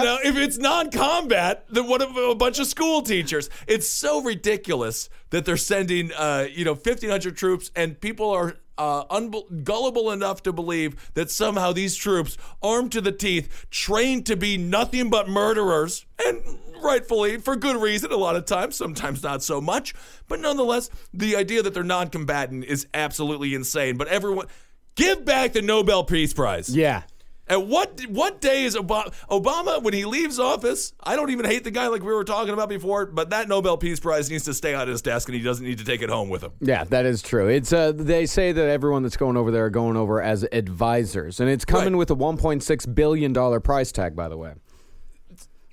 You 0.00 0.04
know, 0.04 0.18
if 0.22 0.36
it's 0.36 0.58
non-combat, 0.58 1.64
then 1.70 1.86
what 1.86 2.02
of 2.02 2.14
a 2.16 2.34
bunch 2.34 2.58
of 2.58 2.66
school 2.66 3.00
teachers? 3.02 3.48
It's 3.66 3.88
so 3.88 4.20
ridiculous 4.22 5.08
that 5.30 5.44
they're 5.44 5.56
sending, 5.56 6.12
uh, 6.12 6.46
you 6.52 6.64
know, 6.64 6.74
fifteen 6.74 7.08
hundred 7.10 7.36
troops, 7.36 7.70
and 7.74 7.98
people 7.98 8.30
are 8.30 8.56
uh, 8.76 9.04
unbe- 9.06 9.64
gullible 9.64 10.10
enough 10.10 10.42
to 10.42 10.52
believe 10.52 11.10
that 11.14 11.30
somehow 11.30 11.72
these 11.72 11.96
troops, 11.96 12.36
armed 12.62 12.92
to 12.92 13.00
the 13.00 13.12
teeth, 13.12 13.66
trained 13.70 14.26
to 14.26 14.36
be 14.36 14.58
nothing 14.58 15.08
but 15.08 15.28
murderers, 15.28 16.04
and 16.26 16.42
rightfully 16.82 17.38
for 17.38 17.56
good 17.56 17.76
reason. 17.76 18.12
A 18.12 18.16
lot 18.16 18.36
of 18.36 18.44
times, 18.44 18.76
sometimes 18.76 19.22
not 19.22 19.42
so 19.42 19.60
much, 19.62 19.94
but 20.28 20.40
nonetheless, 20.40 20.90
the 21.14 21.36
idea 21.36 21.62
that 21.62 21.72
they're 21.72 21.82
non-combatant 21.82 22.64
is 22.64 22.86
absolutely 22.92 23.54
insane. 23.54 23.96
But 23.96 24.08
everyone, 24.08 24.46
give 24.94 25.24
back 25.24 25.52
the 25.54 25.62
Nobel 25.62 26.04
Peace 26.04 26.34
Prize. 26.34 26.74
yeah. 26.74 27.02
And 27.50 27.68
what 27.68 28.00
what 28.08 28.40
day 28.40 28.64
is 28.64 28.76
Obama, 28.76 29.12
Obama 29.28 29.82
when 29.82 29.92
he 29.92 30.04
leaves 30.04 30.38
office? 30.38 30.92
I 31.02 31.16
don't 31.16 31.30
even 31.30 31.44
hate 31.44 31.64
the 31.64 31.70
guy 31.72 31.88
like 31.88 32.02
we 32.02 32.12
were 32.12 32.24
talking 32.24 32.54
about 32.54 32.68
before, 32.68 33.06
but 33.06 33.30
that 33.30 33.48
Nobel 33.48 33.76
Peace 33.76 33.98
Prize 33.98 34.30
needs 34.30 34.44
to 34.44 34.54
stay 34.54 34.72
on 34.72 34.86
his 34.86 35.02
desk, 35.02 35.28
and 35.28 35.36
he 35.36 35.42
doesn't 35.42 35.66
need 35.66 35.78
to 35.78 35.84
take 35.84 36.00
it 36.00 36.08
home 36.10 36.28
with 36.28 36.42
him. 36.42 36.52
Yeah, 36.60 36.84
that 36.84 37.04
is 37.06 37.22
true. 37.22 37.48
It's 37.48 37.72
uh, 37.72 37.90
they 37.92 38.24
say 38.26 38.52
that 38.52 38.68
everyone 38.68 39.02
that's 39.02 39.16
going 39.16 39.36
over 39.36 39.50
there 39.50 39.64
are 39.66 39.70
going 39.70 39.96
over 39.96 40.22
as 40.22 40.46
advisors, 40.52 41.40
and 41.40 41.50
it's 41.50 41.64
coming 41.64 41.94
Right. 41.94 41.98
with 41.98 42.10
a 42.12 42.14
1.6 42.16 42.94
billion 42.94 43.32
dollar 43.32 43.58
price 43.58 43.90
tag. 43.90 44.14
By 44.14 44.28
the 44.28 44.36
way, 44.36 44.54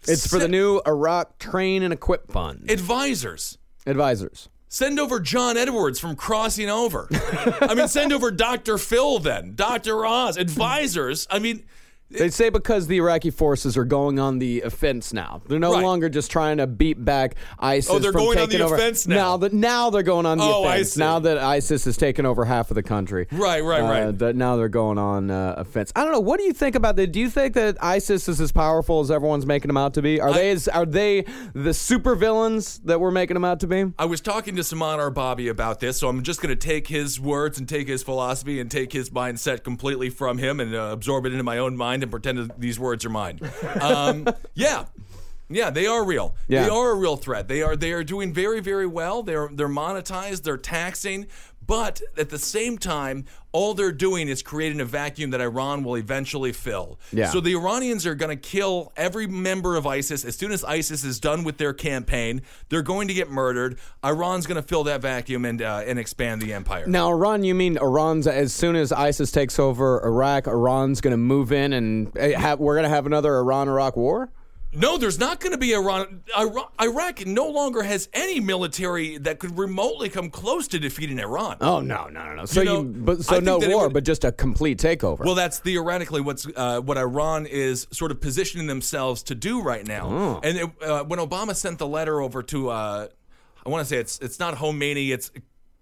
it's 0.08 0.26
for 0.28 0.40
the 0.40 0.48
new 0.48 0.82
Iraq 0.88 1.38
Train 1.38 1.84
and 1.84 1.94
Equip 1.94 2.32
Fund. 2.32 2.72
Advisors. 2.72 3.58
advisors. 3.86 4.50
Send 4.70 5.00
over 5.00 5.20
John 5.20 5.56
Edwards 5.56 6.00
from 6.00 6.16
Crossing 6.16 6.70
Over. 6.70 7.08
I 7.62 7.74
mean, 7.74 7.88
send 7.88 8.12
over 8.12 8.32
Dr. 8.32 8.78
Phil 8.78 9.20
then, 9.20 9.54
Dr. 9.56 10.06
Oz. 10.06 10.38
Advisors. 10.38 11.26
I 11.30 11.40
mean, 11.40 11.64
They 12.10 12.30
say 12.30 12.50
because 12.50 12.88
the 12.88 12.98
Iraqi 12.98 13.32
forces 13.32 13.76
are 13.78 13.84
going 13.84 14.18
on 14.18 14.40
the 14.40 14.62
offense 14.62 15.12
now. 15.12 15.42
They're 15.48 15.60
no 15.60 15.74
Right. 15.74 15.84
longer 15.84 16.08
just 16.08 16.32
trying 16.32 16.58
to 16.58 16.66
beat 16.68 17.04
back 17.04 17.36
ISIS. 17.60 17.90
Oh, 17.92 18.00
they're 18.00 18.14
from 18.14 18.22
going 18.22 18.40
on 18.40 18.48
the 18.50 18.62
over. 18.62 18.76
offense 18.76 19.06
now. 19.08 19.36
that 19.38 19.52
now 19.52 19.90
they're 19.90 20.04
going 20.04 20.26
on 20.26 20.38
the 20.38 20.44
Oh, 20.46 20.64
I 20.64 20.76
offense. 20.76 20.96
Now 20.98 21.20
that 21.20 21.38
ISIS 21.38 21.84
has 21.86 21.98
taken 21.98 22.26
over 22.26 22.46
half 22.46 22.72
of 22.72 22.76
the 22.76 22.84
country. 22.84 23.28
Right, 23.32 23.62
right, 23.64 23.82
Uh, 23.82 24.06
right. 24.06 24.18
that 24.20 24.36
now 24.38 24.56
they're 24.56 24.70
going 24.70 24.98
on 24.98 25.30
uh, 25.30 25.56
offense. 25.58 25.92
I 25.98 26.04
don't 26.04 26.14
know. 26.14 26.22
What 26.22 26.40
do 26.40 26.46
you 26.46 26.54
think 26.54 26.76
about 26.76 26.96
that? 26.96 27.08
Do 27.12 27.20
you 27.20 27.30
think 27.30 27.54
that 27.56 27.76
ISIS 27.82 28.30
is 28.30 28.40
as 28.40 28.54
powerful 28.54 29.02
as 29.02 29.12
everyone's 29.12 29.46
making 29.46 29.68
them 29.68 29.78
out 29.78 29.94
to 29.96 30.02
be? 30.02 30.22
Are 30.22 30.32
they 30.34 30.52
as, 30.52 30.70
are 30.70 30.86
they 30.86 31.26
the 31.54 31.74
super 31.74 32.16
villains 32.16 32.80
that 32.86 33.02
we're 33.02 33.12
making 33.12 33.34
them 33.36 33.44
out 33.46 33.60
to 33.60 33.68
be? 33.68 33.84
I 34.00 34.06
was 34.06 34.22
talking 34.22 34.56
to 34.56 34.64
Saman 34.64 35.12
Bobby 35.14 35.50
about 35.50 35.82
this, 35.82 35.98
so 36.00 36.08
I'm 36.08 36.24
just 36.24 36.42
going 36.42 36.56
to 36.58 36.68
take 36.68 36.88
his 36.88 37.20
words 37.20 37.58
and 37.60 37.68
take 37.68 37.90
his 37.90 38.02
philosophy 38.02 38.62
and 38.62 38.72
take 38.72 38.94
his 38.94 39.10
mindset 39.10 39.66
completely 39.66 40.10
from 40.10 40.38
him 40.38 40.62
and 40.62 40.74
uh, 40.74 40.90
absorb 40.92 41.26
it 41.26 41.34
into 41.34 41.44
my 41.44 41.58
own 41.58 41.76
mind 41.76 41.97
and 42.04 42.12
pretend 42.12 42.52
these 42.58 42.80
words 42.80 43.06
are 43.06 43.10
mine. 43.10 43.40
Um, 43.82 44.28
yeah. 44.54 44.86
Yeah, 45.50 45.70
they 45.70 45.88
are 45.88 46.04
real. 46.04 46.36
Yeah. 46.48 46.64
They 46.64 46.70
are 46.70 46.92
a 46.92 46.96
real 46.96 47.16
threat. 47.16 47.48
They 47.48 47.62
are 47.62 47.76
they 47.76 47.92
are 47.94 48.04
doing 48.04 48.34
very 48.34 48.60
very 48.60 48.88
well. 48.88 49.24
They're 49.24 49.50
they're 49.52 49.70
monetized, 49.70 50.44
they're 50.44 50.58
taxing, 50.58 51.28
but 51.68 52.02
at 52.18 52.30
the 52.30 52.40
same 52.40 52.78
time, 52.78 53.26
all 53.52 53.74
they're 53.74 53.92
doing 53.92 54.30
is 54.30 54.42
creating 54.42 54.80
a 54.80 54.86
vacuum 54.86 55.32
that 55.32 55.42
Iran 55.42 55.84
will 55.84 55.96
eventually 55.98 56.54
fill. 56.54 56.98
Yeah. 57.12 57.30
So 57.30 57.42
the 57.42 57.56
Iranians 57.56 58.06
are 58.06 58.16
going 58.16 58.36
to 58.36 58.42
kill 58.42 58.94
every 58.96 59.28
member 59.28 59.76
of 59.76 59.86
ISIS 59.86 60.24
as 60.24 60.38
soon 60.38 60.52
as 60.52 60.64
ISIS 60.64 61.04
is 61.04 61.20
done 61.20 61.44
with 61.44 61.58
their 61.58 61.74
campaign. 61.74 62.42
They're 62.70 62.82
going 62.82 63.10
to 63.10 63.14
get 63.14 63.30
murdered. 63.30 63.80
Iran's 64.04 64.48
going 64.48 64.62
to 64.62 64.68
fill 64.68 64.86
that 64.86 65.02
vacuum 65.02 65.44
and 65.44 65.62
uh, 65.62 65.84
and 65.86 66.00
expand 66.00 66.42
the 66.42 66.54
empire. 66.54 66.88
Now, 66.88 67.10
Iran, 67.10 67.44
you 67.44 67.54
mean 67.54 67.78
Iran's 67.78 68.28
as 68.28 68.54
soon 68.54 68.78
as 68.78 68.94
ISIS 68.94 69.32
takes 69.32 69.60
over 69.60 70.02
Iraq, 70.06 70.48
Iran's 70.48 71.02
going 71.02 71.12
to 71.12 71.18
move 71.18 71.52
in 71.52 71.74
and 71.74 72.18
eh, 72.18 72.38
have, 72.40 72.60
we're 72.60 72.76
going 72.76 72.84
to 72.84 72.90
have 72.90 73.06
another 73.06 73.36
Iran-Iraq 73.38 73.98
war? 73.98 74.32
No, 74.74 74.98
there's 74.98 75.18
not 75.18 75.40
going 75.40 75.54
to 75.54 75.58
be 75.58 75.74
Iran. 75.74 76.24
Iraq, 76.38 76.74
Iraq 76.82 77.26
no 77.26 77.48
longer 77.48 77.82
has 77.84 78.10
any 78.14 78.40
military 78.40 79.18
that 79.20 79.40
could 79.40 79.58
remotely 79.58 80.10
come 80.10 80.30
close 80.30 80.68
to 80.70 80.80
defeating 80.80 81.20
Iran. 81.20 81.58
Oh 81.62 81.80
no, 81.80 82.08
no, 82.08 82.26
no, 82.26 82.36
no. 82.36 82.46
So 82.46 82.62
You 82.62 82.72
you, 82.80 82.84
but 82.84 83.24
so 83.24 83.40
no 83.40 83.60
war, 83.60 83.84
would- 83.86 83.94
but 83.94 84.04
just 84.04 84.24
a 84.26 84.32
complete 84.32 84.78
takeover. 84.78 85.20
Well, 85.20 85.36
that's 85.36 85.60
theoretically 85.60 86.22
what's 86.22 86.46
uh, 86.56 86.82
what 86.82 86.98
Iran 86.98 87.46
is 87.46 87.88
sort 87.92 88.12
of 88.12 88.20
positioning 88.20 88.68
themselves 88.68 89.24
to 89.24 89.36
do 89.36 89.62
right 89.62 89.88
now. 89.88 90.10
Oh. 90.10 90.40
And 90.44 90.58
it, 90.58 90.70
uh, 90.84 91.04
when 91.06 91.20
Obama 91.20 91.56
sent 91.56 91.80
the 91.80 91.88
letter 91.88 92.22
over 92.22 92.44
to, 92.44 92.70
uh, 92.70 93.08
I 93.66 93.70
want 93.70 93.82
to 93.82 93.90
say 93.90 93.98
it's 93.98 94.20
it's 94.20 94.38
not 94.40 94.56
Khomeini, 94.56 95.10
it's 95.12 95.32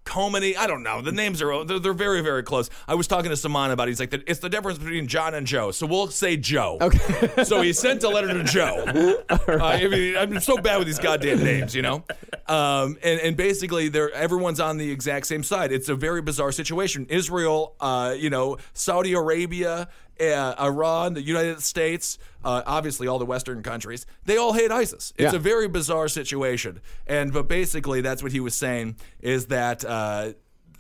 Komeny. 0.06 0.56
I 0.56 0.68
don't 0.68 0.84
know. 0.84 1.02
The 1.02 1.12
names 1.12 1.42
are 1.42 1.64
they're, 1.66 1.80
they're 1.80 1.94
very 1.94 2.22
very 2.22 2.44
close. 2.44 2.70
I 2.88 2.96
was 2.96 3.08
talking 3.08 3.30
to 3.32 3.38
Saman 3.38 3.72
about. 3.72 3.88
it. 3.88 3.92
He's 3.92 4.00
like, 4.00 4.14
it's 4.14 4.40
the 4.40 4.50
difference 4.50 4.78
between 4.78 5.08
John 5.08 5.34
and 5.34 5.46
Joe. 5.46 5.72
So 5.72 5.86
we'll 5.88 6.08
say 6.08 6.38
Joe. 6.38 6.78
Okay. 6.82 7.32
So 7.46 7.62
he 7.62 7.74
sent 7.74 8.04
a 8.04 8.10
letter 8.10 8.34
to 8.34 8.44
Joe. 8.44 9.24
Uh, 9.30 9.58
I 9.62 9.88
mean, 9.88 10.18
I'm 10.18 10.40
so 10.40 10.58
bad 10.58 10.78
with 10.78 10.88
these 10.88 11.00
goddamn 11.00 11.44
names, 11.44 11.76
you 11.76 11.82
know. 11.82 12.04
Um, 12.48 12.98
and 13.04 13.20
and 13.22 13.38
basically, 13.38 13.90
they're 13.90 14.12
everyone's 14.12 14.60
on 14.60 14.78
the 14.78 14.90
exact 14.92 15.28
same 15.28 15.44
side. 15.44 15.72
It's 15.72 15.90
a 15.90 15.96
very 15.96 16.22
bizarre 16.22 16.52
situation. 16.52 17.06
Israel, 17.10 17.76
uh, 17.80 18.16
you 18.18 18.30
know, 18.30 18.58
Saudi 18.74 19.14
Arabia. 19.14 19.88
Uh, 20.20 20.56
Iran, 20.60 21.14
the 21.14 21.22
United 21.22 21.62
States, 21.62 22.18
uh, 22.44 22.62
obviously 22.66 23.08
all 23.08 23.20
the 23.20 23.26
Western 23.26 23.62
countries, 23.64 24.06
they 24.26 24.38
all 24.38 24.54
hate 24.54 24.72
ISIS. 24.72 25.12
It's 25.18 25.34
Yeah. 25.34 25.36
a 25.36 25.40
very 25.40 25.68
bizarre 25.68 26.08
situation. 26.08 26.80
And 27.06 27.34
but 27.34 27.48
basically, 27.48 28.02
that's 28.02 28.24
what 28.24 28.32
he 28.32 28.40
was 28.40 28.56
saying 28.56 28.96
is 29.20 29.48
that 29.48 29.84
uh, 29.84 30.34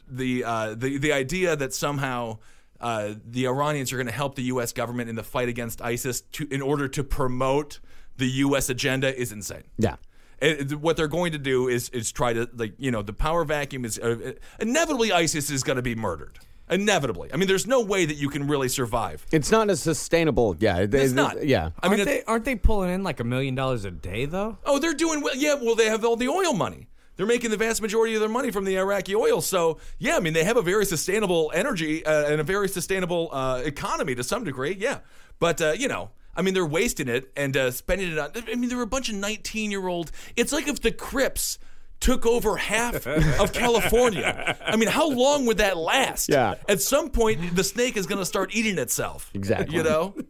the 0.07 0.43
uh, 0.43 0.75
the 0.75 0.97
the 0.97 1.11
idea 1.11 1.55
that 1.55 1.73
somehow 1.73 2.37
uh, 2.79 3.13
the 3.25 3.47
Iranians 3.47 3.91
are 3.91 3.97
going 3.97 4.07
to 4.07 4.13
help 4.13 4.35
the 4.35 4.43
U.S. 4.43 4.71
government 4.73 5.09
in 5.09 5.15
the 5.15 5.23
fight 5.23 5.49
against 5.49 5.81
ISIS 5.81 6.21
to 6.33 6.47
in 6.51 6.61
order 6.61 6.87
to 6.87 7.03
promote 7.03 7.79
the 8.17 8.27
U.S. 8.27 8.69
agenda 8.69 9.13
is 9.19 9.31
insane. 9.31 9.63
Yeah. 9.77 9.95
It- 10.41 10.79
what 10.79 10.95
they're 10.97 11.07
going 11.07 11.31
to 11.31 11.37
do 11.37 11.67
is 11.67 11.89
is 11.89 12.11
try 12.11 12.33
to 12.33 12.47
like 12.55 12.73
you 12.77 12.91
know 12.91 13.01
the 13.01 13.13
power 13.13 13.43
vacuum 13.45 13.83
is 13.85 13.97
uh, 13.99 14.33
inevitably 14.59 15.11
ISIS 15.11 15.49
is 15.49 15.63
going 15.63 15.77
to 15.77 15.81
be 15.81 15.95
murdered. 15.95 16.39
Inevitably, 16.69 17.29
I 17.31 17.37
mean, 17.37 17.47
there's 17.47 17.67
no 17.67 17.81
way 17.81 18.05
that 18.05 18.15
you 18.15 18.27
can 18.29 18.47
really 18.47 18.69
survive. 18.69 19.25
It's 19.31 19.51
not 19.51 19.69
as 19.69 19.81
sustainable. 19.81 20.55
Yeah. 20.59 20.85
they- 20.85 21.03
It's 21.03 21.13
not. 21.13 21.45
Yeah. 21.45 21.69
I 21.81 21.89
mean, 21.89 21.99
aren't, 21.99 22.01
it- 22.01 22.05
they, 22.05 22.23
aren't 22.23 22.45
they 22.45 22.55
pulling 22.55 22.91
in 22.91 23.03
like 23.03 23.19
a 23.19 23.23
million 23.23 23.53
dollars 23.55 23.85
a 23.85 23.91
day 23.91 24.25
though? 24.25 24.57
Oh, 24.65 24.79
they're 24.79 24.93
doing 24.95 25.21
well. 25.21 25.35
Yeah, 25.35 25.55
well, 25.55 25.75
they 25.75 25.85
have 25.85 26.03
all 26.03 26.15
the 26.15 26.27
oil 26.27 26.53
money. 26.53 26.87
They're 27.17 27.25
making 27.27 27.51
the 27.51 27.57
vast 27.57 27.81
majority 27.81 28.13
of 28.15 28.19
their 28.19 28.29
money 28.29 28.51
from 28.51 28.65
the 28.65 28.77
Iraqi 28.77 29.15
oil. 29.15 29.39
So, 29.41 29.77
yeah, 29.99 30.17
I 30.17 30.19
mean, 30.19 30.33
they 30.33 30.43
have 30.43 30.57
a 30.57 30.61
very 30.61 30.85
sustainable 30.85 31.49
energy 31.53 32.05
uh, 32.05 32.25
and 32.31 32.41
a 32.41 32.43
very 32.43 32.67
sustainable 32.67 33.29
uh, 33.31 33.61
economy 33.63 34.15
to 34.15 34.23
some 34.23 34.43
degree. 34.43 34.75
Yeah. 34.77 34.99
But, 35.39 35.61
uh, 35.61 35.73
you 35.77 35.87
know, 35.87 36.09
I 36.35 36.41
mean, 36.41 36.53
they're 36.53 36.65
wasting 36.65 37.07
it 37.07 37.31
and 37.37 37.55
uh, 37.55 37.71
spending 37.71 38.11
it 38.11 38.17
on. 38.17 38.31
I 38.51 38.55
mean, 38.55 38.67
there 38.67 38.77
were 38.77 38.83
a 38.83 38.87
bunch 38.87 39.07
of 39.07 39.15
19 39.15 39.71
year 39.71 39.87
old. 39.87 40.11
It's 40.35 40.51
like 40.51 40.67
if 40.67 40.81
the 40.81 40.91
Crips 40.91 41.57
took 41.99 42.25
over 42.25 42.57
half 42.57 43.07
of 43.39 43.53
California. 43.53 44.57
I 44.65 44.75
mean, 44.75 44.89
how 44.89 45.09
long 45.09 45.45
would 45.45 45.57
that 45.57 45.77
last? 45.77 46.29
Yeah. 46.29 46.55
At 46.69 46.81
some 46.81 47.09
point, 47.09 47.55
the 47.55 47.63
snake 47.63 47.97
is 47.97 48.05
going 48.05 48.19
to 48.19 48.25
start 48.25 48.53
eating 48.55 48.77
itself. 48.77 49.31
Exactly. 49.33 49.75
You 49.77 49.83
know? 49.83 50.15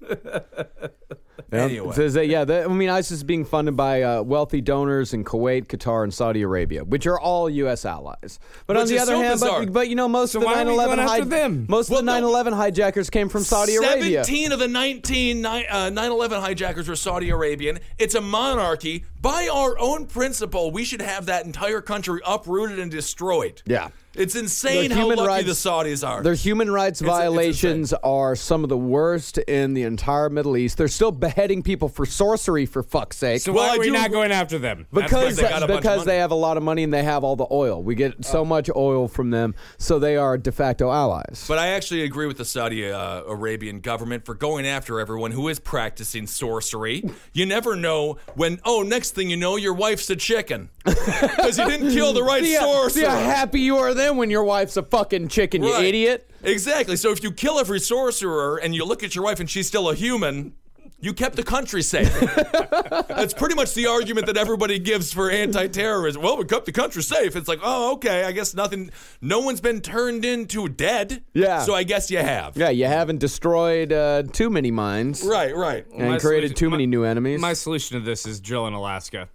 Anyway. 1.52 1.90
It 1.90 1.96
says 1.96 2.14
that, 2.16 2.28
yeah, 2.28 2.44
the, 2.44 2.64
I 2.64 2.68
mean, 2.68 2.90
ISIS 2.90 3.12
is 3.12 3.24
being 3.24 3.46
funded 3.46 3.78
by 3.78 4.02
uh, 4.02 4.24
wealthy 4.24 4.62
donors 4.62 5.14
in 5.14 5.24
Kuwait, 5.24 5.68
Qatar, 5.68 6.04
and 6.04 6.14
Saudi 6.14 6.42
Arabia, 6.42 6.84
which 6.84 7.06
are 7.06 7.20
all 7.20 7.50
U.S. 7.50 7.86
allies. 7.86 8.40
But 8.68 8.78
on 8.78 8.88
the 8.88 8.98
other 9.00 9.14
so 9.14 9.22
hand, 9.22 9.40
but, 9.40 9.72
but 9.74 9.88
you 9.90 9.96
know, 9.96 10.08
most 10.08 10.32
So 10.32 10.40
of 10.40 10.44
the 10.44 10.48
why 10.48 10.56
9/11 10.64 10.96
going 10.96 11.00
hij- 11.08 11.30
them? 11.30 11.66
most 11.70 11.90
Well, 11.90 12.00
of 12.00 12.06
the 12.06 12.20
no. 12.20 12.30
9/11 12.34 12.54
hijackers 12.56 13.10
came 13.10 13.30
from 13.30 13.44
Saudi 13.44 13.76
Arabia. 13.76 14.24
17 14.24 14.52
of 14.54 14.60
the 14.60 14.68
19 14.68 15.42
ni- 15.42 15.68
uh, 15.68 15.90
9/11 15.92 16.42
hijackers 16.42 16.88
were 16.88 16.96
Saudi 16.96 17.30
Arabian. 17.30 17.80
It's 18.00 18.16
a 18.16 18.22
monarchy. 18.22 19.06
By 19.26 19.48
our 19.52 19.76
own 19.80 20.06
principle, 20.06 20.70
we 20.70 20.86
should 20.86 21.02
have 21.02 21.26
that 21.26 21.48
entire 21.48 21.82
country 21.82 22.22
uprooted 22.24 22.78
and 22.78 22.92
destroyed. 22.92 23.64
Yeah. 23.66 23.90
It's 24.14 24.36
insane 24.36 24.92
how 24.92 25.10
lucky 25.10 25.22
rights- 25.28 25.62
the 25.62 25.70
Saudis 25.70 26.08
are. 26.08 26.24
Their 26.24 26.36
human 26.36 26.72
rights 26.72 27.02
It's- 27.02 27.14
it's 27.14 27.20
violations 27.20 27.94
are 28.02 28.36
some 28.36 28.64
of 28.64 28.70
the 28.70 28.78
worst 28.78 29.40
in 29.40 29.74
the 29.74 29.84
entire 29.84 30.30
Middle 30.30 30.56
East. 30.56 30.78
They're 30.78 30.88
still 30.88 31.12
beheading 31.12 31.64
people 31.64 31.90
for 31.90 32.06
sorcery, 32.06 32.66
for 32.66 32.82
fuck's 32.82 33.18
sake. 33.18 33.42
So 33.42 33.52
Well, 33.52 33.68
why 33.68 33.76
are 33.76 33.80
we 33.80 33.88
do 33.88 33.92
not 33.92 34.12
going 34.12 34.32
after 34.32 34.58
them? 34.58 34.86
That's 34.94 35.12
because 35.12 35.36
they 35.36 35.42
got 35.42 35.64
a 35.64 35.68
bunch 35.68 35.72
of 35.72 35.82
because 35.82 36.06
they 36.06 36.20
have 36.20 36.32
a 36.32 36.36
lot 36.36 36.56
of 36.56 36.64
money 36.64 36.84
and 36.84 36.94
they 36.94 37.04
have 37.04 37.26
all 37.26 37.36
the 37.36 37.48
oil. 37.52 37.84
We 37.84 37.96
get 37.96 38.24
so 38.24 38.46
much 38.46 38.70
oil 38.74 39.10
from 39.10 39.32
them, 39.32 39.54
so 39.78 40.00
they 40.00 40.16
are 40.16 40.38
de 40.38 40.52
facto 40.52 40.92
allies. 40.92 41.44
But 41.48 41.58
I 41.58 41.70
actually 41.70 42.04
agree 42.04 42.28
with 42.28 42.38
the 42.38 42.46
Saudi 42.46 42.90
uh, 42.90 43.24
Arabian 43.24 43.82
government 43.82 44.26
for 44.26 44.34
going 44.34 44.66
after 44.66 45.00
everyone 45.02 45.32
who 45.32 45.50
is 45.50 45.60
practicing 45.60 46.26
sorcery. 46.26 47.04
You 47.34 47.46
never 47.46 47.76
know 47.76 48.18
when, 48.36 48.62
oh, 48.64 48.82
next 48.82 49.15
thing 49.16 49.30
you 49.30 49.38
know, 49.38 49.56
your 49.56 49.74
wife's 49.74 50.10
a 50.10 50.16
chicken. 50.16 50.70
Because 50.86 51.58
you 51.58 51.66
didn't 51.68 51.92
kill 51.92 52.14
the 52.14 52.24
right 52.24 52.44
see, 52.44 52.54
how- 52.56 52.62
sorcerer. 52.62 52.90
see 52.90 53.06
how 53.06 53.18
happy 53.18 53.60
you 53.62 53.78
are 53.78 53.94
then 53.94 54.18
when 54.18 54.30
your 54.30 54.44
wife's 54.44 54.78
a 54.78 54.84
fucking 54.84 55.28
chicken, 55.30 55.64
you 55.64 55.72
Right. 55.74 55.86
idiot. 55.86 56.30
Exactly. 56.44 56.96
So 56.96 57.12
if 57.12 57.24
you 57.24 57.32
kill 57.32 57.60
every 57.60 57.80
sorcerer 57.80 58.58
and 58.58 58.76
you 58.76 58.84
look 58.86 59.04
at 59.04 59.16
your 59.16 59.24
wife 59.24 59.40
and 59.40 59.50
she's 59.50 59.68
still 59.68 59.90
a 59.90 59.96
human, 59.96 60.54
you 61.00 61.14
kept 61.14 61.36
the 61.36 61.44
country 61.44 61.82
safe. 61.82 62.12
That's 63.08 63.34
pretty 63.34 63.56
much 63.56 63.74
the 63.74 63.88
argument 63.88 64.28
that 64.28 64.38
everybody 64.38 64.80
gives 64.80 65.14
for 65.14 65.30
anti-terrorism. 65.30 66.22
Well, 66.22 66.38
we 66.38 66.46
kept 66.46 66.66
the 66.66 66.72
country 66.72 67.04
safe. 67.04 67.36
It's 67.36 67.48
like, 67.48 67.60
oh, 67.64 67.94
okay. 67.94 68.24
I 68.24 68.32
guess 68.32 68.54
nothing. 68.54 68.90
No 69.22 69.40
one's 69.40 69.62
been 69.62 69.82
turned 69.82 70.26
into 70.26 70.68
dead. 70.68 71.24
Yeah. 71.34 71.62
So 71.64 71.74
I 71.76 71.84
guess 71.84 72.10
you 72.10 72.18
have. 72.20 72.58
Yeah, 72.58 72.70
you 72.70 72.86
haven't 72.86 73.20
destroyed 73.20 73.92
uh, 73.94 74.24
too 74.24 74.50
many 74.50 74.72
mines 74.72 75.24
Right. 75.24 75.56
Right. 75.56 75.86
and 75.92 76.10
My 76.10 76.18
created 76.20 76.50
solution- 76.50 76.56
too 76.56 76.70
many 76.70 76.86
my- 76.86 76.92
new 76.92 77.04
enemies. 77.04 77.40
My 77.40 77.54
solution 77.54 78.00
to 78.00 78.06
this 78.06 78.26
is 78.26 78.40
drill 78.40 78.68
in 78.68 78.74
Alaska. 78.74 79.30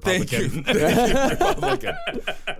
Thank 0.00 0.30
you. 0.32 0.44
Republican. 0.44 0.64
Thank 0.64 1.32
you, 1.32 1.38
Republican. 1.38 1.94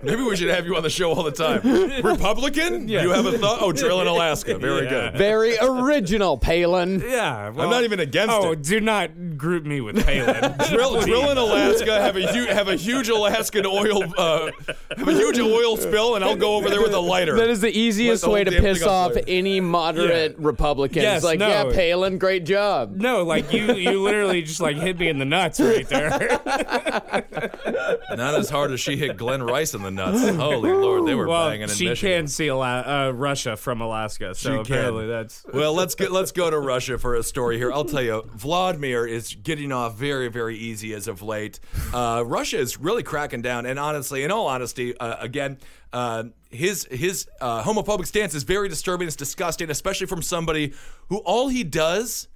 Maybe 0.03 0.21
we 0.23 0.35
should 0.35 0.49
have 0.49 0.65
you 0.65 0.75
on 0.75 0.83
the 0.83 0.89
show 0.89 1.13
all 1.13 1.23
the 1.23 1.31
time. 1.31 1.61
Republican? 2.03 2.89
You 2.89 3.11
have 3.11 3.25
a 3.25 3.37
thought? 3.37 3.59
Oh, 3.61 3.71
drill 3.71 4.01
in 4.01 4.07
Alaska. 4.07 4.57
Very 4.57 4.83
Yeah. 4.83 4.89
good. 4.89 5.17
Very 5.17 5.57
original, 5.61 6.37
Palin. 6.37 7.01
Yeah, 7.01 7.49
well- 7.49 7.65
I'm 7.65 7.69
not 7.71 7.83
even 7.85 8.01
against 8.01 8.33
oh, 8.33 8.51
it. 8.51 8.61
do 8.63 8.81
not 8.81 9.37
group 9.37 9.63
me 9.65 9.79
with 9.79 10.05
Palin. 10.05 10.53
drill, 10.69 10.99
drill 11.01 11.29
in 11.31 11.37
Alaska, 11.37 12.01
have 12.01 12.17
a 12.17 12.31
huge 12.31 12.49
have 12.49 12.67
a 12.67 12.75
huge 12.75 13.07
Alaskan 13.07 13.65
oil 13.65 14.03
uh, 14.17 14.51
have 14.97 15.07
a 15.07 15.13
huge 15.13 15.39
oil 15.39 15.77
spill, 15.77 16.15
and 16.15 16.25
I'll 16.25 16.35
go 16.35 16.55
over 16.55 16.69
there 16.69 16.81
with 16.81 16.93
a 16.93 16.99
lighter. 16.99 17.37
That 17.37 17.49
is 17.49 17.61
the 17.61 17.71
easiest 17.71 18.23
the 18.23 18.29
way 18.29 18.43
to 18.43 18.51
piss 18.51 18.83
off 18.83 19.13
fire. 19.13 19.23
any 19.27 19.61
moderate 19.61 20.31
Yeah. 20.37 20.45
Republican. 20.45 21.01
Yes, 21.01 21.23
like, 21.23 21.39
no. 21.39 21.47
yeah, 21.47 21.71
Palin, 21.71 22.17
great 22.17 22.43
job. 22.43 22.95
no, 22.97 23.23
like 23.23 23.53
you, 23.53 23.73
you 23.75 24.01
literally 24.01 24.41
just 24.41 24.59
like 24.59 24.75
hit 24.75 24.99
me 24.99 25.07
in 25.07 25.19
the 25.19 25.25
nuts 25.25 25.59
right 25.61 25.87
there. 25.87 27.22
Not 27.31 28.35
as 28.35 28.49
hard 28.49 28.71
as 28.71 28.79
she 28.79 28.97
hit 28.97 29.17
Glen 29.17 29.41
Rice 29.43 29.73
in 29.73 29.81
the 29.81 29.91
nuts. 29.91 30.21
Holy 30.35 30.71
Lord, 30.71 31.05
they 31.07 31.15
were 31.15 31.27
well, 31.27 31.49
banging 31.49 31.63
in 31.63 31.69
she 31.69 31.89
Michigan. 31.89 32.21
can 32.21 32.27
see 32.27 32.47
Ala- 32.49 33.07
uh, 33.07 33.11
Russia 33.11 33.55
from 33.57 33.81
Alaska, 33.81 34.35
so 34.35 34.49
She 34.49 34.63
can. 34.63 34.75
apparently 34.77 35.07
that's. 35.07 35.45
Well, 35.53 35.73
let's 35.73 35.95
get 35.95 36.11
let's 36.11 36.31
go 36.31 36.49
to 36.49 36.59
Russia 36.59 36.97
for 36.97 37.15
a 37.15 37.23
story 37.23 37.57
here. 37.57 37.71
I'll 37.71 37.85
tell 37.85 38.01
you, 38.01 38.23
Vladimir 38.35 39.05
is 39.05 39.33
getting 39.35 39.71
off 39.71 39.95
very 39.95 40.27
very 40.29 40.57
easy 40.57 40.93
as 40.93 41.07
of 41.07 41.21
late. 41.21 41.59
Uh, 41.93 42.23
Russia 42.25 42.57
is 42.59 42.79
really 42.79 43.03
cracking 43.03 43.41
down, 43.41 43.65
and 43.65 43.77
honestly, 43.79 44.23
in 44.23 44.31
all 44.31 44.47
honesty, 44.47 44.97
uh, 44.97 45.15
again. 45.19 45.57
Uh, 45.91 46.23
his 46.49 46.85
his 46.89 47.27
uh, 47.39 47.61
homophobic 47.63 48.07
stance 48.07 48.33
is 48.33 48.41
very 48.41 48.67
disturbing. 48.67 49.05
It's 49.07 49.15
disgusting, 49.15 49.69
especially 49.69 50.07
from 50.07 50.23
somebody 50.23 50.73
who 51.09 51.17
all 51.19 51.49
he 51.49 51.63
does, 51.63 52.27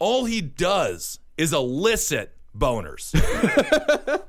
all 0.00 0.24
he 0.24 0.40
does 0.40 1.20
is 1.36 1.52
elicit 1.52 2.36
boners. 2.56 3.14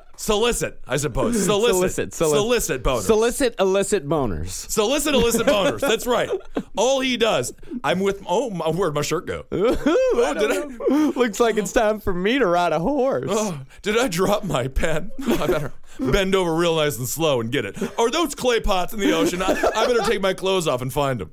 solicit, 0.18 0.80
I 0.88 0.98
suppose. 0.98 1.36
Solicit, 1.46 1.76
Solicit, 1.76 2.10
solic- 2.12 2.36
solicit 2.36 2.84
boners. 2.84 3.02
Solicit 3.02 3.56
illicit 3.60 4.08
boners. 4.08 4.50
Solicit 4.50 5.14
illicit 5.14 5.46
boners. 5.46 5.80
That's 5.82 6.08
right. 6.08 6.30
All 6.78 7.00
he 7.02 7.18
does. 7.18 7.54
I'm 7.84 8.00
with. 8.00 8.24
Oh, 8.28 8.50
my, 8.50 8.70
where'd 8.70 8.96
my 8.96 9.02
shirt 9.02 9.26
go? 9.28 9.46
Oh, 10.18 10.34
did 10.34 10.52
I? 10.52 11.20
Looks 11.20 11.40
like 11.40 11.58
it's 11.58 11.74
time 11.74 12.00
for 12.00 12.14
me 12.14 12.40
to 12.40 12.46
ride 12.46 12.72
a 12.72 12.80
horse. 12.80 13.28
Oh, 13.30 13.60
did 13.82 13.98
I 13.98 14.08
drop 14.08 14.44
my 14.46 14.68
pen? 14.70 15.12
I 15.22 15.48
better 15.48 15.74
bend 16.00 16.34
over 16.36 16.56
real 16.56 16.76
nice 16.78 16.98
and 16.98 17.08
slow 17.08 17.42
and 17.42 17.52
get 17.52 17.66
it. 17.66 17.78
Are 18.00 18.10
those 18.10 18.34
clay 18.34 18.60
pots 18.62 18.94
in 18.94 19.00
the 19.00 19.12
ocean? 19.12 19.42
I, 19.42 19.52
I 19.52 19.86
better 19.86 20.10
take 20.10 20.22
my 20.22 20.34
clothes 20.34 20.68
off 20.68 20.82
and 20.82 20.92
find 20.92 21.20
them. 21.20 21.30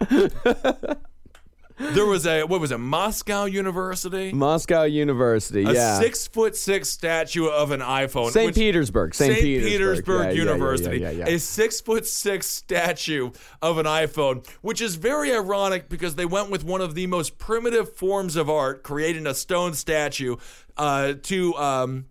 There 1.79 2.07
was 2.07 2.27
a 2.27 2.43
what 2.45 2.61
was 2.61 2.71
it? 2.71 2.79
Moscow 2.79 3.45
University. 3.45 4.33
Moscow 4.33 4.83
University, 4.85 5.65
A 5.65 5.73
yeah. 5.73 5.99
six 5.99 6.27
foot 6.27 6.57
six 6.57 6.89
statue 6.89 7.47
of 7.47 7.71
an 7.71 7.81
iPhone. 7.81 8.31
St. 8.31 8.47
which- 8.47 8.55
Petersburg. 8.55 9.15
St. 9.15 9.33
St. 9.33 9.43
Petersburg, 9.43 9.71
Petersburg 9.73 10.21
Yeah, 10.21 10.23
yeah, 10.25 10.33
yeah, 10.33 10.43
University, 10.43 10.97
yeah, 10.99 11.11
yeah, 11.11 11.27
yeah. 11.29 11.35
a 11.35 11.39
six 11.39 11.81
foot 11.81 12.07
six 12.07 12.47
statue 12.47 13.31
of 13.61 13.79
an 13.79 13.87
iPhone, 13.87 14.47
which 14.61 14.81
is 14.81 14.97
very 14.97 15.33
ironic 15.35 15.89
because 15.89 16.15
they 16.15 16.27
went 16.27 16.51
with 16.51 16.65
one 16.65 16.81
of 16.81 16.95
the 16.95 17.07
most 17.07 17.39
primitive 17.39 17.95
forms 17.95 18.37
of 18.37 18.49
art, 18.51 18.83
creating 18.83 19.27
a 19.27 19.35
stone 19.35 19.75
statue 19.75 20.37
uh, 20.77 21.15
to. 21.23 21.55
Um, 21.57 22.07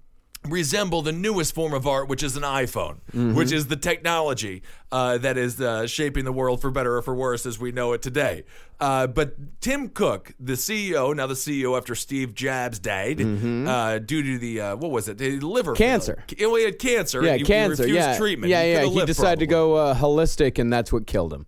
resemble 0.48 1.02
the 1.04 1.12
newest 1.12 1.54
form 1.54 1.72
of 1.74 1.86
art 1.86 2.08
which 2.08 2.24
is 2.24 2.36
an 2.36 2.42
iphone 2.44 2.96
Mm-hmm. 3.12 3.36
which 3.36 3.52
is 3.52 3.68
the 3.68 3.76
technology 3.76 4.64
uh, 4.92 5.18
that 5.20 5.38
is 5.38 5.62
uh, 5.62 5.86
shaping 5.86 6.26
the 6.26 6.32
world 6.32 6.62
for 6.62 6.72
better 6.72 6.98
or 6.98 7.02
for 7.04 7.14
worse 7.14 7.46
as 7.46 7.60
we 7.60 7.72
know 7.72 7.94
it 7.94 8.02
today 8.02 8.44
uh, 8.80 9.06
but 9.06 9.36
tim 9.62 9.90
cook 9.90 10.34
the 10.40 10.54
ceo 10.54 11.16
now 11.16 11.28
the 11.28 11.36
ceo 11.36 11.78
after 11.78 11.94
steve 11.94 12.34
jobs 12.34 12.80
died 12.80 13.22
uh, 13.22 14.00
due 14.00 14.24
to 14.24 14.38
the 14.40 14.60
uh, 14.62 14.76
what 14.76 14.90
was 14.90 15.08
it 15.08 15.18
the 15.20 15.40
liver 15.40 15.74
Mm-hmm. 15.74 15.78
Cancer. 15.84 16.24
failure. 16.28 16.48
well, 16.48 16.58
he 16.58 16.66
had 16.66 16.80
cancer 16.80 17.24
yeah, 17.24 17.32
and 17.34 17.42
he, 17.42 17.46
cancer. 17.46 17.86
he 17.86 17.94
yeah, 17.94 18.18
treatment 18.18 18.50
yeah, 18.50 18.64
He 18.64 18.72
yeah. 18.72 18.82
He 18.84 18.90
lived, 18.90 19.08
decided 19.08 19.40
to 19.42 19.48
go 19.48 19.76
uh, 19.76 19.94
holistic, 19.96 20.58
and 20.58 20.72
that's 20.74 20.92
what 20.92 21.06
killed 21.06 21.32
him. 21.34 21.46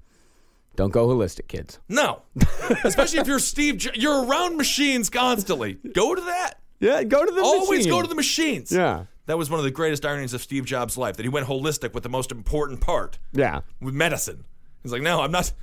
Don't 0.76 0.92
go 0.92 1.08
holistic, 1.08 1.48
kids. 1.48 1.80
no 1.90 2.22
especially 2.84 3.20
if 3.20 3.28
you're 3.28 3.40
steve 3.40 3.84
you're 3.96 4.26
around 4.26 4.58
machines 4.58 5.10
constantly 5.10 5.74
go 5.94 6.14
to 6.16 6.22
that 6.22 6.60
Yeah, 6.84 7.04
go 7.04 7.26
to 7.26 7.32
the 7.32 7.40
machines. 7.42 7.54
Always 7.62 7.80
machine. 7.80 7.92
go 7.92 8.02
to 8.02 8.08
the 8.08 8.16
machines. 8.16 8.72
Yeah. 8.72 9.06
That 9.26 9.38
was 9.38 9.50
one 9.50 9.58
of 9.60 9.64
the 9.64 9.72
greatest 9.72 10.06
ironies 10.06 10.34
of 10.34 10.42
Steve 10.42 10.66
Jobs' 10.66 10.98
life 10.98 11.16
that 11.16 11.24
he 11.24 11.30
went 11.30 11.48
holistic 11.48 11.94
with 11.94 12.04
the 12.04 12.10
most 12.10 12.30
important 12.32 12.82
part, 12.82 13.20
Yeah. 13.32 13.62
with 13.80 13.94
medicine. 13.94 14.44
He's 14.84 14.92
like, 14.92 15.02
no, 15.02 15.22
I'm 15.22 15.32
not. 15.32 15.54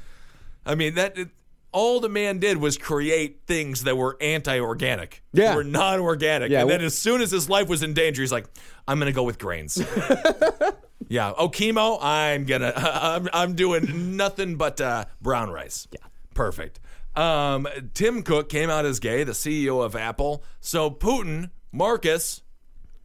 I 0.64 0.74
mean, 0.74 0.94
that 0.94 1.18
it, 1.18 1.28
all 1.72 2.00
the 2.00 2.08
man 2.08 2.38
did 2.38 2.56
was 2.56 2.78
create 2.78 3.42
things 3.46 3.84
that 3.84 3.98
were 3.98 4.16
anti-organic. 4.20 5.22
Yeah. 5.34 5.50
They 5.50 5.56
were 5.56 5.64
non-organic. 5.64 6.50
Yeah, 6.50 6.62
and 6.62 6.70
then 6.70 6.80
as 6.80 6.96
soon 6.96 7.20
as 7.20 7.30
his 7.30 7.50
life 7.50 7.68
was 7.68 7.82
in 7.82 7.92
danger, 7.92 8.22
he's 8.22 8.32
like, 8.32 8.46
I'm 8.88 8.98
gonna 8.98 9.12
go 9.12 9.24
with 9.24 9.38
grains. 9.38 9.76
yeah. 11.08 11.32
Oh, 11.36 11.48
chemo. 11.48 11.98
I'm 12.00 12.44
gonna. 12.44 12.72
I'm, 12.76 13.28
I'm 13.32 13.54
doing 13.54 14.16
nothing 14.16 14.56
but 14.56 14.80
uh, 14.80 15.04
brown 15.20 15.50
rice. 15.50 15.86
Yeah. 15.92 15.98
Perfect. 16.34 16.80
Um, 17.16 17.66
Tim 17.94 18.22
Cook 18.22 18.48
came 18.48 18.70
out 18.70 18.86
as 18.86 19.00
gay, 19.00 19.24
the 19.24 19.32
CEO 19.32 19.84
of 19.84 19.96
Apple. 19.96 20.44
So 20.60 20.90
Putin, 20.90 21.50
Marcus, 21.72 22.42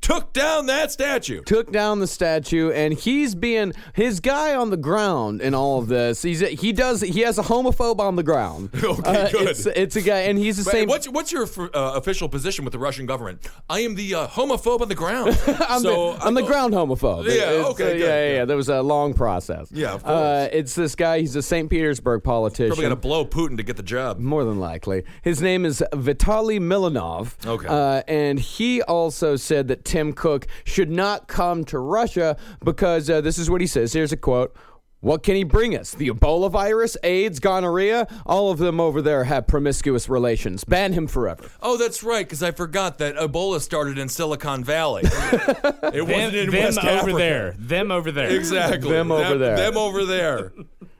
took 0.06 0.34
down 0.34 0.68
that 0.68 0.92
statue. 0.92 1.42
took 1.44 1.72
down 1.72 2.00
the 2.00 2.06
statue 2.08 2.70
and 2.72 2.94
he's 2.94 3.34
being 3.34 3.74
his 3.94 4.20
guy 4.20 4.54
on 4.56 4.70
the 4.70 4.78
ground 4.78 5.42
in 5.42 5.56
all 5.56 5.80
of 5.80 5.88
this 5.88 6.22
he's 6.22 6.42
he 6.42 6.72
does 6.72 7.02
he 7.02 7.22
has 7.22 7.40
a 7.40 7.42
homophobe 7.42 8.00
on 8.00 8.16
the 8.16 8.22
ground 8.24 8.70
Okay, 8.84 9.02
Uh, 9.26 9.30
good. 9.32 9.48
it's, 9.50 9.66
it's 9.66 9.96
a 9.96 10.02
guy 10.02 10.20
and 10.22 10.38
he's 10.38 10.58
the 10.58 10.64
But 10.64 10.72
same 10.72 10.88
What's 10.88 11.10
what's 11.10 11.32
your 11.32 11.46
uh, 11.74 11.94
official 11.96 12.30
position 12.30 12.64
with 12.66 12.72
the 12.74 12.78
Russian 12.80 13.08
government? 13.08 13.48
I 13.68 13.80
am 13.80 13.96
the 13.96 14.14
uh, 14.14 14.28
homophobe 14.28 14.82
on 14.82 14.90
the 14.90 14.96
ground. 14.96 15.30
I'm, 15.48 15.82
so 15.82 16.14
the, 16.14 16.24
I'm 16.26 16.34
the 16.36 16.44
I- 16.44 16.48
ground 16.48 16.74
homophobe. 16.76 17.26
Yeah, 17.26 17.66
okay, 17.72 17.94
uh, 17.94 17.96
yeah, 17.96 18.06
yeah, 18.06 18.34
yeah. 18.36 18.46
There 18.46 18.58
was 18.58 18.70
a 18.70 18.82
long 18.84 19.14
process. 19.16 19.70
Yeah, 19.72 19.94
of 19.96 20.06
Uh, 20.06 20.08
course. 20.08 20.50
it's 20.54 20.76
this 20.76 20.94
guy. 20.96 21.20
He's 21.22 21.36
a 21.36 21.42
St. 21.42 21.68
Petersburg 21.70 22.24
politician. 22.24 22.68
Probably 22.70 22.84
got 22.84 22.90
to 22.90 22.96
blow 22.96 23.26
Putin 23.26 23.58
to 23.58 23.64
get 23.64 23.76
the 23.78 23.84
job. 23.84 24.20
More 24.20 24.44
than 24.44 24.60
likely. 24.60 25.04
His 25.24 25.42
name 25.42 25.66
is 25.66 25.84
Vitaly 25.94 26.60
Milonov. 26.60 27.34
Okay. 27.46 27.68
Uh, 27.68 28.04
and 28.08 28.40
he 28.40 28.82
also 28.84 29.36
said 29.36 29.68
that 29.70 29.84
Tim 29.96 30.12
Cook 30.12 30.46
should 30.66 30.92
not 30.92 31.30
come 31.30 31.64
to 31.64 31.80
Russia 31.80 32.36
because 32.62 33.10
uh, 33.10 33.22
this 33.22 33.38
is 33.38 33.50
what 33.50 33.62
he 33.62 33.68
says. 33.68 33.94
Here's 33.94 34.12
a 34.12 34.18
quote. 34.18 34.54
What 35.00 35.24
can 35.24 35.36
he 35.38 35.46
bring 35.46 35.74
us? 35.78 35.92
The 35.92 36.10
Ebola 36.10 36.52
virus, 36.52 36.98
AIDS, 37.02 37.40
gonorrhea? 37.40 38.06
All 38.26 38.52
of 38.52 38.58
them 38.58 38.82
over 38.82 39.02
there 39.02 39.24
have 39.24 39.48
promiscuous 39.48 40.10
relations. 40.10 40.66
Ban 40.66 40.92
him 40.92 41.08
forever. 41.08 41.50
Oh, 41.62 41.78
that's 41.78 42.04
right, 42.04 42.26
because 42.26 42.44
I 42.44 42.52
forgot 42.52 42.98
that 42.98 43.16
Ebola 43.16 43.62
started 43.62 43.98
in 43.98 44.10
Silicon 44.10 44.66
Valley. 44.66 45.04
it 45.06 45.64
Them, 45.94 46.08
wasn't 46.10 46.36
in 46.36 46.50
them 46.50 46.64
West 46.64 46.80
over 46.80 46.90
Africa. 46.90 47.18
there. 47.18 47.56
Them 47.58 47.92
over 47.92 48.12
there. 48.12 48.36
Exactly. 48.36 48.90
Them 48.92 49.12
over 49.14 49.38
there. 49.38 49.56
Them 49.56 49.78
over 49.78 50.04
there. 50.06 50.52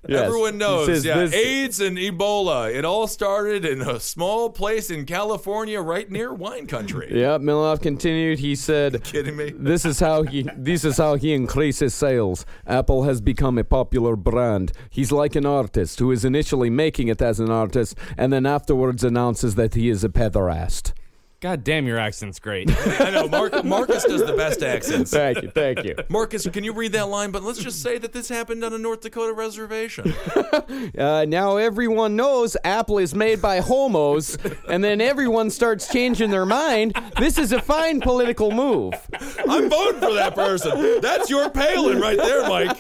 Yes. 0.08 0.22
Everyone 0.28 0.58
knows. 0.58 0.88
says 0.88 1.06
Yeah, 1.06 1.20
this- 1.26 1.34
AIDS 1.34 1.80
and 1.80 1.98
Ebola. 1.98 2.74
It 2.74 2.86
all 2.86 3.08
started 3.08 3.66
in 3.66 3.82
a 3.82 4.00
small 4.00 4.50
place 4.50 4.90
in 4.90 5.06
California, 5.06 5.82
right 5.82 6.10
near 6.10 6.34
wine 6.34 6.68
country. 6.68 7.08
Yeah, 7.12 7.38
Milonov 7.38 7.82
continued. 7.82 8.40
He 8.40 8.56
said, 8.56 9.04
Kidding 9.04 9.36
me? 9.36 9.52
This 9.56 9.86
is 9.86 10.00
how 10.00 10.24
he 10.24 10.48
this 10.56 10.84
is 10.86 10.98
how 10.98 11.16
he 11.16 11.34
increases 11.34 11.94
sales. 11.94 12.46
Apple 12.68 13.04
has 13.04 13.22
become 13.22 13.58
a 13.58 13.64
popular 13.64 14.16
brand. 14.16 14.72
He's 14.90 15.12
like 15.12 15.36
an 15.36 15.46
artist 15.46 16.00
who 16.00 16.12
is 16.12 16.24
initially 16.26 16.70
making 16.70 17.08
it 17.08 17.22
as 17.22 17.40
an 17.40 17.50
artist 17.50 17.98
and 18.18 18.32
then 18.32 18.46
afterwards 18.46 19.04
announces 19.04 19.56
that 19.56 19.74
he 19.74 19.90
is 19.90 20.04
a 20.04 20.10
pederast. 20.10 20.94
God 21.42 21.64
damn, 21.64 21.86
your 21.86 21.98
accent's 22.00 22.40
great. 22.40 22.72
I 23.00 23.10
know. 23.12 23.28
Mark, 23.28 23.64
Marcus 23.64 24.04
does 24.06 24.26
the 24.26 24.34
best 24.34 24.64
accents. 24.64 25.12
Thank 25.12 25.44
you, 25.44 25.52
thank 25.52 25.84
you. 25.84 25.96
Marcus, 26.10 26.48
can 26.48 26.64
you 26.64 26.74
read 26.74 26.94
that 26.94 27.10
line? 27.10 27.32
But 27.32 27.44
let's 27.44 27.60
just 27.60 27.82
say 27.82 27.98
that 27.98 28.14
this 28.14 28.30
happened 28.30 28.64
on 28.64 28.74
a 28.74 28.78
North 28.78 29.02
Dakota 29.02 29.34
reservation. 29.34 30.14
Uh, 30.98 31.26
now 31.28 31.58
everyone 31.58 32.16
knows 32.16 32.56
Apple 32.64 32.98
is 32.98 33.14
made 33.14 33.42
by 33.42 33.60
homos, 33.60 34.38
and 34.70 34.84
then 34.84 35.02
everyone 35.02 35.50
starts 35.50 35.88
changing 35.88 36.30
their 36.30 36.46
mind. 36.46 36.96
This 37.20 37.38
is 37.38 37.52
a 37.52 37.62
fine 37.62 38.00
political 38.00 38.52
move. 38.52 38.94
I'm 39.48 39.70
voting 39.70 40.00
for 40.00 40.14
that 40.14 40.34
person. 40.36 41.02
That's 41.02 41.30
your 41.30 41.50
Palin 41.50 42.00
right 42.00 42.18
there, 42.18 42.48
Mike. 42.48 42.80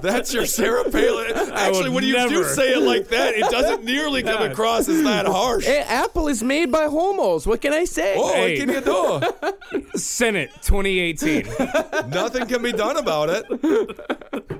That's 0.00 0.32
your 0.32 0.46
Sarah 0.46 0.90
Palin. 0.90 1.32
Actually, 1.52 1.90
when 1.90 2.04
you 2.04 2.14
do 2.28 2.44
say 2.44 2.72
it 2.72 2.82
like 2.82 3.08
that, 3.08 3.34
it 3.34 3.50
doesn't 3.50 3.84
nearly 3.84 4.22
come 4.22 4.42
across 4.50 4.88
as 4.88 5.02
that 5.02 5.26
harsh. 5.26 5.66
Apple 5.68 6.28
is 6.28 6.42
made 6.42 6.72
by 6.72 6.86
homos. 6.86 7.41
What 7.46 7.60
can 7.60 7.72
I 7.72 7.84
say? 7.84 8.14
Oh, 8.16 8.32
Hey. 8.32 8.58
what 8.66 8.80
can 8.82 9.72
you 9.72 9.82
do? 9.92 9.98
Senate 9.98 10.50
2018. 10.62 11.46
Nothing 12.10 12.46
can 12.46 12.62
be 12.62 12.72
done 12.72 12.96
about 12.96 13.28
it. 13.30 13.44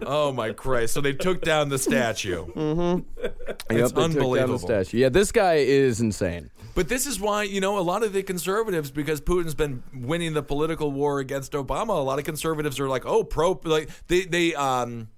Oh 0.06 0.32
my 0.32 0.52
Christ! 0.52 0.94
So 0.94 1.00
they 1.00 1.12
took 1.12 1.42
down 1.42 1.68
the 1.68 1.78
statue. 1.78 2.46
Yep, 2.54 3.04
It's 3.16 3.34
they 3.68 3.76
took 3.76 3.94
down 3.94 3.94
the 3.94 4.00
unbelievable. 4.18 4.58
statue. 4.58 4.98
Yeah, 4.98 5.08
this 5.08 5.30
guy 5.32 5.54
is 5.54 6.00
insane. 6.00 6.50
But 6.74 6.88
this 6.88 7.06
is 7.06 7.20
why, 7.20 7.42
you 7.44 7.60
know, 7.60 7.78
a 7.78 7.80
lot 7.82 8.02
of 8.02 8.12
the 8.14 8.22
conservatives, 8.22 8.90
because 8.90 9.20
Putin's 9.20 9.54
been 9.54 9.82
winning 9.94 10.32
the 10.32 10.42
political 10.42 10.90
war 10.90 11.18
against 11.20 11.52
Obama, 11.52 11.90
a 11.90 12.02
lot 12.02 12.18
of 12.18 12.24
conservatives 12.24 12.80
are 12.80 12.88
like, 12.88 13.04
oh, 13.06 13.24
pro, 13.24 13.60
like 13.64 13.90
they 14.08 14.22
they 14.24 14.54
um 14.54 15.08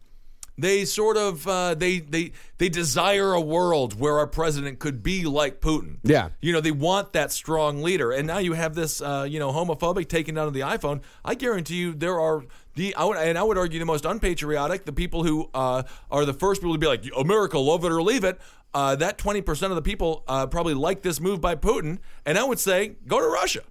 they 0.56 0.84
sort 0.84 1.16
of 1.16 1.46
uh, 1.46 1.74
they 1.74 1.98
they 1.98 2.32
they 2.58 2.68
desire 2.68 3.32
a 3.32 3.40
world 3.40 3.98
where 3.98 4.18
our 4.18 4.26
president 4.26 4.78
could 4.78 5.02
be 5.02 5.24
like 5.24 5.60
Putin. 5.60 5.98
Yeah. 6.02 6.30
you 6.40 6.52
know, 6.52 6.60
they 6.60 6.70
want 6.70 7.12
that 7.14 7.32
strong 7.32 7.82
leader, 7.82 8.12
and 8.12 8.26
now 8.26 8.38
you 8.38 8.52
have 8.52 8.74
this, 8.74 9.00
uh, 9.00 9.26
you 9.28 9.38
know, 9.38 9.52
homophobic 9.52 10.08
taken 10.08 10.36
down 10.36 10.46
of 10.46 10.54
the 10.54 10.60
iPhone. 10.60 11.02
I 11.24 11.34
guarantee 11.34 11.76
you, 11.76 11.94
there 11.94 12.20
are. 12.20 12.44
The, 12.76 12.92
I 12.96 13.04
would, 13.04 13.16
and 13.18 13.38
I 13.38 13.44
would 13.44 13.56
argue 13.56 13.78
the 13.78 13.86
most 13.86 14.04
unpatriotic, 14.04 14.84
the 14.84 14.92
people 14.92 15.22
who 15.22 15.48
uh, 15.54 15.84
are 16.10 16.24
the 16.24 16.32
first 16.32 16.60
people 16.60 16.74
to 16.74 16.78
be 16.78 16.88
like, 16.88 17.04
America, 17.16 17.56
love 17.56 17.84
it 17.84 17.92
or 17.92 18.02
leave 18.02 18.24
it. 18.24 18.40
Uh, 18.74 18.96
that 18.96 19.16
20% 19.18 19.70
of 19.70 19.76
the 19.76 19.82
people 19.82 20.24
uh, 20.26 20.46
probably 20.48 20.74
like 20.74 21.00
this 21.02 21.20
move 21.20 21.40
by 21.40 21.54
Putin. 21.54 21.98
And 22.26 22.36
I 22.36 22.42
would 22.44 22.58
say, 22.58 22.96
go 23.06 23.20
to 23.20 23.26
Russia. 23.26 23.60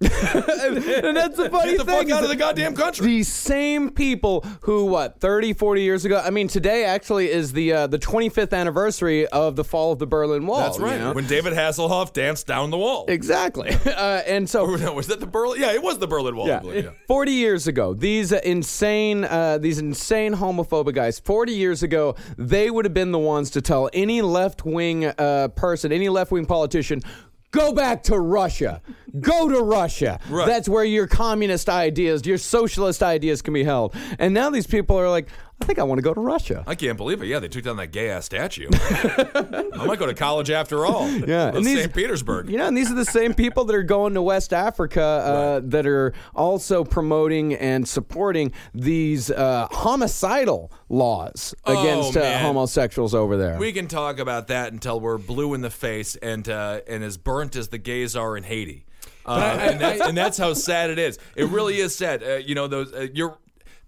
And 0.54 1.16
that's 1.16 1.36
the 1.36 1.50
funny 1.50 1.72
Get 1.72 1.78
the 1.78 1.84
thing. 1.84 2.08
fuck 2.08 2.10
out 2.16 2.22
of 2.24 2.28
the 2.30 2.36
goddamn 2.36 2.74
country. 2.74 3.06
The 3.06 3.22
same 3.22 3.90
people 3.90 4.44
who, 4.62 4.86
what, 4.86 5.20
30, 5.20 5.52
40 5.52 5.82
years 5.82 6.04
ago? 6.04 6.20
I 6.24 6.30
mean, 6.30 6.48
today 6.48 6.84
actually 6.84 7.30
is 7.30 7.52
the 7.52 7.72
uh, 7.72 7.86
the 7.86 7.98
25th 7.98 8.52
anniversary 8.52 9.26
of 9.28 9.56
the 9.56 9.64
fall 9.64 9.92
of 9.92 9.98
the 9.98 10.06
Berlin 10.06 10.46
Wall. 10.46 10.60
That's 10.60 10.78
right. 10.78 10.94
you 10.94 10.98
know? 11.00 11.12
When 11.12 11.26
David 11.26 11.52
Hasselhoff 11.52 12.12
danced 12.12 12.46
down 12.46 12.70
the 12.70 12.78
wall. 12.78 13.04
Exactly. 13.08 13.76
Uh, 13.94 14.22
and 14.26 14.48
so 14.50 14.64
was 14.94 15.06
that 15.06 15.20
the 15.20 15.26
Berlin? 15.26 15.60
Yeah, 15.60 15.72
it 15.72 15.82
was 15.82 15.98
the 15.98 16.06
Berlin 16.08 16.34
Wall. 16.36 16.46
I 16.46 16.50
Yeah. 16.50 16.58
believe, 16.60 16.84
yeah. 16.84 16.90
40 17.06 17.32
years 17.32 17.66
ago, 17.68 17.94
these 17.94 18.32
uh, 18.32 18.40
insane, 18.44 19.24
uh, 19.24 19.58
these 19.58 19.78
insane 19.78 20.34
homophobic 20.34 20.94
guys, 20.94 21.20
40 21.20 21.52
years 21.52 21.82
ago, 21.82 22.16
they 22.36 22.70
would 22.70 22.84
have 22.84 22.94
been 22.94 23.12
the 23.12 23.18
ones 23.18 23.50
to 23.50 23.60
tell 23.62 23.88
any 23.92 24.20
left 24.20 24.64
wing 24.64 24.93
uh, 25.02 25.48
person, 25.48 25.90
any 25.90 26.08
left 26.08 26.30
wing 26.30 26.46
politician, 26.46 27.02
go 27.50 27.72
back 27.72 28.02
to 28.04 28.18
Russia. 28.18 28.82
Go 29.20 29.48
to 29.48 29.62
Russia. 29.62 30.20
Right. 30.28 30.46
That's 30.46 30.68
where 30.68 30.84
your 30.84 31.06
communist 31.06 31.68
ideas, 31.68 32.26
your 32.26 32.38
socialist 32.38 33.02
ideas 33.02 33.42
can 33.42 33.54
be 33.54 33.64
held. 33.64 33.94
And 34.18 34.34
now 34.34 34.50
these 34.50 34.66
people 34.66 34.98
are 34.98 35.08
like, 35.08 35.28
I 35.60 35.66
think 35.66 35.78
I 35.78 35.84
want 35.84 35.98
to 35.98 36.02
go 36.02 36.12
to 36.12 36.20
Russia. 36.20 36.64
I 36.66 36.74
can't 36.74 36.96
believe 36.96 37.22
it. 37.22 37.26
Yeah, 37.26 37.38
they 37.38 37.48
took 37.48 37.64
down 37.64 37.76
that 37.76 37.86
gay 37.92 38.10
ass 38.10 38.24
statue. 38.26 38.68
I 38.72 39.84
might 39.86 39.98
go 39.98 40.06
to 40.06 40.14
college 40.14 40.50
after 40.50 40.84
all. 40.84 41.08
Yeah, 41.26 41.48
and 41.54 41.64
these- 41.64 41.78
St. 41.78 41.94
Petersburg. 41.94 42.50
You 42.50 42.58
know, 42.58 42.66
and 42.66 42.76
these 42.76 42.90
are 42.90 42.94
the 42.96 43.04
same 43.04 43.34
people 43.34 43.64
that 43.66 43.74
are 43.76 43.82
going 43.84 44.14
to 44.14 44.22
West 44.22 44.52
Africa 44.52 45.02
uh, 45.02 45.60
that 45.64 45.86
are 45.86 46.12
also 46.34 46.84
promoting 46.84 47.54
and 47.54 47.88
supporting 47.88 48.52
these 48.74 49.30
uh, 49.30 49.68
homicidal 49.70 50.70
laws 50.88 51.54
Oh, 51.64 51.80
against 51.80 52.16
uh, 52.16 52.38
homosexuals 52.40 53.14
over 53.14 53.36
there. 53.36 53.56
We 53.58 53.72
can 53.72 53.86
talk 53.88 54.18
about 54.18 54.48
that 54.48 54.72
until 54.72 55.00
we're 55.00 55.18
blue 55.18 55.54
in 55.54 55.60
the 55.60 55.70
face 55.70 56.16
and 56.16 56.46
uh, 56.48 56.80
and 56.86 57.02
as 57.04 57.16
burnt 57.16 57.56
as 57.56 57.68
the 57.68 57.78
gays 57.78 58.16
are 58.16 58.36
in 58.36 58.42
Haiti. 58.44 58.84
Uh, 59.26 59.56
and, 59.58 59.80
that's, 59.80 60.00
and 60.02 60.16
that's 60.16 60.36
how 60.36 60.52
sad 60.52 60.90
it 60.90 60.98
is. 60.98 61.18
It 61.34 61.46
really 61.48 61.78
is 61.78 61.94
sad. 61.96 62.22
Uh, 62.22 62.34
you 62.36 62.54
know, 62.54 62.66
those 62.66 62.92
uh, 62.92 63.06
you're. 63.14 63.38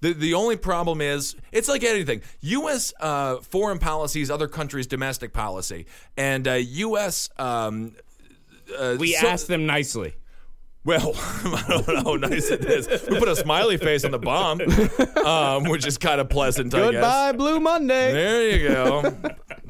The, 0.01 0.13
the 0.13 0.35
only 0.35 0.57
problem 0.57 1.01
is 1.01 1.37
it's 1.53 1.69
like 1.69 1.83
anything. 1.85 2.23
U.S. 2.41 2.93
Uh, 3.01 3.37
foreign 3.39 3.79
policy 3.79 4.21
is 4.21 4.31
other 4.31 4.49
countries' 4.49 4.87
domestic 4.87 5.33
policy, 5.33 5.87
and 6.17 6.47
uh, 6.47 6.53
U.S. 6.55 7.31
Um, 7.39 7.93
uh, 8.79 8.97
We 8.99 9.13
so- 9.13 9.27
asked 9.29 9.49
them 9.49 9.67
nicely. 9.67 10.15
Well, 10.87 11.13
I 11.17 11.65
don't 11.69 11.89
know 11.89 12.03
how 12.13 12.15
nice 12.17 12.49
it 12.51 12.65
is. 12.65 12.89
We 13.11 13.19
put 13.19 13.29
a 13.29 13.37
smiley 13.37 13.77
face 13.77 14.05
on 14.05 14.13
the 14.13 14.19
bomb, 14.21 14.61
um, 15.27 15.65
which 15.65 15.85
is 15.87 15.99
kind 15.99 16.21
of 16.21 16.29
pleasant. 16.31 16.73
I 16.75 16.79
guess. 16.79 16.93
Goodbye, 16.93 17.33
Blue 17.33 17.59
Monday. 17.61 18.13
There 18.13 18.51
you 18.51 18.69
go. 18.69 19.17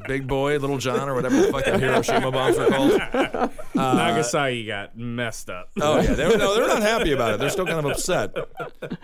Big 0.07 0.25
boy, 0.27 0.57
little 0.57 0.77
John, 0.77 1.09
or 1.09 1.15
whatever 1.15 1.35
the 1.41 1.51
fuck 1.51 1.65
the 1.65 1.77
Hiroshima 1.77 2.31
bombs 2.31 2.57
were 2.57 2.67
called. 2.67 3.51
Nagasaki 3.75 4.65
got 4.65 4.97
messed 4.97 5.49
up. 5.49 5.69
Oh 5.81 5.99
yeah, 6.01 6.13
they're, 6.13 6.37
no, 6.37 6.55
they're 6.55 6.67
not 6.67 6.81
happy 6.81 7.11
about 7.11 7.33
it. 7.33 7.39
They're 7.39 7.49
still 7.49 7.65
kind 7.65 7.79
of 7.79 7.85
upset. 7.91 8.33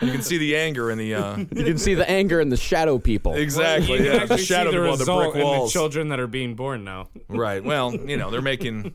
You 0.01 0.11
can 0.11 0.21
see 0.21 0.37
the 0.37 0.55
anger 0.55 0.91
in 0.91 0.97
the. 0.97 1.15
Uh, 1.15 1.37
You 1.37 1.63
can 1.65 1.77
see 1.77 1.93
the 1.93 2.09
anger 2.09 2.39
in 2.39 2.49
the 2.49 2.57
shadow 2.57 2.99
people. 2.99 3.33
exactly. 3.33 3.93
You 3.93 3.97
can 3.97 4.05
Yeah, 4.05 4.11
the 4.13 4.21
actually 4.21 4.37
see 4.37 4.45
shadow 4.45 4.71
the 4.71 4.77
people 4.77 4.91
on 4.91 4.97
the 4.97 5.03
result 5.03 5.33
brick 5.33 5.43
in 5.45 5.59
the 5.63 5.67
children 5.69 6.09
that 6.09 6.19
are 6.19 6.27
being 6.27 6.55
born 6.55 6.83
now. 6.83 7.09
Right. 7.27 7.63
Well, 7.63 7.93
you 7.95 8.17
know, 8.17 8.29
they're 8.29 8.41
making 8.41 8.93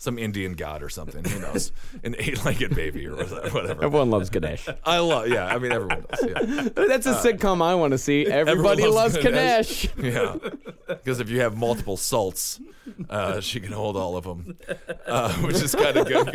some 0.00 0.18
Indian 0.18 0.54
god 0.54 0.82
or 0.82 0.88
something. 0.88 1.22
Who 1.24 1.38
knows? 1.40 1.72
An 2.04 2.16
eight-legged 2.18 2.74
baby 2.74 3.06
or 3.06 3.16
whatever. 3.16 3.84
Everyone 3.84 4.08
loves 4.10 4.30
Ganesh. 4.30 4.66
I 4.84 4.98
love. 4.98 5.28
Yeah. 5.28 5.44
I 5.46 5.58
mean, 5.58 5.72
everyone 5.72 6.06
does. 6.10 6.24
Yeah. 6.26 6.68
That's 6.86 7.06
a 7.06 7.14
sitcom 7.14 7.60
I 7.62 7.74
want 7.74 7.90
to 7.92 7.98
see. 7.98 8.26
Everybody 8.26 8.84
loves 8.86 9.14
loves 9.14 9.24
Ganesh. 9.24 9.88
Yeah, 10.00 10.36
because 10.88 11.20
if 11.20 11.28
you 11.28 11.40
have 11.40 11.56
multiple 11.56 11.96
salts, 11.96 12.58
Uh, 13.08 13.40
she 13.40 13.60
can 13.60 13.70
hold 13.72 13.96
all 13.96 14.16
of 14.16 14.24
them, 14.24 14.56
uh, 15.06 15.32
which 15.46 15.56
is 15.62 15.74
kind 15.74 15.96
of 15.96 16.06
good. 16.08 16.26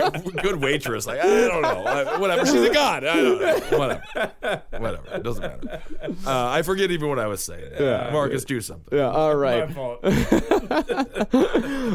Good 0.41 0.61
waitress. 0.61 1.05
Like 1.05 1.19
I 1.19 1.25
don't 1.47 1.61
know, 1.61 1.83
Uh, 1.83 2.17
whatever. 2.19 2.45
She's 2.45 2.61
a 2.61 2.73
god. 2.73 3.03
I 3.03 3.15
don't 3.15 3.41
know. 3.41 3.77
Whatever. 3.77 4.61
Whatever. 4.71 5.03
It 5.15 5.23
doesn't 5.23 5.41
matter. 5.43 5.81
Uh, 6.25 6.49
I 6.49 6.61
forget 6.61 6.91
even 6.91 7.09
what 7.09 7.19
I 7.19 7.27
was 7.27 7.43
saying. 7.43 7.71
Yeah. 7.79 8.09
Marcus, 8.13 8.45
do 8.45 8.61
something. 8.61 8.97
Yeah, 8.97 9.09
all 9.09 9.35
right. 9.35 9.67
My 9.67 9.73
fault. 9.73 9.99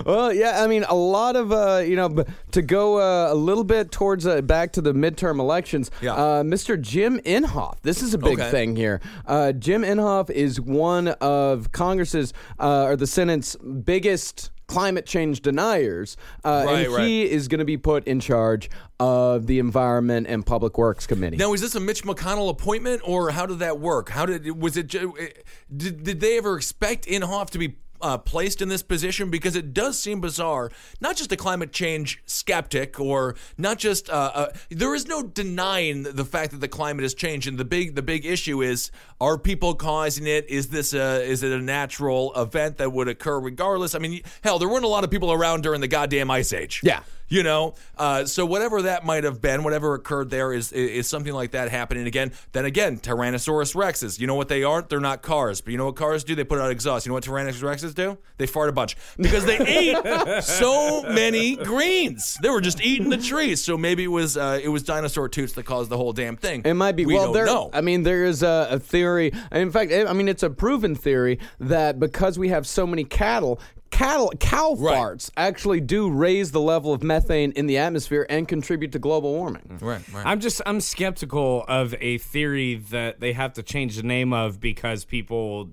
Well, 0.04 0.32
yeah, 0.32 0.62
I 0.62 0.66
mean, 0.66 0.84
a 0.84 0.94
lot 0.94 1.36
of 1.36 1.52
uh, 1.60 1.78
you 1.80 1.96
know, 1.96 2.24
to 2.52 2.62
go 2.62 2.98
uh, 2.98 3.32
a 3.32 3.34
little 3.34 3.64
bit 3.64 3.90
towards 3.90 4.26
uh, 4.26 4.40
back 4.42 4.72
to 4.72 4.80
the 4.80 4.92
midterm 4.92 5.38
elections. 5.38 5.90
Yeah. 6.00 6.14
Uh, 6.14 6.42
Mr. 6.42 6.80
Jim 6.80 7.20
Inhofe. 7.20 7.80
This 7.82 8.02
is 8.02 8.14
a 8.14 8.18
big 8.18 8.40
Okay. 8.40 8.50
thing 8.50 8.76
here. 8.76 9.00
Uh, 9.26 9.52
Jim 9.52 9.82
Inhofe 9.82 10.30
is 10.30 10.60
one 10.60 11.08
of 11.08 11.72
Congress's 11.72 12.32
uh, 12.58 12.84
or 12.84 12.96
the 12.96 13.06
Senate's 13.06 13.56
biggest 13.56 14.50
climate 14.66 15.04
change 15.04 15.40
deniers, 15.42 16.16
uh, 16.44 16.62
Right, 16.64 16.84
and 16.86 16.94
right. 16.94 17.04
he 17.06 17.28
is 17.28 17.48
going 17.48 17.58
to 17.58 17.64
be 17.64 17.76
put 17.76 18.04
in 18.04 18.20
charge 18.20 18.70
of 19.00 19.48
the 19.48 19.58
Environment 19.58 20.28
and 20.28 20.46
Public 20.46 20.78
Works 20.78 21.08
Committee. 21.08 21.36
Now, 21.38 21.52
is 21.54 21.60
this 21.60 21.74
a 21.74 21.80
Mitch 21.80 22.04
McConnell 22.04 22.48
appointment, 22.50 23.02
or 23.04 23.30
how 23.30 23.46
did 23.46 23.58
that 23.58 23.80
work? 23.80 24.10
How 24.10 24.26
did 24.26 24.48
was 24.60 24.76
it? 24.76 24.86
Did, 24.88 26.04
did 26.04 26.20
they 26.20 26.38
ever 26.38 26.56
expect 26.56 27.06
Inhofe 27.06 27.50
to 27.50 27.58
be 27.58 27.78
uh, 28.02 28.18
placed 28.18 28.62
in 28.62 28.68
this 28.68 28.82
position? 28.82 29.30
Because 29.30 29.56
it 29.56 29.72
does 29.72 30.00
seem 30.00 30.20
bizarre. 30.20 30.70
Not 31.00 31.16
just 31.16 31.32
a 31.32 31.36
climate 31.36 31.72
change 31.72 32.22
skeptic, 32.26 32.98
or 33.00 33.36
not 33.56 33.78
just 33.78 34.10
uh, 34.10 34.30
uh, 34.34 34.52
there 34.70 34.94
is 34.94 35.06
no 35.06 35.22
denying 35.22 36.02
the 36.02 36.24
fact 36.24 36.52
that 36.52 36.60
the 36.60 36.68
climate 36.68 37.02
has 37.02 37.14
changed, 37.14 37.48
and 37.48 37.58
the 37.58 37.64
big 37.64 37.94
the 37.94 38.02
big 38.02 38.24
issue 38.24 38.62
is 38.62 38.90
are 39.20 39.38
people 39.38 39.74
causing 39.74 40.26
it? 40.26 40.48
Is 40.48 40.68
this 40.68 40.92
a 40.92 41.22
is 41.22 41.42
it 41.42 41.52
a 41.52 41.60
natural 41.60 42.32
event 42.34 42.78
that 42.78 42.92
would 42.92 43.08
occur 43.08 43.38
regardless? 43.38 43.94
I 43.94 43.98
mean, 43.98 44.22
hell, 44.42 44.58
there 44.58 44.68
weren't 44.68 44.84
a 44.84 44.88
lot 44.88 45.04
of 45.04 45.10
people 45.10 45.32
around 45.32 45.62
during 45.62 45.80
the 45.80 45.88
goddamn 45.88 46.30
ice 46.30 46.52
age. 46.52 46.80
Yeah. 46.82 47.02
You 47.30 47.44
know, 47.44 47.74
uh, 47.96 48.24
so 48.24 48.44
whatever 48.44 48.82
that 48.82 49.06
might 49.06 49.22
have 49.22 49.40
been, 49.40 49.62
whatever 49.62 49.94
occurred 49.94 50.30
there 50.30 50.52
is 50.52 50.72
is 50.72 51.08
something 51.08 51.32
like 51.32 51.52
that 51.52 51.70
happening 51.70 52.08
again. 52.08 52.32
Then 52.50 52.64
again, 52.64 52.98
Tyrannosaurus 52.98 53.76
rexes. 53.76 54.18
You 54.18 54.26
know 54.26 54.34
what 54.34 54.48
they 54.48 54.64
aren't? 54.64 54.88
They're 54.88 54.98
not 54.98 55.22
cars. 55.22 55.60
But 55.60 55.70
you 55.70 55.78
know 55.78 55.86
what 55.86 55.94
cars 55.94 56.24
do? 56.24 56.34
They 56.34 56.42
put 56.42 56.58
out 56.58 56.72
exhaust. 56.72 57.06
You 57.06 57.10
know 57.10 57.14
what 57.14 57.24
Tyrannosaurus 57.24 57.62
rexes 57.62 57.94
do? 57.94 58.18
They 58.38 58.46
fart 58.46 58.68
a 58.68 58.72
bunch 58.72 58.96
because 59.16 59.44
they 59.44 59.58
ate 59.60 60.42
so 60.42 61.04
many 61.04 61.54
greens. 61.54 62.36
They 62.42 62.48
were 62.48 62.60
just 62.60 62.82
eating 62.82 63.10
the 63.10 63.18
trees. 63.18 63.62
So 63.62 63.78
maybe 63.78 64.04
it 64.04 64.08
was 64.08 64.36
uh, 64.36 64.58
it 64.60 64.68
was 64.68 64.82
dinosaur 64.82 65.28
toots 65.28 65.52
that 65.52 65.62
caused 65.62 65.88
the 65.88 65.96
whole 65.96 66.12
damn 66.12 66.36
thing. 66.36 66.62
It 66.64 66.74
might 66.74 66.96
be. 66.96 67.06
We 67.06 67.14
well, 67.14 67.26
don't 67.26 67.34
there. 67.34 67.46
know. 67.46 67.70
I 67.72 67.80
mean, 67.80 68.02
there 68.02 68.24
is 68.24 68.42
a, 68.42 68.66
a 68.72 68.78
theory. 68.80 69.32
In 69.52 69.70
fact, 69.70 69.92
I 69.92 70.12
mean, 70.12 70.26
it's 70.26 70.42
a 70.42 70.50
proven 70.50 70.96
theory 70.96 71.38
that 71.60 72.00
because 72.00 72.40
we 72.40 72.48
have 72.48 72.66
so 72.66 72.88
many 72.88 73.04
cattle, 73.04 73.60
cattle 73.90 74.32
cow 74.40 74.74
Right. 74.78 74.96
farts 74.96 75.30
actually 75.36 75.80
do 75.80 76.10
raise 76.10 76.52
the 76.52 76.60
level 76.60 76.92
of 76.92 77.02
methane 77.02 77.52
in 77.52 77.66
the 77.66 77.78
atmosphere 77.78 78.26
and 78.30 78.46
contribute 78.48 78.92
to 78.92 78.98
global 78.98 79.32
warming. 79.34 79.62
Mm. 79.68 79.82
right, 79.82 80.00
right. 80.14 80.26
I'm 80.26 80.40
just 80.40 80.62
I'm 80.66 80.80
skeptical 80.80 81.64
of 81.68 81.94
a 82.00 82.18
theory 82.18 82.76
that 82.90 83.20
they 83.20 83.32
have 83.32 83.52
to 83.54 83.62
change 83.62 83.96
the 83.96 84.02
name 84.02 84.32
of 84.32 84.60
because 84.60 85.04
people 85.04 85.70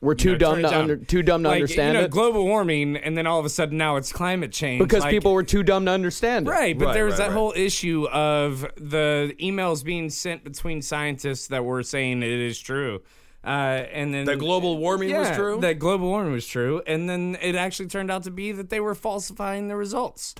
We're 0.00 0.14
too 0.16 0.30
you 0.30 0.34
know, 0.34 0.38
dumb 0.38 0.54
turn 0.54 0.62
to 0.62 0.68
it 0.68 0.70
down. 0.72 0.80
under, 0.80 0.96
too 0.96 1.22
dumb 1.22 1.42
to 1.44 1.48
Like, 1.50 1.56
understand 1.56 1.94
you 1.94 2.00
know, 2.00 2.04
it 2.06 2.10
global 2.10 2.44
warming, 2.44 2.96
and 2.96 3.16
then 3.16 3.26
all 3.28 3.38
of 3.38 3.44
a 3.44 3.50
sudden 3.50 3.78
now 3.78 3.96
it's 3.96 4.12
climate 4.12 4.50
change 4.50 4.80
because 4.82 5.02
like- 5.02 5.10
people 5.12 5.32
were 5.32 5.44
too 5.44 5.62
dumb 5.62 5.84
to 5.84 5.92
understand 5.92 6.48
it. 6.48 6.50
Right, 6.50 6.76
but 6.76 6.86
Right, 6.86 6.94
there 6.94 7.04
was 7.04 7.12
right, 7.12 7.18
that 7.18 7.28
right. 7.28 7.34
whole 7.36 7.52
issue 7.54 8.08
of 8.10 8.62
the 8.76 9.34
emails 9.40 9.84
being 9.84 10.10
sent 10.10 10.42
between 10.42 10.82
scientists 10.82 11.46
that 11.48 11.64
were 11.64 11.82
saying 11.84 12.22
it 12.24 12.30
is 12.30 12.58
true. 12.58 13.02
Uh, 13.44 13.48
and 13.92 14.14
then 14.14 14.24
That 14.24 14.38
global 14.38 14.78
warming 14.78 15.16
was 15.16 15.30
true? 15.36 15.58
That 15.60 15.78
global 15.78 16.08
warming 16.08 16.32
was 16.32 16.46
true, 16.46 16.80
and 16.86 17.08
then 17.10 17.36
it 17.42 17.56
actually 17.56 17.88
turned 17.88 18.10
out 18.10 18.22
to 18.24 18.30
be 18.30 18.52
that 18.52 18.70
they 18.70 18.78
were 18.80 18.94
falsifying 18.94 19.68
the 19.68 19.76
results. 19.76 20.34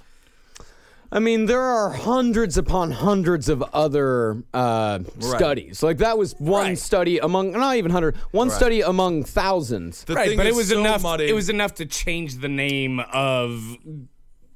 I 1.15 1.19
mean, 1.19 1.45
there 1.45 1.61
are 1.61 1.91
hundreds 1.91 2.57
upon 2.57 2.93
hundreds 2.93 3.51
of 3.51 3.61
other 3.75 4.43
uh, 4.55 5.01
studies. 5.21 5.83
Like 5.83 5.99
that 5.99 6.17
was 6.17 6.33
one 6.39 6.63
Right. 6.69 6.79
study 6.79 7.19
among 7.19 7.53
not 7.53 7.77
even 7.77 7.91
hundred, 7.91 8.17
one 8.31 8.49
study 8.49 8.81
among 8.81 9.25
thousands. 9.25 10.05
The 10.05 10.15
right, 10.15 10.29
thing 10.29 10.37
but 10.39 10.47
it 10.47 10.51
is 10.51 10.57
was 10.57 10.69
so 10.71 10.81
enough. 10.81 11.03
muddy. 11.03 11.29
It 11.29 11.35
was 11.35 11.51
enough 11.51 11.75
to 11.75 11.87
change 11.87 12.37
the 12.37 12.49
name 12.49 13.01
of. 13.13 13.77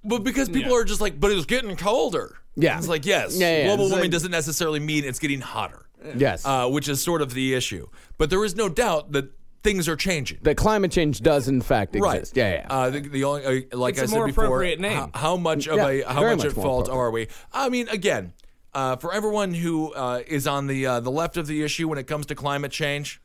But 0.02 0.20
because 0.24 0.48
people 0.48 0.70
Yeah. 0.72 0.78
are 0.78 0.84
just 0.84 1.00
like, 1.02 1.20
but 1.20 1.30
it's 1.30 1.44
getting 1.44 1.76
colder. 1.76 2.36
Yeah. 2.54 2.78
It's 2.78 2.88
like, 2.88 3.04
yes, 3.04 3.36
Yeah, 3.36 3.58
yeah, 3.58 3.64
global 3.66 3.84
it's 3.86 3.90
warming 3.90 4.04
like- 4.04 4.12
doesn't 4.12 4.30
necessarily 4.30 4.80
mean 4.80 5.04
it's 5.04 5.18
getting 5.18 5.40
hotter. 5.42 5.85
Yes, 6.16 6.44
uh, 6.46 6.68
which 6.68 6.88
is 6.88 7.02
sort 7.02 7.22
of 7.22 7.34
the 7.34 7.54
issue. 7.54 7.88
But 8.18 8.30
there 8.30 8.44
is 8.44 8.54
no 8.56 8.68
doubt 8.68 9.12
that 9.12 9.30
things 9.62 9.88
are 9.88 9.96
changing. 9.96 10.38
that 10.42 10.56
climate 10.56 10.92
change 10.92 11.20
does 11.20 11.48
in 11.48 11.60
fact 11.60 11.96
Right. 11.98 12.18
exist. 12.20 12.36
Yeah, 12.36 12.52
yeah. 12.54 12.66
Uh, 12.70 12.90
the, 12.90 13.00
the 13.00 13.24
only, 13.24 13.66
uh, 13.72 13.76
like 13.76 13.94
It's 13.94 14.02
I 14.02 14.04
a 14.04 14.08
said 14.08 14.16
more 14.16 14.26
before, 14.26 14.44
appropriate 14.44 14.78
name. 14.80 14.96
How, 14.96 15.10
how 15.14 15.36
much 15.36 15.66
of 15.66 15.76
Yeah, 15.76 15.88
a 15.88 16.04
how 16.12 16.22
much, 16.22 16.38
much 16.38 16.46
at 16.46 16.52
fault 16.52 16.88
are 16.88 17.10
we? 17.10 17.26
I 17.52 17.68
mean, 17.68 17.88
again, 17.88 18.32
uh, 18.74 18.96
for 18.96 19.12
everyone 19.12 19.54
who 19.54 19.92
uh, 19.92 20.22
is 20.26 20.46
on 20.46 20.66
the 20.68 20.86
uh, 20.86 21.00
the 21.00 21.10
left 21.10 21.36
of 21.36 21.46
the 21.48 21.62
issue 21.64 21.88
when 21.88 21.98
it 21.98 22.06
comes 22.06 22.26
to 22.26 22.34
climate 22.34 22.70
change. 22.72 23.20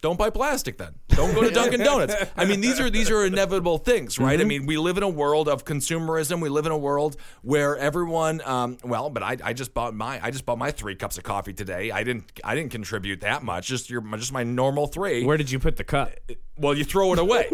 Don't 0.00 0.18
buy 0.18 0.30
plastic 0.30 0.78
then. 0.78 0.94
Don't 1.08 1.34
go 1.34 1.42
to 1.42 1.50
Dunkin' 1.50 1.80
Donuts. 1.80 2.14
I 2.36 2.46
mean, 2.46 2.60
these 2.60 2.80
are 2.80 2.88
these 2.88 3.10
are 3.10 3.24
inevitable 3.24 3.78
things, 3.78 4.18
right? 4.18 4.38
Mm-hmm. 4.38 4.40
I 4.40 4.48
mean, 4.48 4.66
we 4.66 4.78
live 4.78 4.96
in 4.96 5.02
a 5.02 5.08
world 5.08 5.48
of 5.48 5.64
consumerism. 5.64 6.40
We 6.40 6.48
live 6.48 6.64
in 6.64 6.72
a 6.72 6.78
world 6.78 7.16
where 7.42 7.76
everyone, 7.76 8.40
um, 8.44 8.78
well, 8.82 9.10
but 9.10 9.22
I, 9.22 9.36
I 9.42 9.52
just 9.52 9.74
bought 9.74 9.94
my 9.94 10.18
I 10.24 10.30
just 10.30 10.46
bought 10.46 10.58
my 10.58 10.70
three 10.70 10.94
cups 10.94 11.18
of 11.18 11.24
coffee 11.24 11.52
today. 11.52 11.90
I 11.90 12.02
didn't 12.04 12.32
I 12.42 12.54
didn't 12.54 12.70
contribute 12.70 13.20
that 13.20 13.42
much. 13.42 13.66
Just 13.66 13.90
your 13.90 14.00
just 14.16 14.32
my 14.32 14.42
normal 14.42 14.86
three. 14.86 15.24
Where 15.24 15.36
did 15.36 15.50
you 15.50 15.58
put 15.58 15.76
the 15.76 15.84
cup? 15.84 16.12
Well, 16.56 16.74
you 16.74 16.84
throw 16.84 17.12
it 17.12 17.18
away. 17.18 17.46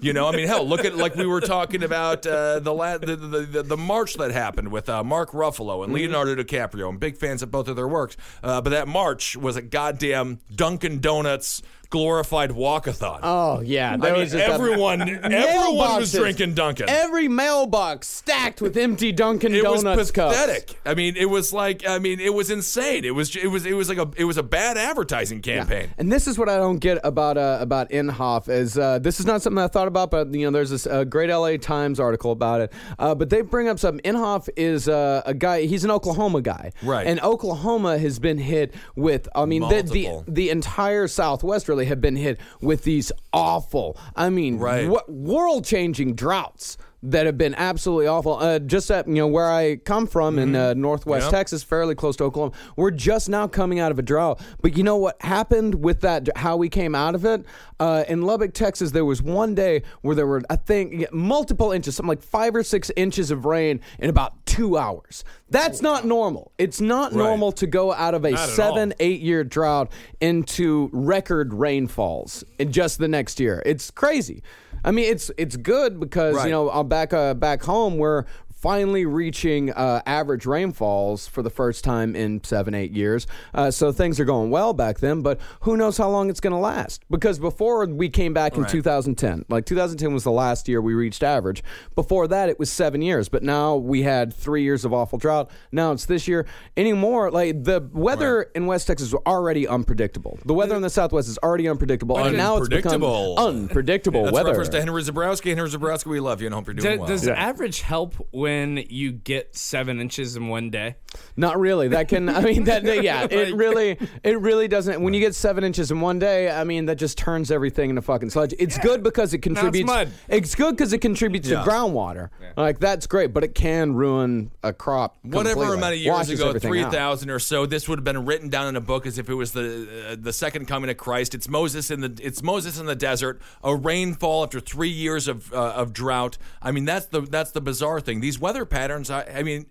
you 0.00 0.12
know, 0.12 0.26
I 0.26 0.32
mean, 0.34 0.46
hell, 0.46 0.66
look 0.66 0.84
at 0.84 0.96
like 0.96 1.14
we 1.14 1.26
were 1.26 1.40
talking 1.40 1.82
about 1.82 2.26
uh, 2.26 2.60
the, 2.60 2.72
la- 2.72 2.98
the, 2.98 3.16
the 3.16 3.40
the 3.40 3.62
the 3.62 3.76
march 3.76 4.14
that 4.14 4.30
happened 4.30 4.70
with 4.70 4.88
uh, 4.88 5.04
Mark 5.04 5.32
Ruffalo 5.32 5.84
and 5.84 5.92
Leonardo 5.92 6.34
DiCaprio. 6.34 6.88
I'm 6.88 6.98
big 6.98 7.16
fans 7.16 7.42
of 7.42 7.50
both 7.50 7.68
of 7.68 7.76
their 7.76 7.88
works, 7.88 8.16
uh, 8.42 8.60
but 8.60 8.70
that 8.70 8.88
march 8.88 9.36
was 9.36 9.56
a 9.56 9.62
goddamn 9.62 10.40
Dunkin' 10.54 11.00
Donuts 11.00 11.62
glorified 11.90 12.50
walkathon. 12.50 13.20
oh 13.22 13.60
yeah, 13.60 13.92
I 13.92 13.96
mean, 13.96 14.14
was 14.14 14.34
everyone 14.34 15.02
everyone 15.24 15.96
was 16.00 16.12
drinking 16.12 16.54
Dunkin'. 16.54 16.88
Every 16.88 17.28
mailbox 17.28 18.08
stacked 18.08 18.60
with 18.60 18.76
empty 18.76 19.12
Dunkin' 19.12 19.54
it 19.54 19.64
was 19.64 19.82
Donuts 19.82 20.10
cups. 20.10 20.36
pathetic. 20.36 20.78
I 20.84 20.94
mean, 20.94 21.16
it 21.16 21.26
was 21.30 21.52
like 21.52 21.86
I 21.86 21.98
mean, 21.98 22.20
it 22.20 22.34
was 22.34 22.50
insane. 22.50 23.04
It 23.04 23.14
was 23.14 23.34
it 23.36 23.46
was 23.48 23.64
it 23.66 23.72
was 23.74 23.88
like 23.88 23.98
a 23.98 24.10
it 24.16 24.24
was 24.24 24.36
a 24.36 24.42
bad 24.42 24.76
advertising 24.76 25.40
campaign. 25.42 25.88
And 25.98 26.12
this 26.12 26.26
is 26.26 26.38
what 26.38 26.48
I 26.48 26.56
don't 26.56 26.78
get 26.78 26.98
about 27.04 27.38
uh, 27.38 27.58
about 27.60 27.90
Inhofe 27.90 28.48
is 28.48 28.78
uh, 28.78 28.98
this 28.98 29.20
is 29.20 29.26
not 29.26 29.42
something 29.42 29.62
I 29.62 29.68
thought 29.68 29.88
about, 29.88 30.10
but 30.10 30.32
you 30.34 30.44
know, 30.44 30.50
there's 30.50 30.70
this 30.70 30.86
uh, 30.86 31.04
great 31.04 31.30
LA 31.30 31.56
Times 31.56 31.98
article 32.00 32.32
about 32.32 32.60
it. 32.60 32.72
Uh, 32.98 33.14
but 33.14 33.30
they 33.30 33.40
bring 33.42 33.68
up 33.68 33.78
something. 33.78 34.02
Inhofe 34.10 34.48
is 34.56 34.88
uh, 34.88 35.22
a 35.24 35.34
guy. 35.34 35.62
He's 35.62 35.84
an 35.84 35.90
Oklahoma 35.90 36.42
guy, 36.42 36.72
Right. 36.82 37.06
And 37.06 37.20
Oklahoma 37.20 37.98
has 37.98 38.18
been 38.18 38.38
hit 38.38 38.74
with. 38.94 39.28
I 39.34 39.44
mean, 39.46 39.62
the, 39.62 39.82
the 39.82 40.24
the 40.30 40.50
entire 40.50 41.08
Southwest 41.08 41.68
really 41.68 41.77
have 41.86 42.00
been 42.00 42.16
hit 42.16 42.40
with 42.60 42.82
these 42.84 43.12
awful. 43.32 43.96
I 44.16 44.30
mean, 44.30 44.58
Right. 44.58 44.88
world 45.08 45.64
changing 45.64 46.14
droughts. 46.14 46.76
That 47.00 47.26
have 47.26 47.38
been 47.38 47.54
absolutely 47.54 48.08
awful. 48.08 48.38
Uh, 48.40 48.58
just 48.58 48.90
at 48.90 49.06
you 49.06 49.14
know 49.14 49.28
where 49.28 49.48
I 49.48 49.76
come 49.76 50.08
from 50.08 50.36
in 50.36 50.56
uh, 50.56 50.74
Northwest 50.74 51.26
Mm-hmm. 51.26 51.32
Yep. 51.32 51.40
Texas, 51.40 51.62
fairly 51.62 51.94
close 51.94 52.16
to 52.16 52.24
Oklahoma, 52.24 52.56
we're 52.74 52.90
just 52.90 53.28
now 53.28 53.46
coming 53.46 53.78
out 53.78 53.92
of 53.92 54.00
a 54.00 54.02
drought. 54.02 54.40
But 54.62 54.76
you 54.76 54.82
know 54.82 54.96
what 54.96 55.14
happened 55.22 55.76
with 55.76 56.00
that? 56.00 56.28
How 56.36 56.56
we 56.56 56.68
came 56.68 56.96
out 56.96 57.14
of 57.14 57.24
it 57.24 57.44
uh, 57.78 58.02
in 58.08 58.22
Lubbock, 58.22 58.52
Texas. 58.52 58.90
There 58.90 59.04
was 59.04 59.22
one 59.22 59.54
day 59.54 59.82
where 60.00 60.16
there 60.16 60.26
were, 60.26 60.42
I 60.50 60.56
think, 60.56 61.06
multiple 61.12 61.70
inches, 61.70 61.94
something 61.94 62.08
like 62.08 62.22
five 62.22 62.56
or 62.56 62.64
six 62.64 62.90
inches 62.96 63.30
of 63.30 63.44
rain 63.44 63.80
in 64.00 64.10
about 64.10 64.37
two 64.58 64.76
hours. 64.76 65.22
That's 65.50 65.80
not 65.80 66.04
normal. 66.04 66.50
It's 66.58 66.80
not 66.80 67.12
Right. 67.12 67.18
normal 67.24 67.52
to 67.52 67.66
go 67.68 67.92
out 67.92 68.14
of 68.14 68.24
a 68.24 68.36
seven, 68.36 68.92
eight 68.98 69.20
year 69.20 69.44
drought 69.44 69.92
into 70.20 70.90
record 70.92 71.54
rainfalls 71.54 72.42
in 72.58 72.72
just 72.72 72.98
the 72.98 73.06
next 73.08 73.38
year. 73.38 73.62
It's 73.64 73.90
crazy. 73.92 74.42
I 74.84 74.90
mean, 74.90 75.04
it's 75.12 75.30
it's 75.38 75.56
good 75.56 76.00
because 76.00 76.34
Right. 76.36 76.46
you 76.46 76.50
know 76.50 76.82
back 76.84 77.12
uh, 77.12 77.34
back 77.34 77.62
home 77.62 77.98
we're 77.98 78.24
finally 78.60 79.06
reaching 79.06 79.70
uh, 79.70 80.02
average 80.06 80.44
rainfalls 80.46 81.28
for 81.28 81.42
the 81.42 81.50
first 81.50 81.84
time 81.84 82.16
in 82.16 82.42
seven 82.42 82.74
eight 82.74 82.90
years. 82.92 83.26
Uh, 83.54 83.70
so 83.70 83.92
things 83.92 84.18
are 84.18 84.24
going 84.24 84.50
well 84.50 84.72
back 84.72 84.98
then, 84.98 85.22
but 85.22 85.38
who 85.60 85.76
knows 85.76 85.96
how 85.96 86.08
long 86.10 86.28
it's 86.30 86.40
going 86.40 86.52
to 86.52 86.58
last? 86.58 87.02
Because 87.10 87.38
before 87.38 87.86
we 87.86 88.08
came 88.08 88.34
back 88.34 88.54
in 88.56 88.62
Right. 88.62 88.70
2010, 88.70 89.44
like 89.48 89.64
2010 89.66 90.12
was 90.12 90.24
the 90.24 90.32
last 90.32 90.68
year 90.68 90.80
we 90.80 90.94
reached 90.94 91.22
average. 91.22 91.62
Before 91.94 92.26
that, 92.28 92.48
it 92.48 92.58
was 92.58 92.70
seven 92.70 93.00
years, 93.02 93.28
but 93.28 93.42
now 93.42 93.76
we 93.76 94.02
had 94.02 94.34
three 94.34 94.62
years 94.64 94.84
of 94.84 94.92
awful 94.92 95.18
drought. 95.18 95.50
Now 95.70 95.92
it's 95.92 96.06
this 96.06 96.26
year. 96.26 96.46
Anymore, 96.76 97.30
like 97.30 97.62
the 97.64 97.88
weather 97.92 98.42
in 98.54 98.66
West 98.66 98.86
Texas 98.88 99.08
is 99.08 99.14
already 99.26 99.68
unpredictable. 99.68 100.38
The 100.44 100.54
weather 100.54 100.74
in 100.74 100.82
the 100.82 100.90
Southwest 100.90 101.28
is 101.28 101.38
already 101.38 101.68
unpredictable, 101.68 102.18
and 102.18 102.36
now 102.36 102.56
it's 102.56 102.68
become 102.68 102.94
Unpredictable. 103.02 103.34
unpredictable 103.38 104.22
That's 104.24 104.34
weather. 104.34 104.48
reference 104.50 104.68
to 104.70 104.80
Henry 104.80 105.02
Zebrowski. 105.02 105.54
Henry 105.54 105.68
Zebrowski, 105.70 106.06
we 106.06 106.20
love 106.20 106.40
you 106.40 106.46
and 106.46 106.54
hope 106.54 106.66
you're 106.66 106.74
doing 106.74 106.94
Do- 106.94 106.98
well. 107.00 107.08
does 107.08 107.26
Yeah. 107.26 107.34
average 107.34 107.82
help 107.82 108.14
with 108.32 108.47
when 108.48 108.84
you 108.88 109.12
get 109.12 109.54
seven 109.54 110.00
inches 110.00 110.36
in 110.36 110.48
one 110.48 110.70
day? 110.70 110.96
Not 111.36 111.58
really. 111.60 111.88
That 111.88 112.08
can. 112.08 112.28
I 112.28 112.40
mean, 112.42 112.64
that. 112.64 112.82
Yeah. 113.02 113.26
It 113.38 113.54
really. 113.54 113.98
It 114.24 114.40
really 114.40 114.68
doesn't. 114.68 115.00
When 115.02 115.12
you 115.14 115.20
get 115.20 115.34
seven 115.34 115.62
inches 115.64 115.90
in 115.90 116.00
one 116.00 116.18
day, 116.18 116.50
I 116.50 116.64
mean, 116.64 116.86
that 116.86 116.96
just 116.96 117.18
turns 117.18 117.50
everything 117.50 117.90
into 117.90 118.02
fucking 118.02 118.30
sludge. 118.30 118.54
It's 118.58 118.78
good 118.78 119.02
because 119.02 119.34
it 119.34 119.38
contributes. 119.38 119.86
mud. 119.86 120.10
It's 120.28 120.54
good 120.54 120.76
because 120.76 120.92
it 120.92 120.98
contributes 120.98 121.48
Yeah. 121.48 121.62
to 121.62 121.70
groundwater. 121.70 122.30
Like 122.56 122.78
that's 122.80 123.06
great, 123.06 123.32
but 123.34 123.44
it 123.44 123.54
can 123.54 123.94
ruin 123.94 124.50
a 124.62 124.72
crop. 124.72 125.18
Whatever 125.22 125.50
completely. 125.54 125.76
amount 125.76 125.94
of 125.94 126.00
years 126.00 126.12
Washes 126.14 126.40
ago, 126.40 126.48
everything 126.48 126.70
three 126.70 126.82
out. 126.84 126.92
thousand 126.92 127.30
or 127.30 127.38
so, 127.38 127.66
this 127.66 127.88
would 127.88 127.98
have 127.98 128.04
been 128.04 128.24
written 128.24 128.48
down 128.48 128.66
in 128.68 128.76
a 128.76 128.80
book 128.80 129.06
as 129.06 129.18
if 129.18 129.28
it 129.28 129.34
was 129.34 129.52
the 129.52 130.08
uh, 130.12 130.16
the 130.18 130.32
second 130.32 130.66
coming 130.66 130.88
of 130.90 130.96
Christ. 130.96 131.34
It's 131.34 131.48
Moses 131.48 131.90
in 131.90 132.00
the 132.00 132.18
it's 132.22 132.42
Moses 132.42 132.78
in 132.78 132.86
the 132.86 132.96
desert, 132.96 133.40
a 133.62 133.74
rainfall 133.76 134.42
after 134.44 134.58
three 134.60 134.88
years 134.88 135.28
of 135.28 135.52
uh, 135.52 135.56
of 135.74 135.92
drought. 135.92 136.38
I 136.62 136.70
mean, 136.72 136.84
that's 136.86 137.06
the 137.06 137.20
that's 137.20 137.50
the 137.52 137.60
bizarre 137.60 138.00
thing. 138.00 138.20
These 138.20 138.37
weather 138.40 138.64
patterns. 138.64 139.10
I, 139.10 139.24
I 139.24 139.42
mean, 139.42 139.66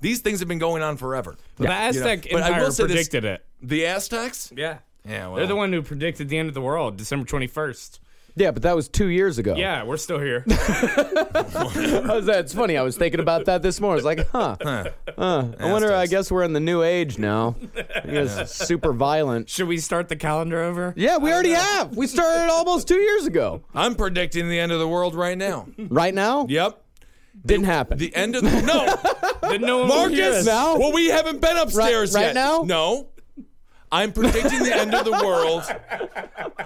these 0.00 0.20
things 0.20 0.40
have 0.40 0.48
been 0.48 0.58
going 0.58 0.82
on 0.82 0.96
forever. 0.96 1.36
The 1.56 1.64
You 1.64 1.68
know, 1.68 1.74
Aztec 1.74 2.26
but 2.30 2.42
I 2.42 2.46
Empire 2.48 2.64
will 2.64 2.72
say 2.72 2.84
this- 2.84 2.92
predicted 2.92 3.24
it. 3.24 3.44
The 3.62 3.86
Aztecs. 3.86 4.52
Yeah. 4.56 4.78
Yeah, 5.04 5.28
well. 5.28 5.36
They're 5.36 5.46
the 5.46 5.56
one 5.56 5.72
who 5.72 5.82
predicted 5.82 6.28
the 6.28 6.38
end 6.38 6.48
of 6.48 6.54
the 6.54 6.60
world, 6.60 6.96
December 6.96 7.26
21st. 7.26 7.98
Yeah, 8.36 8.52
but 8.52 8.62
that 8.62 8.76
was 8.76 8.88
two 8.88 9.08
years 9.08 9.38
ago. 9.38 9.56
Yeah, 9.56 9.82
we're 9.82 9.96
still 9.96 10.20
here. 10.20 10.44
That's 11.42 12.54
funny. 12.54 12.76
I 12.76 12.82
was 12.82 12.96
thinking 12.96 13.20
about 13.20 13.46
that 13.46 13.62
this 13.62 13.80
morning. 13.80 13.94
I 13.94 13.96
was 13.96 14.04
like, 14.04 14.28
huh. 14.30 14.56
huh. 15.16 15.44
I 15.58 15.72
wonder. 15.72 15.92
I 15.92 16.06
guess 16.06 16.30
we're 16.30 16.44
in 16.44 16.52
the 16.52 16.60
new 16.60 16.82
age 16.82 17.18
now. 17.18 17.56
I 17.96 18.06
guess 18.08 18.54
super 18.54 18.92
violent. 18.92 19.48
Should 19.48 19.68
we 19.68 19.78
start 19.78 20.08
the 20.08 20.16
calendar 20.16 20.62
over? 20.62 20.94
Yeah, 20.96 21.18
we 21.18 21.32
already 21.32 21.50
have. 21.50 21.96
We 21.96 22.06
started 22.06 22.50
almost 22.52 22.88
two 22.88 22.98
years 23.00 23.26
ago. 23.26 23.62
I'm 23.74 23.94
predicting 23.94 24.48
the 24.48 24.58
end 24.60 24.72
of 24.72 24.78
the 24.78 24.88
world 24.88 25.14
right 25.14 25.38
now. 25.38 25.66
Right 25.76 26.14
now, 26.14 26.46
Yep. 26.48 26.82
Didn't 27.44 27.66
happen. 27.66 27.98
The 27.98 28.14
end 28.14 28.36
of 28.36 28.42
the 28.44 28.62
no. 28.62 28.94
Then 29.48 29.62
no 29.62 29.78
one 29.78 29.88
Marcus, 29.88 30.40
us. 30.40 30.46
now? 30.46 30.76
well, 30.76 30.92
we 30.92 31.06
haven't 31.06 31.40
been 31.40 31.56
upstairs 31.56 32.14
right 32.14 32.26
yet. 32.26 32.34
now? 32.34 32.62
No. 32.66 33.08
I'm 33.90 34.12
predicting 34.12 34.62
the 34.62 34.76
end 34.76 34.94
of 34.94 35.04
the 35.06 35.12
world. 35.12 35.62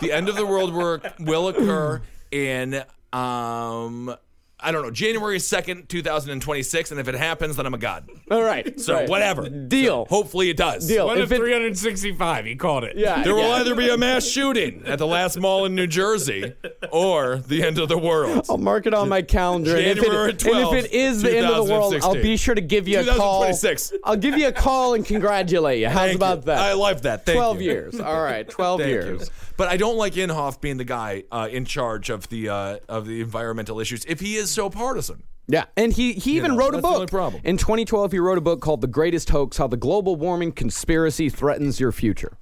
The 0.00 0.10
end 0.10 0.28
of 0.28 0.34
the 0.34 0.44
world 0.44 0.72
will, 0.72 1.00
will 1.20 1.48
occur 1.48 2.02
in 2.32 2.82
um 3.12 4.14
I 4.62 4.70
don't 4.72 4.82
know, 4.82 4.90
January 4.90 5.38
2nd, 5.38 5.88
2026, 5.88 6.90
and 6.90 7.00
if 7.00 7.08
it 7.08 7.14
happens, 7.14 7.56
then 7.56 7.66
I'm 7.66 7.74
a 7.74 7.78
god. 7.78 8.08
All 8.30 8.42
right. 8.42 8.78
So 8.80 8.94
right. 8.94 9.08
whatever. 9.08 9.48
Deal. 9.48 10.06
Hopefully 10.06 10.50
it 10.50 10.56
does. 10.56 10.86
Deal. 10.86 11.06
One 11.06 11.18
If 11.18 11.24
of 11.24 11.32
it- 11.32 11.36
365. 11.38 12.44
He 12.46 12.54
called 12.56 12.84
it. 12.84 12.96
Yeah. 12.96 13.22
There 13.22 13.34
will 13.34 13.52
either 13.52 13.74
be 13.74 13.88
a 13.88 13.96
mass 13.98 14.26
shooting 14.26 14.82
at 14.86 14.98
the 14.98 15.06
last 15.06 15.38
mall 15.38 15.64
in 15.64 15.74
New 15.74 15.86
Jersey 15.86 16.52
or 16.90 17.36
the 17.46 17.62
end 17.62 17.78
of 17.78 17.88
the 17.88 17.98
world. 17.98 18.46
I'll 18.48 18.58
mark 18.58 18.86
it 18.86 18.94
on 18.94 19.08
my 19.08 19.22
calendar. 19.22 19.76
and, 19.76 19.86
if 19.86 19.96
January 20.02 20.30
it, 20.30 20.44
and 20.44 20.54
12th, 20.54 20.78
if 20.78 20.84
it 20.86 20.92
is 20.92 21.22
the 21.22 21.36
end 21.36 21.46
of 21.46 21.66
the 21.66 21.72
world, 21.72 21.94
I'll 22.02 22.14
be 22.14 22.36
sure 22.36 22.54
to 22.54 22.60
give 22.60 22.86
you 22.88 23.00
a 23.00 23.04
call. 23.04 23.42
2026. 23.42 23.92
I'll 24.04 24.16
give 24.16 24.36
you 24.38 24.48
a 24.48 24.52
call 24.52 24.94
and 24.94 25.04
congratulate 25.04 25.80
you. 25.80 25.88
How's 25.88 25.96
Thank 26.10 26.16
about 26.16 26.38
you. 26.38 26.44
that? 26.44 26.58
I 26.58 26.72
love 26.74 27.02
that. 27.02 27.26
Thank 27.26 27.36
12 27.36 27.60
you. 27.62 27.70
years. 27.70 28.00
All 28.00 28.22
right. 28.22 28.48
12 28.48 28.80
Thank 28.80 28.90
years. 28.90 29.20
you. 29.22 29.26
But 29.56 29.68
I 29.68 29.76
don't 29.76 29.96
like 29.96 30.14
Inhofe 30.14 30.60
being 30.60 30.78
the 30.78 30.84
guy 30.84 31.24
uh, 31.30 31.48
in 31.50 31.64
charge 31.66 32.10
of 32.10 32.28
the 32.30 32.48
uh, 32.48 32.78
of 32.88 33.06
the 33.06 33.20
environmental 33.20 33.80
issues 33.80 34.04
if 34.06 34.18
he 34.18 34.36
is 34.36 34.50
so 34.52 34.70
partisan. 34.70 35.22
Yeah, 35.48 35.64
and 35.76 35.92
he 35.92 36.12
he 36.12 36.36
even 36.36 36.52
know, 36.52 36.56
wrote 36.58 36.68
a 36.68 36.72
that's 36.78 36.82
the 36.82 36.88
only 36.88 37.00
book. 37.06 37.10
problem. 37.10 37.42
In 37.44 37.56
2012, 37.56 38.12
he 38.12 38.18
wrote 38.20 38.38
a 38.38 38.42
book 38.42 38.60
called 38.60 38.80
"The 38.80 38.86
Greatest 38.86 39.30
Hoax: 39.30 39.56
How 39.56 39.66
the 39.66 39.76
Global 39.76 40.16
Warming 40.16 40.52
Conspiracy 40.52 41.28
Threatens 41.28 41.80
Your 41.80 41.90
Future." 41.92 42.38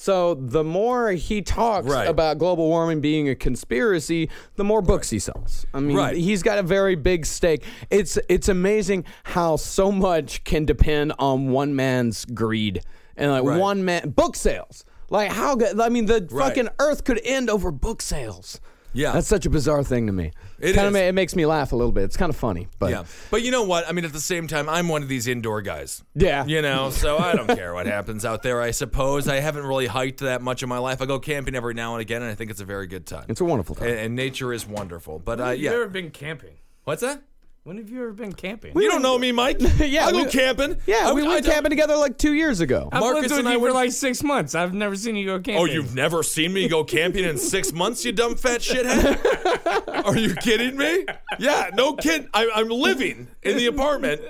So 0.00 0.34
the 0.34 0.62
more 0.62 1.10
he 1.10 1.42
talks 1.42 1.88
Right. 1.88 2.06
about 2.06 2.38
global 2.38 2.68
warming 2.68 3.00
being 3.00 3.28
a 3.28 3.34
conspiracy, 3.34 4.30
the 4.54 4.62
more 4.62 4.80
books 4.80 5.10
he 5.10 5.18
sells. 5.18 5.66
I 5.74 5.80
mean, 5.80 5.96
Right. 5.96 6.16
he's 6.16 6.44
got 6.44 6.58
a 6.58 6.62
very 6.62 6.94
big 6.94 7.26
stake. 7.26 7.64
It's 7.90 8.16
it's 8.28 8.48
amazing 8.48 9.04
how 9.24 9.56
so 9.56 9.90
much 9.90 10.44
can 10.44 10.64
depend 10.64 11.14
on 11.18 11.50
one 11.50 11.74
man's 11.74 12.24
greed 12.26 12.82
and 13.16 13.32
like 13.32 13.42
Right. 13.42 13.58
one 13.58 13.84
man 13.84 14.10
book 14.10 14.36
sales. 14.36 14.84
Like 15.10 15.32
how 15.32 15.56
good? 15.56 15.80
I 15.80 15.88
mean, 15.88 16.06
the 16.06 16.26
Right. 16.30 16.46
fucking 16.46 16.68
earth 16.78 17.02
could 17.02 17.20
end 17.24 17.50
over 17.50 17.72
book 17.72 18.00
sales. 18.00 18.60
Yeah. 18.92 19.12
That's 19.12 19.28
such 19.28 19.46
a 19.46 19.50
bizarre 19.50 19.84
thing 19.84 20.06
to 20.06 20.12
me. 20.12 20.32
It 20.58 20.74
kind 20.74 20.88
is. 20.88 20.94
of 20.94 20.96
it 20.96 21.14
makes 21.14 21.36
me 21.36 21.46
laugh 21.46 21.72
a 21.72 21.76
little 21.76 21.92
bit. 21.92 22.04
It's 22.04 22.16
kind 22.16 22.30
of 22.30 22.36
funny, 22.36 22.68
but 22.78 22.90
Yeah, 22.90 23.04
but 23.30 23.42
you 23.42 23.50
know 23.50 23.62
what? 23.64 23.88
I 23.88 23.92
mean, 23.92 24.04
at 24.04 24.12
the 24.12 24.20
same 24.20 24.48
time, 24.48 24.68
I'm 24.68 24.88
one 24.88 25.02
of 25.02 25.08
these 25.08 25.26
indoor 25.26 25.62
guys. 25.62 26.02
Yeah. 26.14 26.44
you 26.46 26.62
know, 26.62 26.90
so 26.90 27.18
I 27.18 27.34
don't 27.34 27.46
care 27.48 27.74
what 27.74 27.86
happens 27.86 28.24
out 28.24 28.42
there. 28.42 28.60
I 28.60 28.70
suppose 28.72 29.28
I 29.28 29.40
haven't 29.40 29.64
really 29.66 29.86
hiked 29.86 30.20
that 30.20 30.42
much 30.42 30.62
in 30.62 30.68
my 30.68 30.78
life. 30.78 31.00
I 31.02 31.06
go 31.06 31.18
camping 31.20 31.54
every 31.54 31.74
now 31.74 31.94
and 31.94 32.00
again, 32.00 32.22
and 32.22 32.30
I 32.30 32.34
think 32.34 32.50
it's 32.50 32.60
a 32.60 32.64
very 32.64 32.86
good 32.86 33.06
time. 33.06 33.26
It's 33.28 33.40
a 33.40 33.44
wonderful 33.44 33.74
time. 33.76 33.88
and, 33.88 33.98
and 33.98 34.16
nature 34.16 34.52
is 34.52 34.66
wonderful. 34.66 35.18
But 35.18 35.40
uh, 35.40 35.46
Have 35.48 35.58
you 35.58 35.64
yeah, 35.66 35.72
ever 35.76 35.88
been 35.88 36.10
camping? 36.10 36.54
what's 36.84 37.02
that? 37.02 37.22
When 37.68 37.76
have 37.76 37.90
you 37.90 38.00
ever 38.00 38.12
been 38.14 38.32
camping? 38.32 38.72
You 38.74 38.88
don't 38.90 39.02
know 39.02 39.18
me, 39.18 39.30
Mike. 39.30 39.58
Yeah, 39.78 40.06
I 40.06 40.12
go 40.12 40.24
we- 40.24 40.30
camping. 40.30 40.78
yeah, 40.86 41.02
I- 41.08 41.12
we 41.12 41.22
I 41.22 41.28
went 41.28 41.44
don't- 41.44 41.52
camping 41.52 41.68
together 41.68 41.96
like 41.98 42.16
two 42.16 42.32
years 42.32 42.60
ago. 42.60 42.88
I've 42.90 43.00
Marcus 43.00 43.24
lived 43.24 43.32
with 43.32 43.38
and 43.40 43.48
I 43.48 43.52
you 43.52 43.58
for 43.58 43.62
went- 43.64 43.74
like 43.74 43.92
six 43.92 44.22
months. 44.22 44.54
I've 44.54 44.72
never 44.72 44.96
seen 44.96 45.16
you 45.16 45.26
go 45.26 45.34
oh, 45.34 45.40
camping. 45.40 45.56
Oh, 45.58 45.64
you've 45.66 45.94
never 45.94 46.22
seen 46.22 46.54
me 46.54 46.66
go 46.66 46.82
camping 46.82 47.24
in 47.24 47.36
six 47.36 47.70
months, 47.74 48.06
you 48.06 48.12
dumb 48.12 48.36
fat 48.36 48.62
shithead? 48.62 50.02
Are 50.06 50.16
you 50.16 50.34
kidding 50.36 50.78
me? 50.78 51.04
Yeah, 51.38 51.68
no 51.74 51.92
kid. 51.92 52.30
I, 52.32 52.48
I'm 52.54 52.70
living 52.70 53.28
in 53.42 53.58
the 53.58 53.66
apartment. 53.66 54.22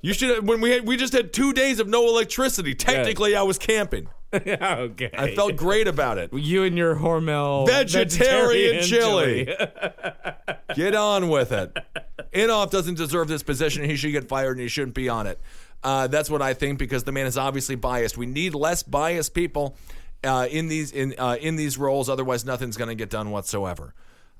You 0.00 0.14
should. 0.14 0.36
Have 0.36 0.44
when 0.44 0.62
we 0.62 0.70
had, 0.70 0.86
we 0.86 0.96
just 0.96 1.12
had 1.12 1.34
two 1.34 1.52
days 1.52 1.78
of 1.78 1.88
no 1.88 2.08
electricity. 2.08 2.74
Technically, 2.74 3.36
I 3.36 3.42
was 3.42 3.58
camping. 3.58 4.08
Yeah, 4.32 4.76
okay. 4.78 5.10
I 5.16 5.34
felt 5.34 5.56
great 5.56 5.88
about 5.88 6.18
it. 6.18 6.32
you 6.32 6.64
and 6.64 6.76
your 6.78 6.94
Hormel 6.96 7.66
Vegetarian 7.66 8.78
vegetarian 8.78 8.84
chili. 8.84 9.44
Get 10.74 10.94
on 10.94 11.28
with 11.28 11.52
it. 11.52 11.76
Inhofe 12.32 12.70
doesn't 12.70 12.94
deserve 12.96 13.28
this 13.28 13.42
position. 13.42 13.84
He 13.84 13.96
should 13.96 14.12
get 14.12 14.28
fired, 14.28 14.52
and 14.52 14.60
he 14.60 14.68
shouldn't 14.68 14.94
be 14.94 15.08
on 15.08 15.26
it. 15.26 15.40
Uh, 15.82 16.06
that's 16.06 16.30
what 16.30 16.42
I 16.42 16.54
think 16.54 16.78
because 16.78 17.02
the 17.04 17.12
man 17.12 17.26
is 17.26 17.36
obviously 17.36 17.74
biased. 17.74 18.16
We 18.16 18.26
need 18.26 18.54
less 18.54 18.82
biased 18.84 19.34
people 19.34 19.76
uh, 20.22 20.46
in 20.50 20.68
these 20.68 20.92
in 20.92 21.14
uh, 21.18 21.36
in 21.40 21.56
these 21.56 21.76
roles. 21.78 22.08
Otherwise, 22.08 22.44
nothing's 22.44 22.76
going 22.76 22.88
to 22.88 22.94
get 22.94 23.10
done 23.10 23.30
whatsoever. 23.30 23.94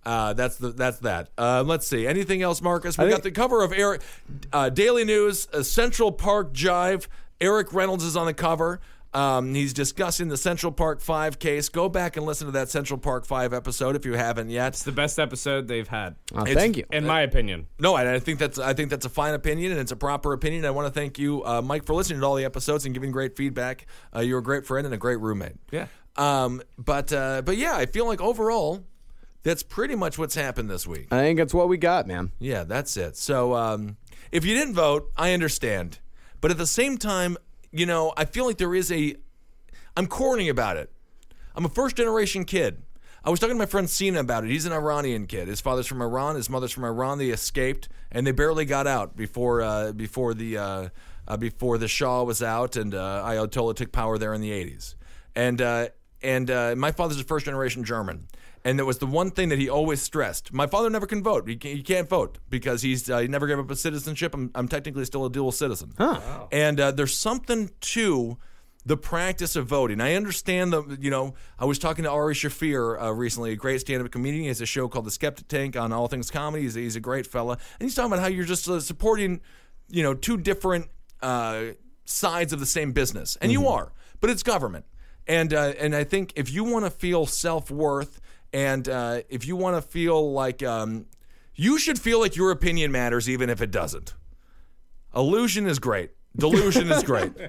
Uh, 0.05 0.35
that's 0.35 0.57
the 0.57 0.69
that's 0.71 0.99
that. 1.01 1.31
Uh, 1.37 1.65
let's 1.67 1.87
see. 1.87 2.07
Anything 2.07 2.43
else, 2.43 2.63
Marcus? 2.63 2.97
We 2.97 3.07
I 3.07 3.09
got 3.09 3.23
think- 3.23 3.35
the 3.35 3.41
cover 3.41 3.65
of 3.65 3.73
Eric 3.73 4.03
uh, 4.53 4.69
Daily 4.69 5.05
News, 5.05 5.49
uh, 5.53 5.63
Central 5.63 6.13
Park 6.13 6.57
Five. 6.57 7.09
Eric 7.41 7.73
Reynolds 7.73 8.05
is 8.05 8.17
on 8.17 8.27
the 8.27 8.35
cover. 8.35 8.81
Um, 9.13 9.55
he's 9.55 9.73
discussing 9.73 10.29
the 10.29 10.37
Central 10.37 10.71
Park 10.71 11.01
Five 11.01 11.41
case. 11.41 11.69
Go 11.69 11.89
back 11.89 12.17
and 12.17 12.25
listen 12.25 12.47
to 12.47 12.53
that 12.53 12.69
Central 12.69 12.97
Park 12.99 13.27
Five 13.27 13.53
episode 13.53 13.97
if 13.97 14.05
you 14.07 14.13
haven't 14.13 14.51
yet. 14.51 14.69
It's 14.69 14.85
the 14.85 14.93
best 14.93 15.19
episode 15.19 15.67
they've 15.67 15.89
had, 15.89 16.15
Oh, 16.33 16.45
thank 16.45 16.77
you. 16.77 16.85
in 16.93 17.05
my 17.07 17.23
opinion. 17.23 17.67
No, 17.81 17.97
and 17.97 18.09
I 18.09 18.21
think 18.21 18.39
that's 18.39 18.59
I 18.59 18.73
think 18.73 18.89
that's 18.91 19.05
a 19.07 19.09
fine 19.11 19.35
opinion 19.35 19.73
and 19.73 19.81
it's 19.81 19.91
a 19.91 19.97
proper 19.97 20.33
opinion. 20.33 20.65
I 20.65 20.71
want 20.71 20.87
to 20.87 20.93
thank 20.93 21.19
you, 21.19 21.45
uh, 21.45 21.61
Mike, 21.61 21.87
for 21.87 21.95
listening 21.95 22.21
to 22.21 22.27
all 22.27 22.37
the 22.37 22.45
episodes 22.45 22.85
and 22.85 22.95
giving 22.95 23.11
great 23.11 23.37
feedback. 23.37 23.87
Uh, 24.15 24.21
you're 24.21 24.39
a 24.39 24.43
great 24.43 24.65
friend 24.65 24.85
and 24.87 24.95
a 24.95 24.99
great 24.99 25.19
roommate. 25.19 25.57
Yeah. 25.73 25.87
Um, 26.17 26.63
but 26.79 27.13
uh, 27.13 27.43
but 27.43 27.57
yeah, 27.57 27.75
I 27.75 27.87
feel 27.87 28.07
like 28.07 28.21
overall, 28.21 28.85
that's 29.43 29.65
pretty 29.65 29.97
much 29.97 30.19
what's 30.19 30.37
happened 30.37 30.71
this 30.71 30.87
week. 30.87 31.09
I 31.11 31.19
think 31.23 31.39
that's 31.39 31.55
what 31.55 31.69
we 31.69 31.79
got, 31.79 32.07
man. 32.07 32.31
Yeah, 32.39 32.63
that's 32.63 32.97
it. 32.97 33.17
So 33.17 33.55
um, 33.55 33.97
if 34.31 34.45
you 34.45 34.55
didn't 34.55 34.75
vote, 34.75 35.11
I 35.17 35.33
understand. 35.33 35.99
But 36.41 36.51
at 36.53 36.59
the 36.59 36.67
same 36.67 36.97
time, 36.97 37.37
you 37.73 37.87
know, 37.87 38.13
I 38.17 38.25
feel 38.25 38.47
like 38.47 38.59
there 38.59 38.75
is 38.75 38.91
a. 38.91 39.17
I'm 39.97 40.07
corny 40.07 40.49
about 40.49 40.77
it. 40.77 40.93
I'm 41.55 41.65
a 41.65 41.69
first 41.69 41.97
generation 41.97 42.45
kid. 42.45 42.83
I 43.23 43.29
was 43.29 43.39
talking 43.39 43.55
to 43.55 43.59
my 43.59 43.67
friend 43.67 43.89
Sina 43.89 44.21
about 44.21 44.45
it. 44.45 44.51
He's 44.51 44.65
an 44.65 44.73
Iranian 44.73 45.27
kid. 45.27 45.49
His 45.49 45.61
father's 45.61 45.87
from 45.87 46.01
Iran. 46.01 46.37
His 46.37 46.49
mother's 46.49 46.73
from 46.73 46.85
Iran. 46.85 47.19
They 47.19 47.29
escaped, 47.29 47.89
and 48.11 48.27
they 48.27 48.33
barely 48.33 48.65
got 48.65 48.87
out 48.87 49.15
before 49.15 49.61
uh, 49.61 49.93
before 49.93 50.33
the 50.33 50.57
uh, 50.57 50.89
uh, 51.29 51.37
before 51.37 51.77
the 51.77 51.89
Shah 51.89 52.23
was 52.23 52.43
out, 52.43 52.77
and 52.77 52.95
uh, 52.95 53.23
Ayatollah 53.27 53.77
took 53.77 53.93
power 53.93 54.17
there 54.17 54.33
in 54.33 54.41
the 54.41 54.51
80s. 54.51 54.95
And 55.37 55.61
uh, 55.61 55.89
and 56.23 56.51
uh, 56.51 56.75
my 56.77 56.93
father's 56.93 57.21
a 57.21 57.25
first 57.25 57.47
generation 57.47 57.85
German. 57.85 58.29
And 58.63 58.79
it 58.79 58.85
was 58.85 58.99
the 58.99 59.07
one 59.07 59.31
thing 59.31 59.49
that 59.49 59.59
he 59.59 59.71
always 59.71 60.03
stressed. 60.03 60.53
My 60.53 60.67
father 60.67 60.91
never 60.91 61.07
can 61.07 61.23
vote. 61.23 61.49
He 61.49 61.57
can't, 61.57 61.77
he 61.77 61.83
can't 61.83 62.09
vote 62.09 62.39
because 62.51 62.83
he's 62.83 63.09
uh, 63.09 63.21
he 63.21 63.29
never 63.29 63.47
gave 63.47 63.59
up 63.59 63.71
his 63.71 63.81
citizenship. 63.81 64.35
I'm, 64.35 64.51
I'm 64.55 64.69
technically 64.69 65.07
still 65.07 65.25
a 65.25 65.31
dual 65.31 65.51
citizen. 65.51 65.95
And 66.53 66.79
uh, 66.79 66.91
there's 66.91 67.17
something 67.17 67.71
to 67.81 68.37
the 68.85 68.97
practice 68.97 69.57
of 69.57 69.67
voting. 69.67 70.01
I 70.01 70.15
understand 70.15 70.73
the, 70.73 70.99
you 71.01 71.11
know, 71.11 71.35
I 71.59 71.65
was 71.67 71.79
talking 71.79 72.05
to 72.05 72.11
Ari 72.11 72.35
Shaffir 72.35 73.03
uh, 73.03 73.13
recently, 73.13 73.53
a 73.53 73.57
great 73.57 73.81
stand-up 73.81 74.11
comedian. 74.11 74.43
He 74.43 74.49
has 74.49 74.61
a 74.63 74.67
show 74.67 74.89
called 74.89 75.05
The 75.05 75.11
Skeptic 75.11 75.49
Tank 75.49 75.77
on 75.77 75.93
All 75.93 76.09
Things 76.09 76.31
Comedy. 76.31 76.65
He's, 76.65 76.75
he's 76.75 76.97
a 76.97 77.01
great 77.01 77.27
fella, 77.27 77.53
and 77.79 77.87
he's 77.87 77.95
talking 77.95 78.11
about 78.11 78.23
how 78.23 78.29
you're 78.29 78.47
just 78.47 78.67
uh, 78.69 78.81
supporting, 78.81 79.43
you 79.89 80.03
know, 80.03 80.15
two 80.15 80.39
different 80.39 80.87
uh, 81.21 81.65
sides 82.07 82.55
of 82.55 82.61
the 82.61 82.67
same 82.67 82.93
business, 82.93 83.37
and 83.43 83.53
you 83.53 83.69
are, 83.69 83.93
but 84.21 84.31
it's 84.31 84.43
government, 84.43 84.87
and 85.31 85.55
uh, 85.55 85.73
and 85.79 85.95
I 85.95 86.03
think 86.03 86.33
if 86.35 86.51
you 86.53 86.65
want 86.65 86.85
to 86.85 86.91
feel 86.91 87.25
self 87.25 87.71
worth, 87.71 88.21
and 88.53 88.89
uh, 88.89 89.21
if 89.29 89.47
you 89.47 89.55
want 89.55 89.77
to 89.77 89.83
feel 89.83 90.33
like 90.33 90.61
um, 90.65 91.07
you 91.55 91.79
should 91.79 92.01
feel 92.01 92.19
like 92.19 92.35
your 92.35 92.51
opinion 92.51 92.91
matters, 92.91 93.31
even 93.31 93.49
if 93.49 93.63
it 93.63 93.71
doesn't. 93.71 94.15
Illusion 95.15 95.69
is 95.69 95.79
great. 95.79 96.11
Delusion 96.37 96.91
is 96.91 97.03
great. 97.03 97.33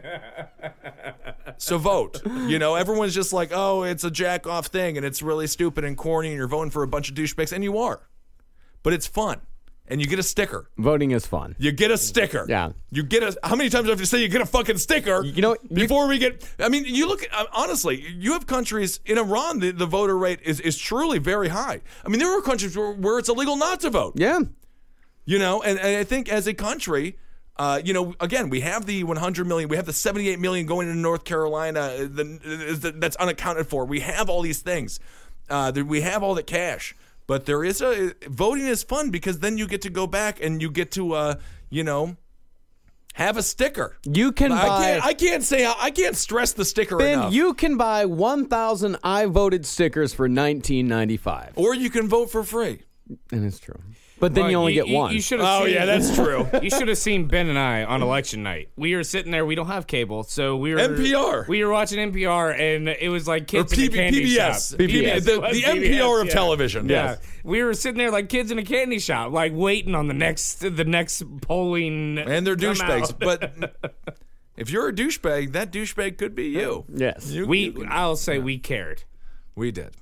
So 1.58 1.78
vote. 1.78 2.22
You 2.26 2.58
know, 2.58 2.74
everyone's 2.74 3.14
just 3.14 3.34
like, 3.34 3.52
oh, 3.54 3.84
it's 3.84 4.04
a 4.04 4.10
jack 4.10 4.48
off 4.48 4.68
thing 4.68 4.98
and 4.98 5.06
it's 5.06 5.22
really 5.22 5.46
stupid 5.46 5.84
and 5.84 5.96
corny 5.96 6.30
and 6.30 6.38
you're 6.38 6.48
voting 6.48 6.72
for 6.72 6.82
a 6.82 6.88
bunch 6.88 7.10
of 7.10 7.16
douchebags, 7.16 7.52
and 7.52 7.64
you 7.64 7.78
are. 7.78 8.02
But 8.82 8.94
it's 8.94 9.06
fun. 9.06 9.42
And 9.88 10.00
you 10.00 10.08
get 10.08 10.20
a 10.20 10.24
sticker. 10.24 10.70
Voting 10.78 11.12
is 11.12 11.26
fun. 11.26 11.56
You 11.60 11.72
get 11.72 11.92
a 11.92 11.98
sticker. 11.98 12.46
Yeah. 12.48 12.72
You 12.92 13.04
get 13.04 13.24
a. 13.24 13.38
How 13.44 13.56
many 13.56 13.70
times 13.70 13.86
do 13.86 13.90
I 13.90 13.94
have 13.94 14.00
to 14.00 14.06
say 14.06 14.22
you 14.22 14.30
get 14.30 14.42
a 14.42 14.46
fucking 14.46 14.78
sticker? 14.78 15.24
You 15.26 15.42
know, 15.42 15.58
you- 15.70 15.76
before 15.76 16.08
we 16.08 16.18
get. 16.18 16.48
I 16.60 16.70
mean, 16.70 16.86
you 16.86 17.08
look. 17.08 17.26
uh, 17.34 17.46
Honestly, 17.54 18.02
you 18.02 18.34
have 18.34 18.48
countries 18.48 19.00
in 19.06 19.18
Iran. 19.18 19.60
The, 19.60 19.72
the 19.72 19.86
voter 19.86 20.18
rate 20.18 20.40
is 20.44 20.60
is 20.62 20.78
truly 20.78 21.20
very 21.20 21.50
high. 21.50 21.82
I 22.06 22.10
mean, 22.10 22.20
there 22.20 22.32
are 22.38 22.42
countries 22.42 22.78
where, 22.78 22.94
where 22.94 23.20
it's 23.20 23.30
illegal 23.30 23.58
not 23.58 23.80
to 23.82 23.90
vote. 23.90 24.14
Yeah. 24.16 24.40
You 25.26 25.40
know, 25.40 25.62
and, 25.62 25.78
and 25.80 25.98
I 25.98 26.04
think 26.04 26.30
as 26.30 26.48
a 26.48 26.54
country. 26.54 27.18
Uh, 27.58 27.80
you 27.84 27.94
know, 27.94 28.16
again, 28.20 28.50
we 28.50 28.62
have 28.62 28.88
the 28.88 29.04
100 29.04 29.46
million, 29.46 29.70
we 29.70 29.76
have 29.76 29.86
the 29.86 29.94
78 29.94 30.40
million 30.40 30.66
going 30.66 30.88
into 30.88 31.00
North 31.00 31.26
Carolina 31.26 31.80
uh, 31.82 31.98
the, 32.00 32.40
the, 32.80 32.94
that's 32.98 33.16
unaccounted 33.18 33.68
for. 33.68 33.86
We 33.86 34.00
have 34.00 34.30
all 34.30 34.42
these 34.42 34.62
things. 34.62 35.00
Uh, 35.50 35.72
we 35.86 36.02
have 36.02 36.24
all 36.24 36.34
the 36.34 36.42
cash, 36.44 36.96
but 37.32 37.46
there 37.46 37.64
is 37.64 37.82
a 37.82 38.12
voting 38.28 38.68
is 38.68 38.84
fun 38.84 39.10
because 39.10 39.40
then 39.40 39.58
you 39.58 39.66
get 39.66 39.84
to 39.84 39.90
go 39.90 40.06
back 40.06 40.44
and 40.44 40.62
you 40.62 40.70
get 40.70 40.92
to, 40.92 41.14
uh, 41.14 41.36
you 41.70 41.82
know, 41.82 42.18
have 43.14 43.38
a 43.38 43.42
sticker. 43.42 43.98
You 44.04 44.34
can 44.34 44.52
I 44.52 44.68
buy. 44.68 44.84
can't. 44.84 45.06
I 45.06 45.14
can't 45.14 45.42
say. 45.42 45.66
I 45.66 45.92
can't 45.92 46.18
stress 46.18 46.52
the 46.52 46.66
sticker 46.66 46.98
Ben, 46.98 47.20
enough. 47.20 47.34
you 47.34 47.54
can 47.54 47.78
buy 47.78 48.04
1,000 48.04 48.98
I 49.02 49.28
voted 49.28 49.66
stickers 49.66 50.14
for 50.14 50.28
19.95, 50.28 51.52
or 51.56 51.74
you 51.74 51.90
can 51.90 52.10
vote 52.10 52.30
for 52.30 52.44
free. 52.44 52.82
And 53.32 53.46
it's 53.46 53.60
true. 53.60 53.80
But 54.20 54.36
then 54.36 54.44
Well, 54.44 54.52
you 54.52 54.58
only 54.58 54.74
get 54.74 54.88
one. 54.88 55.14
You 55.16 55.20
should 55.22 55.40
have 55.40 55.62
Oh 55.62 55.66
seen, 55.66 55.74
yeah, 55.74 55.86
that's 55.86 56.14
true. 56.16 56.48
You 56.62 56.70
should 56.70 56.88
have 56.90 56.98
seen 57.00 57.26
Ben 57.28 57.48
and 57.48 57.58
I 57.58 57.84
on 57.84 58.04
election 58.04 58.44
night. 58.44 58.70
We 58.76 58.96
were 58.96 59.04
sitting 59.04 59.32
there. 59.32 59.46
We 59.48 59.56
don't 59.56 59.66
have 59.68 59.88
cable, 59.88 60.22
so 60.24 60.58
we 60.58 60.74
were 60.76 60.80
NPR. 60.80 61.48
We 61.48 61.64
were 61.66 61.72
watching 61.72 62.12
NPR, 62.12 62.54
and 62.60 62.88
it 62.88 63.10
was 63.10 63.28
like 63.28 63.44
or 63.44 63.46
kids 63.46 63.74
in 63.74 63.80
a 63.80 63.88
PB, 63.90 63.94
candy 63.96 64.26
PBS, 64.36 64.70
shop. 64.72 64.80
PBS. 64.80 65.26
the, 65.26 65.34
It 65.34 65.42
was 65.42 65.52
the 65.58 65.64
PBS, 65.64 66.00
NPR 66.00 66.22
of 66.22 66.28
yeah. 66.28 66.34
television. 66.34 66.88
Yeah, 66.88 67.16
we 67.44 67.64
were 67.64 67.74
sitting 67.74 67.98
there 67.98 68.12
like 68.12 68.30
kids 68.30 68.52
in 68.52 68.60
a 68.60 68.64
candy 68.64 69.00
shop, 69.00 69.32
like 69.32 69.54
waiting 69.56 69.96
on 69.96 70.08
the 70.08 70.14
next 70.14 70.60
the 70.60 70.86
next 70.86 71.24
polling. 71.42 72.20
and 72.20 72.46
they're 72.46 72.56
come 72.56 72.76
douchebags. 72.76 73.12
out. 73.14 73.20
But 73.20 73.76
if 74.56 74.70
you're 74.70 74.88
a 74.90 74.94
douchebag, 74.94 75.54
that 75.54 75.72
douchebag 75.72 76.20
could 76.20 76.36
be 76.36 76.50
you. 76.50 76.86
yes. 76.94 77.32
You- 77.32 77.48
we, 77.48 77.70
you- 77.72 77.88
I'll 77.90 78.16
say 78.16 78.38
we 78.38 78.60
cared. 78.60 79.04
we 79.56 79.72
did. 79.72 79.96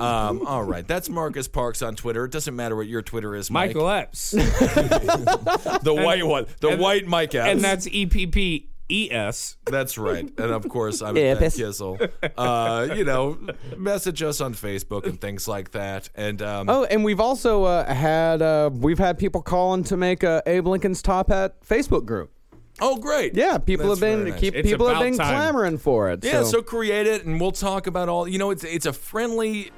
Um, 0.00 0.46
all 0.46 0.62
right, 0.64 0.86
that's 0.86 1.08
Marcus 1.08 1.48
Parks 1.48 1.82
on 1.82 1.94
Twitter. 1.96 2.24
It 2.24 2.30
doesn't 2.32 2.54
matter 2.56 2.76
what 2.76 2.86
your 2.86 3.02
Twitter 3.02 3.34
is, 3.34 3.50
Mike. 3.50 3.68
Michael 3.74 3.86
Eppes, 3.88 4.30
the 5.82 5.94
white 5.94 6.26
one, 6.26 6.46
the 6.60 6.68
and- 6.70 6.80
white 6.80 7.06
Mike 7.06 7.34
Epps. 7.34 7.50
and 7.50 7.60
that's 7.60 7.86
E 7.88 8.06
P 8.06 8.26
P 8.26 8.68
E 8.90 9.08
S. 9.10 9.56
That's 9.64 9.96
right. 9.96 10.24
And 10.38 10.50
of 10.52 10.68
course, 10.68 11.00
I'm 11.00 11.16
Yeah, 11.16 11.34
Ben 11.34 11.50
Kissel. 11.50 11.98
Uh, 12.36 12.88
you 12.94 13.04
know, 13.04 13.38
message 13.78 14.22
us 14.22 14.40
on 14.42 14.52
Facebook 14.54 15.06
and 15.06 15.18
things 15.20 15.48
like 15.48 15.70
that. 15.70 16.10
And 16.14 16.42
um, 16.42 16.68
Oh, 16.68 16.84
and 16.84 17.02
we've 17.02 17.20
also 17.20 17.64
uh, 17.64 17.92
had 17.92 18.42
uh, 18.42 18.68
we've 18.72 18.98
had 18.98 19.18
people 19.18 19.40
calling 19.40 19.84
to 19.84 19.96
make 19.96 20.22
a 20.22 20.42
Abe 20.46 20.66
Lincoln's 20.66 21.00
Top 21.00 21.28
Hat 21.30 21.56
Facebook 21.66 22.04
group. 22.04 22.30
Oh, 22.80 22.96
great. 22.96 23.34
Yeah, 23.34 23.58
people 23.58 23.88
That's 23.88 24.00
have 24.00 24.08
been 24.08 24.18
very 24.20 24.30
nice. 24.32 24.40
keep 24.40 24.54
It's 24.54 24.68
people 24.68 24.86
have 24.88 24.96
about 24.96 25.04
been 25.04 25.16
time. 25.16 25.28
clamoring 25.28 25.78
for 25.78 26.10
it. 26.10 26.24
Yeah, 26.24 26.42
so, 26.42 26.44
so 26.44 26.62
create 26.62 27.06
it, 27.06 27.24
and 27.24 27.40
we'll 27.40 27.52
talk 27.52 27.86
about 27.86 28.08
all. 28.08 28.26
You 28.28 28.38
know, 28.38 28.50
it's 28.50 28.64
it's 28.64 28.86
a 28.86 28.92
friendly, 28.92 29.70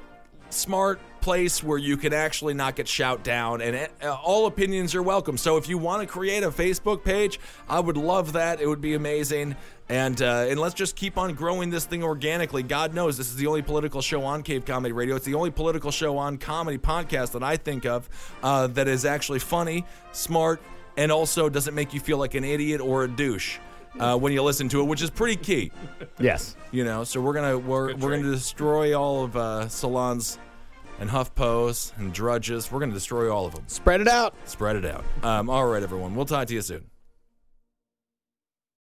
smart 0.49 0.99
place 1.21 1.61
where 1.61 1.77
you 1.77 1.97
can 1.97 2.13
actually 2.13 2.53
not 2.53 2.75
get 2.77 2.87
shout 2.87 3.23
down, 3.23 3.61
and 3.61 3.89
uh, 4.01 4.13
all 4.13 4.45
opinions 4.45 4.95
are 4.95 5.03
welcome. 5.03 5.37
So 5.37 5.57
if 5.57 5.67
you 5.67 5.77
want 5.77 6.01
to 6.01 6.07
create 6.07 6.43
a 6.43 6.49
Facebook 6.49 7.03
page, 7.03 7.39
I 7.67 7.79
would 7.79 7.97
love 7.97 8.33
that. 8.33 8.61
It 8.61 8.67
would 8.67 8.81
be 8.81 8.93
amazing. 8.93 9.55
And 9.89 10.21
uh, 10.21 10.47
and 10.49 10.59
let's 10.59 10.73
just 10.73 10.97
keep 10.97 11.17
on 11.17 11.33
growing 11.33 11.69
this 11.69 11.85
thing 11.85 12.03
organically. 12.03 12.61
God 12.61 12.93
knows 12.93 13.17
this 13.17 13.29
is 13.29 13.37
the 13.37 13.47
only 13.47 13.61
political 13.61 14.01
show 14.01 14.23
on 14.25 14.43
Cave 14.43 14.65
Comedy 14.65 14.91
Radio. 14.91 15.15
It's 15.15 15.25
the 15.25 15.33
only 15.35 15.49
political 15.51 15.91
show 15.91 16.17
on 16.17 16.37
comedy 16.37 16.77
podcast 16.77 17.31
that 17.31 17.43
I 17.43 17.55
think 17.55 17.85
of 17.85 18.09
uh, 18.43 18.67
that 18.67 18.89
is 18.89 19.05
actually 19.05 19.39
funny, 19.39 19.85
smart, 20.11 20.61
and 20.97 21.11
also 21.11 21.49
doesn't 21.49 21.73
make 21.75 21.93
you 21.93 21.99
feel 21.99 22.17
like 22.17 22.33
an 22.35 22.43
idiot 22.43 22.81
or 22.81 23.03
a 23.03 23.07
douche. 23.07 23.59
Uh, 23.99 24.15
when 24.15 24.31
you 24.31 24.43
listen 24.43 24.69
to 24.69 24.79
it, 24.79 24.83
which 24.83 25.01
is 25.01 25.09
pretty 25.09 25.35
key. 25.35 25.71
Yes, 26.19 26.55
you 26.71 26.83
know 26.83 27.03
so 27.03 27.19
we're 27.19 27.33
gonna 27.33 27.57
we're, 27.57 27.95
we're 27.95 28.17
gonna 28.17 28.31
destroy 28.31 28.99
all 28.99 29.23
of 29.23 29.35
uh, 29.35 29.67
salons 29.69 30.37
and 30.99 31.09
huffpos 31.09 31.97
and 31.97 32.13
drudges. 32.13 32.71
We're 32.71 32.79
gonna 32.79 32.93
destroy 32.93 33.33
all 33.33 33.45
of 33.47 33.55
them 33.55 33.63
spread 33.67 34.01
it 34.01 34.07
out. 34.07 34.35
spread 34.45 34.75
it 34.75 34.85
out. 34.85 35.03
Um, 35.23 35.49
all 35.49 35.65
right 35.65 35.81
everyone. 35.81 36.15
We'll 36.15 36.25
talk 36.25 36.47
to 36.47 36.53
you 36.53 36.61
soon 36.61 36.89